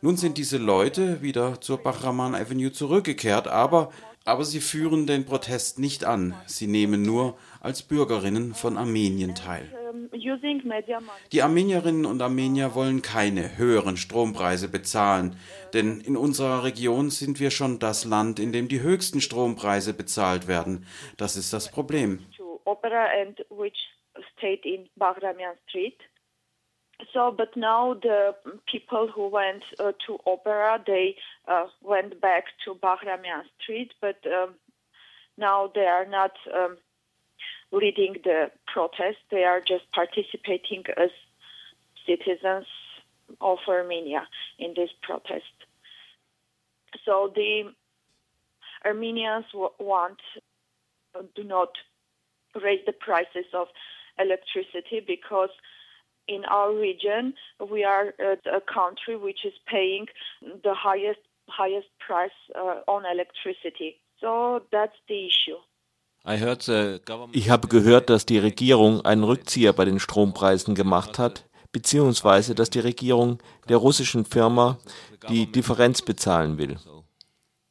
Nun 0.03 0.17
sind 0.17 0.39
diese 0.39 0.59
Leute 0.59 1.23
wieder 1.23 1.61
zur 1.61 1.79
Bahraman 1.79 2.35
Avenue 2.35 2.73
zurückgekehrt, 2.73 3.49
aber, 3.49 3.91
aber 4.25 4.45
sie 4.45 4.61
führen 4.61 5.07
den 5.07 5.25
Protest 5.25 5.79
nicht 5.79 6.05
an. 6.05 6.35
Sie 6.47 6.67
nehmen 6.67 7.03
nur 7.03 7.37
als 7.61 7.83
Bürgerinnen 7.83 8.55
von 8.55 8.77
Armenien 8.77 9.35
teil. 9.35 9.73
Die 11.33 11.43
Armenierinnen 11.43 12.07
und 12.07 12.21
Armenier 12.21 12.75
wollen 12.75 13.03
keine 13.03 13.57
höheren 13.57 13.97
Strompreise 13.97 14.69
bezahlen, 14.69 15.37
denn 15.73 16.01
in 16.01 16.17
unserer 16.17 16.65
Region 16.65 17.11
sind 17.11 17.41
wir 17.41 17.51
schon 17.51 17.79
das 17.79 18.05
Land, 18.05 18.39
in 18.39 18.53
dem 18.53 18.69
die 18.69 18.81
höchsten 18.81 19.21
Strompreise 19.21 19.95
bezahlt 19.95 20.49
werden. 20.49 20.87
Das 21.17 21.37
ist 21.37 21.53
das 21.53 21.71
Problem. 21.71 22.21
So, 27.13 27.31
but 27.37 27.57
now 27.57 27.95
the 27.95 28.35
people 28.71 29.09
who 29.15 29.29
went 29.29 29.63
uh, 29.79 29.93
to 30.07 30.19
Opera, 30.27 30.83
they 30.87 31.17
uh, 31.47 31.67
went 31.83 32.21
back 32.21 32.45
to 32.65 32.75
Bahramian 32.75 33.43
Street, 33.61 33.93
but 34.01 34.17
um, 34.27 34.55
now 35.37 35.71
they 35.75 35.85
are 35.87 36.07
not 36.07 36.33
um, 36.55 36.79
leading 37.71 38.17
the 38.25 38.51
protest. 38.67 39.19
They 39.31 39.45
are 39.45 39.61
just 39.61 39.85
participating 39.93 40.85
as 40.97 41.11
citizens 42.07 42.67
of 43.41 43.59
Armenia 43.69 44.27
in 44.59 44.73
this 44.75 44.91
protest. 45.03 45.45
So 47.05 47.31
the 47.35 47.73
Armenians 48.85 49.47
want 49.53 50.19
uh, 51.15 51.23
do 51.35 51.45
not 51.45 51.71
raise 52.63 52.81
the 52.87 52.93
prices 52.93 53.47
of 53.53 53.69
electricity 54.19 55.05
because 55.07 55.51
in 56.27 56.45
our 56.45 56.75
region, 56.75 57.35
we 57.71 57.85
are 57.85 58.15
uh, 58.19 58.37
a 58.51 58.61
country 58.61 59.17
which 59.17 59.45
is 59.45 59.55
paying 59.67 60.07
the 60.63 60.75
highest 60.75 61.21
highest 61.49 61.89
price 61.99 62.39
uh, 62.55 62.81
on 62.91 63.05
electricity. 63.05 64.01
So 64.21 64.61
that's 64.73 64.97
the 65.09 65.27
issue. 65.27 65.59
Ich 67.33 67.51
habe 67.51 67.69
gehört, 67.69 68.11
dass 68.11 68.27
die 68.27 68.39
Regierung 68.39 69.05
einen 69.05 69.23
Rückzieher 69.23 69.73
bei 69.73 69.85
den 69.85 70.01
Strompreisen 70.01 70.75
gemacht 70.75 71.21
hat, 71.21 71.45
beziehungsweise 71.71 72.57
dass 72.57 72.69
die 72.69 72.81
Regierung 72.81 73.39
der 73.69 73.77
russischen 73.77 74.25
Firma 74.25 74.79
die 75.29 75.47
Differenz 75.53 76.03
bezahlen 76.03 76.59
will. 76.59 76.79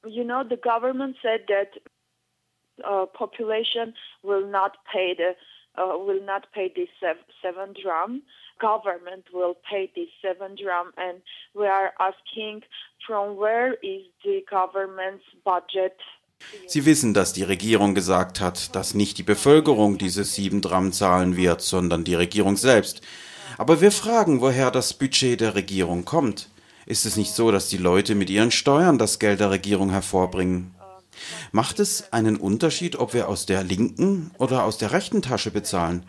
you 0.07 0.23
know, 0.23 0.43
the 0.47 0.57
government 0.57 1.15
said 1.21 1.41
that 1.47 1.69
uh, 2.87 3.05
population 3.07 3.93
will 4.23 4.47
not 4.47 4.77
pay 4.91 5.15
the 5.15 5.35
uh, 5.81 5.97
will 5.97 6.23
not 6.23 6.47
pay 6.53 6.71
this 6.73 6.89
sev 6.99 7.17
seven 7.41 7.73
drum. 7.81 8.21
Government 8.59 9.25
will 9.33 9.55
pay 9.69 9.87
this 9.95 10.09
seven 10.21 10.55
drum, 10.55 10.93
and 10.97 11.21
we 11.53 11.67
are 11.67 11.93
asking 11.99 12.63
from 13.05 13.37
where 13.37 13.73
is 13.81 14.03
the 14.23 14.43
government's 14.49 15.25
budget 15.43 15.99
Sie 16.67 16.85
wissen, 16.85 17.13
dass 17.13 17.33
die 17.33 17.43
Regierung 17.43 17.95
gesagt 17.95 18.41
hat, 18.41 18.75
dass 18.75 18.93
nicht 18.93 19.17
die 19.17 19.23
Bevölkerung 19.23 19.97
diese 19.97 20.23
sieben 20.23 20.61
Dram 20.61 20.91
zahlen 20.91 21.37
wird, 21.37 21.61
sondern 21.61 22.03
die 22.03 22.15
Regierung 22.15 22.57
selbst. 22.57 23.01
Aber 23.57 23.81
wir 23.81 23.91
fragen, 23.91 24.41
woher 24.41 24.69
das 24.69 24.93
Budget 24.93 25.39
der 25.41 25.55
Regierung 25.55 26.05
kommt. 26.05 26.49
Ist 26.85 27.05
es 27.05 27.15
nicht 27.15 27.33
so, 27.33 27.51
dass 27.51 27.69
die 27.69 27.77
Leute 27.77 28.13
mit 28.15 28.29
ihren 28.29 28.51
Steuern 28.51 28.97
das 28.97 29.17
Geld 29.17 29.39
der 29.39 29.49
Regierung 29.49 29.89
hervorbringen? 29.89 30.75
Macht 31.51 31.79
es 31.79 32.11
einen 32.11 32.35
Unterschied, 32.35 32.97
ob 32.97 33.13
wir 33.13 33.29
aus 33.29 33.45
der 33.45 33.63
linken 33.63 34.31
oder 34.37 34.65
aus 34.65 34.77
der 34.77 34.91
rechten 34.91 35.21
Tasche 35.21 35.51
bezahlen? 35.51 36.05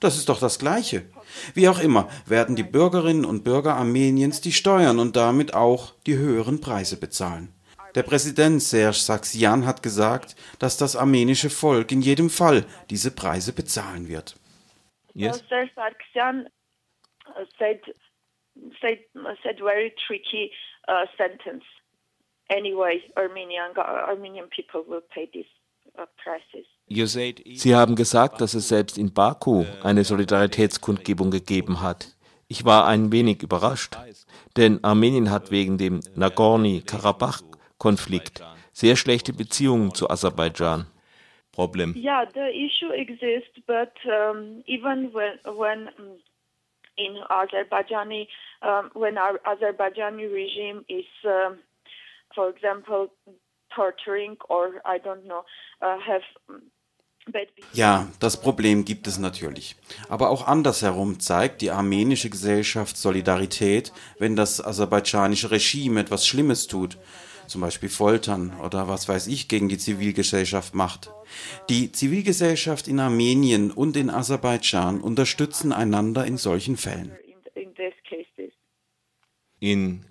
Das 0.00 0.16
ist 0.16 0.28
doch 0.30 0.40
das 0.40 0.58
Gleiche. 0.58 1.04
Wie 1.54 1.68
auch 1.68 1.78
immer, 1.78 2.08
werden 2.26 2.56
die 2.56 2.62
Bürgerinnen 2.62 3.24
und 3.26 3.44
Bürger 3.44 3.76
Armeniens 3.76 4.40
die 4.40 4.52
Steuern 4.52 4.98
und 4.98 5.14
damit 5.14 5.54
auch 5.54 5.92
die 6.06 6.16
höheren 6.16 6.60
Preise 6.60 6.98
bezahlen. 6.98 7.52
Der 7.94 8.02
Präsident 8.02 8.62
Serge 8.62 8.96
Saxian 8.96 9.66
hat 9.66 9.82
gesagt, 9.82 10.36
dass 10.58 10.76
das 10.76 10.96
armenische 10.96 11.50
Volk 11.50 11.92
in 11.92 12.00
jedem 12.00 12.30
Fall 12.30 12.64
diese 12.88 13.10
Preise 13.10 13.52
bezahlen 13.52 14.08
wird. 14.08 14.36
Yes. 15.14 15.42
Serge 15.48 15.70
Sargsyan 15.74 16.48
uh, 17.26 17.44
said, 17.58 17.80
said, 18.80 19.00
said 19.42 19.58
very 19.58 19.92
tricky 20.06 20.52
uh. 20.88 21.04
Anyway, 22.48 23.02
Armenian, 23.16 23.76
Armenian 23.76 24.48
people 24.48 24.82
will 24.82 25.02
pay 25.14 25.28
these 25.32 25.46
uh, 25.98 26.06
prices. 26.16 26.66
Sie 26.90 27.74
haben 27.74 27.94
gesagt, 27.94 28.40
dass 28.40 28.54
es 28.54 28.68
selbst 28.68 28.98
in 28.98 29.14
Baku 29.14 29.64
eine 29.82 30.02
Solidaritätskundgebung 30.02 31.30
gegeben 31.30 31.82
hat. 31.82 32.16
Ich 32.48 32.64
war 32.64 32.86
ein 32.88 33.12
wenig 33.12 33.44
überrascht, 33.44 33.96
denn 34.56 34.82
Armenien 34.82 35.30
hat 35.30 35.52
wegen 35.52 35.78
dem 35.78 36.00
Nagorny-Karabach 36.16 37.42
Konflikt, 37.78 38.44
sehr 38.72 38.96
schlechte 38.96 39.32
Beziehungen 39.32 39.94
zu 39.94 40.10
Aserbaidschan. 40.10 40.86
Problem. 41.52 41.94
Yeah, 41.96 42.26
the 42.32 42.48
issue 42.48 42.92
exists, 42.92 43.60
but 43.66 43.92
um, 44.04 44.62
even 44.66 45.12
when, 45.12 45.38
when 45.44 45.88
in 46.96 47.16
Azerbaijani, 47.28 48.28
um, 48.62 48.90
when 48.94 49.18
our 49.18 49.38
Azerbaijani 49.44 50.32
regime 50.32 50.84
is, 50.88 51.06
um, 51.24 51.58
for 52.34 52.50
example, 52.50 53.10
torturing 53.74 54.36
or 54.48 54.80
I 54.84 54.98
don't 54.98 55.26
know, 55.26 55.44
uh, 55.82 55.98
have 55.98 56.22
ja, 57.72 58.08
das 58.18 58.40
Problem 58.40 58.84
gibt 58.84 59.06
es 59.06 59.18
natürlich. 59.18 59.76
Aber 60.08 60.30
auch 60.30 60.46
andersherum 60.46 61.20
zeigt 61.20 61.60
die 61.60 61.70
armenische 61.70 62.30
Gesellschaft 62.30 62.96
Solidarität, 62.96 63.92
wenn 64.18 64.36
das 64.36 64.64
aserbaidschanische 64.64 65.50
Regime 65.50 66.00
etwas 66.00 66.26
Schlimmes 66.26 66.66
tut 66.66 66.98
zum 67.50 67.60
Beispiel 67.60 67.88
Foltern 67.88 68.52
oder 68.60 68.88
was 68.88 69.08
weiß 69.08 69.26
ich 69.26 69.48
gegen 69.48 69.68
die 69.68 69.76
Zivilgesellschaft 69.76 70.74
macht. 70.74 71.10
Die 71.68 71.92
Zivilgesellschaft 71.92 72.88
in 72.88 73.00
Armenien 73.00 73.70
und 73.70 73.96
in 73.96 74.08
Aserbaidschan 74.08 75.00
unterstützen 75.00 75.72
einander 75.72 76.24
in 76.24 76.36
solchen 76.36 76.76
Fällen. 76.76 77.12
In, 79.58 80.06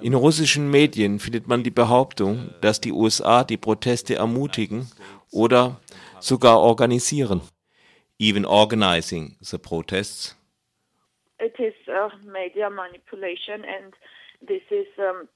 in 0.00 0.14
russischen 0.14 0.70
Medien 0.70 1.18
findet 1.18 1.48
man 1.48 1.62
die 1.62 1.70
Behauptung, 1.70 2.50
dass 2.60 2.80
die 2.80 2.92
USA 2.92 3.44
die 3.44 3.58
Proteste 3.58 4.14
ermutigen 4.14 4.88
oder 5.30 5.80
sogar 6.24 6.58
organisieren. 6.58 7.40
Even 8.18 8.44
organizing 8.44 9.36
the 9.50 9.58
protests. 9.58 10.36
It 11.40 11.56
is 11.58 11.74
uh, 11.88 12.10
media 12.24 12.70
manipulation 12.70 13.64
and 13.64 13.92
this 14.40 14.62
is 14.70 14.86
um, 14.98 15.28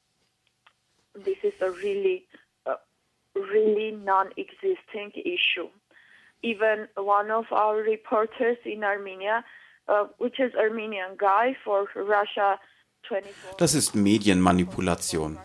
this 1.24 1.38
is 1.42 1.54
a 1.60 1.70
really, 1.70 2.26
uh, 2.66 2.76
really 3.34 3.92
non-existing 3.92 5.12
issue. 5.14 5.68
Even 6.42 6.86
one 6.94 7.30
of 7.30 7.46
our 7.50 7.76
reporters 7.76 8.58
in 8.64 8.84
Armenia, 8.84 9.44
uh, 9.88 10.06
which 10.18 10.38
is 10.38 10.54
Armenian 10.54 11.16
guy 11.16 11.56
for 11.64 11.88
Russia 11.96 12.60
24. 13.08 13.56
Das 13.58 13.74
ist 13.74 13.94
Medienmanipulation. 13.96 15.38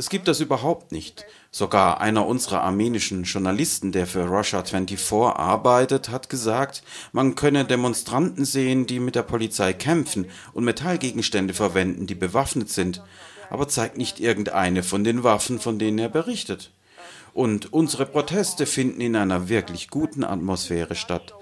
Es 0.00 0.08
gibt 0.08 0.28
das 0.28 0.40
überhaupt 0.40 0.92
nicht. 0.92 1.26
Sogar 1.50 2.00
einer 2.00 2.24
unserer 2.26 2.62
armenischen 2.62 3.24
Journalisten, 3.24 3.92
der 3.92 4.06
für 4.06 4.24
Russia 4.24 4.64
24 4.64 5.12
arbeitet, 5.12 6.08
hat 6.08 6.30
gesagt, 6.30 6.82
man 7.12 7.34
könne 7.34 7.66
Demonstranten 7.66 8.46
sehen, 8.46 8.86
die 8.86 8.98
mit 8.98 9.14
der 9.14 9.24
Polizei 9.24 9.74
kämpfen 9.74 10.24
und 10.54 10.64
Metallgegenstände 10.64 11.52
verwenden, 11.52 12.06
die 12.06 12.14
bewaffnet 12.14 12.70
sind 12.70 13.02
aber 13.50 13.68
zeigt 13.68 13.98
nicht 13.98 14.20
irgendeine 14.20 14.82
von 14.82 15.04
den 15.04 15.22
Waffen, 15.22 15.58
von 15.58 15.78
denen 15.78 15.98
er 15.98 16.08
berichtet. 16.08 16.70
Und 17.34 17.72
unsere 17.72 18.06
Proteste 18.06 18.64
finden 18.64 19.00
in 19.00 19.16
einer 19.16 19.48
wirklich 19.48 19.90
guten 19.90 20.24
Atmosphäre 20.24 20.94
statt. 20.94 21.34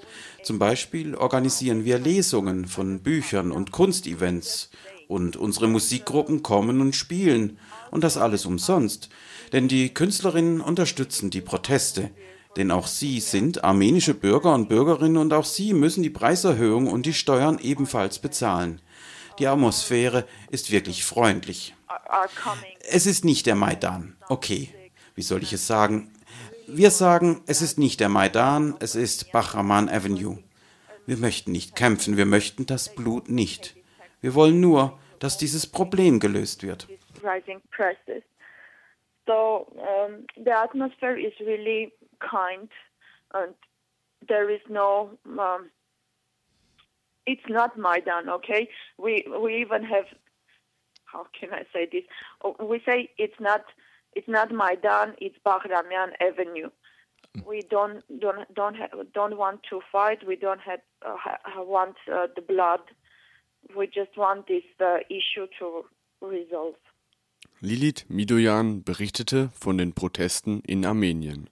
Zum 0.42 0.58
Beispiel 0.58 1.14
organisieren 1.14 1.84
wir 1.84 1.98
Lesungen 1.98 2.66
von 2.66 3.00
Büchern 3.00 3.52
und 3.52 3.70
Kunstevents. 3.70 4.70
Und 5.06 5.36
unsere 5.36 5.68
Musikgruppen 5.68 6.42
kommen 6.42 6.82
und 6.82 6.94
spielen. 6.94 7.58
Und 7.90 8.04
das 8.04 8.16
alles 8.16 8.46
umsonst. 8.46 9.08
Denn 9.52 9.68
die 9.68 9.92
Künstlerinnen 9.92 10.60
unterstützen 10.60 11.30
die 11.30 11.40
Proteste. 11.40 12.10
Denn 12.56 12.70
auch 12.70 12.86
sie 12.86 13.20
sind 13.20 13.64
armenische 13.64 14.14
Bürger 14.14 14.54
und 14.54 14.68
Bürgerinnen 14.68 15.16
und 15.16 15.32
auch 15.32 15.44
sie 15.44 15.72
müssen 15.72 16.02
die 16.02 16.10
Preiserhöhung 16.10 16.88
und 16.88 17.06
die 17.06 17.14
Steuern 17.14 17.58
ebenfalls 17.58 18.18
bezahlen. 18.18 18.80
Die 19.38 19.46
Atmosphäre 19.46 20.26
ist 20.50 20.70
wirklich 20.70 21.04
freundlich. 21.04 21.74
Es 22.90 23.06
ist 23.06 23.24
nicht 23.24 23.46
der 23.46 23.54
Maidan. 23.54 24.16
Okay, 24.28 24.70
wie 25.14 25.22
soll 25.22 25.42
ich 25.42 25.52
es 25.52 25.66
sagen? 25.66 26.10
Wir 26.66 26.90
sagen, 26.90 27.40
es 27.46 27.62
ist 27.62 27.78
nicht 27.78 28.00
der 28.00 28.08
Maidan, 28.08 28.74
es 28.80 28.94
ist 28.94 29.32
Bahraman 29.32 29.88
Avenue. 29.88 30.38
Wir 31.06 31.16
möchten 31.16 31.52
nicht 31.52 31.76
kämpfen, 31.76 32.16
wir 32.16 32.26
möchten 32.26 32.66
das 32.66 32.94
Blut 32.94 33.30
nicht. 33.30 33.76
Wir 34.20 34.34
wollen 34.34 34.60
nur, 34.60 34.98
dass 35.20 35.38
dieses 35.38 35.66
Problem 35.66 36.20
gelöst 36.20 36.62
wird. 36.62 36.88
So 39.26 39.70
um, 39.80 40.24
the 40.42 40.52
atmosphere 40.52 41.16
is 41.16 41.32
really 41.40 41.92
kind, 42.20 42.68
and 43.34 43.54
there 44.28 44.48
is 44.50 44.60
no. 44.68 45.10
Um, 45.26 45.70
it's 47.26 47.48
not 47.48 47.78
Maidan, 47.78 48.30
okay? 48.30 48.68
We 48.96 49.26
we 49.40 49.60
even 49.60 49.82
have 49.84 50.06
how 51.04 51.26
can 51.38 51.52
I 51.52 51.64
say 51.72 51.88
this? 51.90 52.04
Oh, 52.42 52.56
we 52.64 52.80
say 52.86 53.10
it's 53.18 53.38
not 53.40 53.64
it's 54.14 54.28
not 54.28 54.50
Maidan, 54.50 55.14
it's 55.20 55.36
Bahramian 55.44 56.12
Avenue. 56.20 56.70
We 57.46 57.62
don't 57.70 58.02
don't 58.20 58.52
don't 58.54 58.74
have, 58.76 58.90
don't 59.12 59.36
want 59.36 59.60
to 59.70 59.80
fight. 59.92 60.26
We 60.26 60.36
don't 60.36 60.60
have, 60.60 60.80
uh, 61.06 61.16
want 61.58 61.96
uh, 62.12 62.26
the 62.34 62.42
blood. 62.42 62.80
We 63.76 63.86
just 63.86 64.16
want 64.16 64.48
this 64.48 64.64
uh, 64.80 64.98
issue 65.10 65.46
to 65.58 65.84
resolve. 66.20 66.74
Lilith 67.60 68.06
Midoyan 68.08 68.84
berichtete 68.84 69.50
von 69.52 69.78
den 69.78 69.92
Protesten 69.92 70.60
in 70.60 70.86
Armenien. 70.86 71.50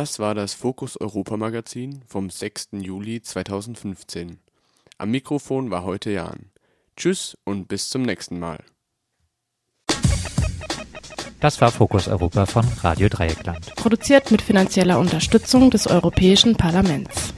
Das 0.00 0.18
war 0.18 0.34
das 0.34 0.54
Fokus 0.54 0.98
Europa 0.98 1.36
Magazin 1.36 2.00
vom 2.06 2.30
6. 2.30 2.68
Juli 2.72 3.20
2015. 3.20 4.38
Am 4.96 5.10
Mikrofon 5.10 5.70
war 5.70 5.84
heute 5.84 6.10
Jan. 6.10 6.52
Tschüss 6.96 7.36
und 7.44 7.68
bis 7.68 7.90
zum 7.90 8.00
nächsten 8.00 8.38
Mal. 8.38 8.64
Das 11.40 11.60
war 11.60 11.70
Fokus 11.70 12.08
Europa 12.08 12.46
von 12.46 12.64
Radio 12.80 13.10
Dreieckland. 13.10 13.76
Produziert 13.76 14.30
mit 14.30 14.40
finanzieller 14.40 14.98
Unterstützung 14.98 15.70
des 15.70 15.86
Europäischen 15.86 16.56
Parlaments. 16.56 17.34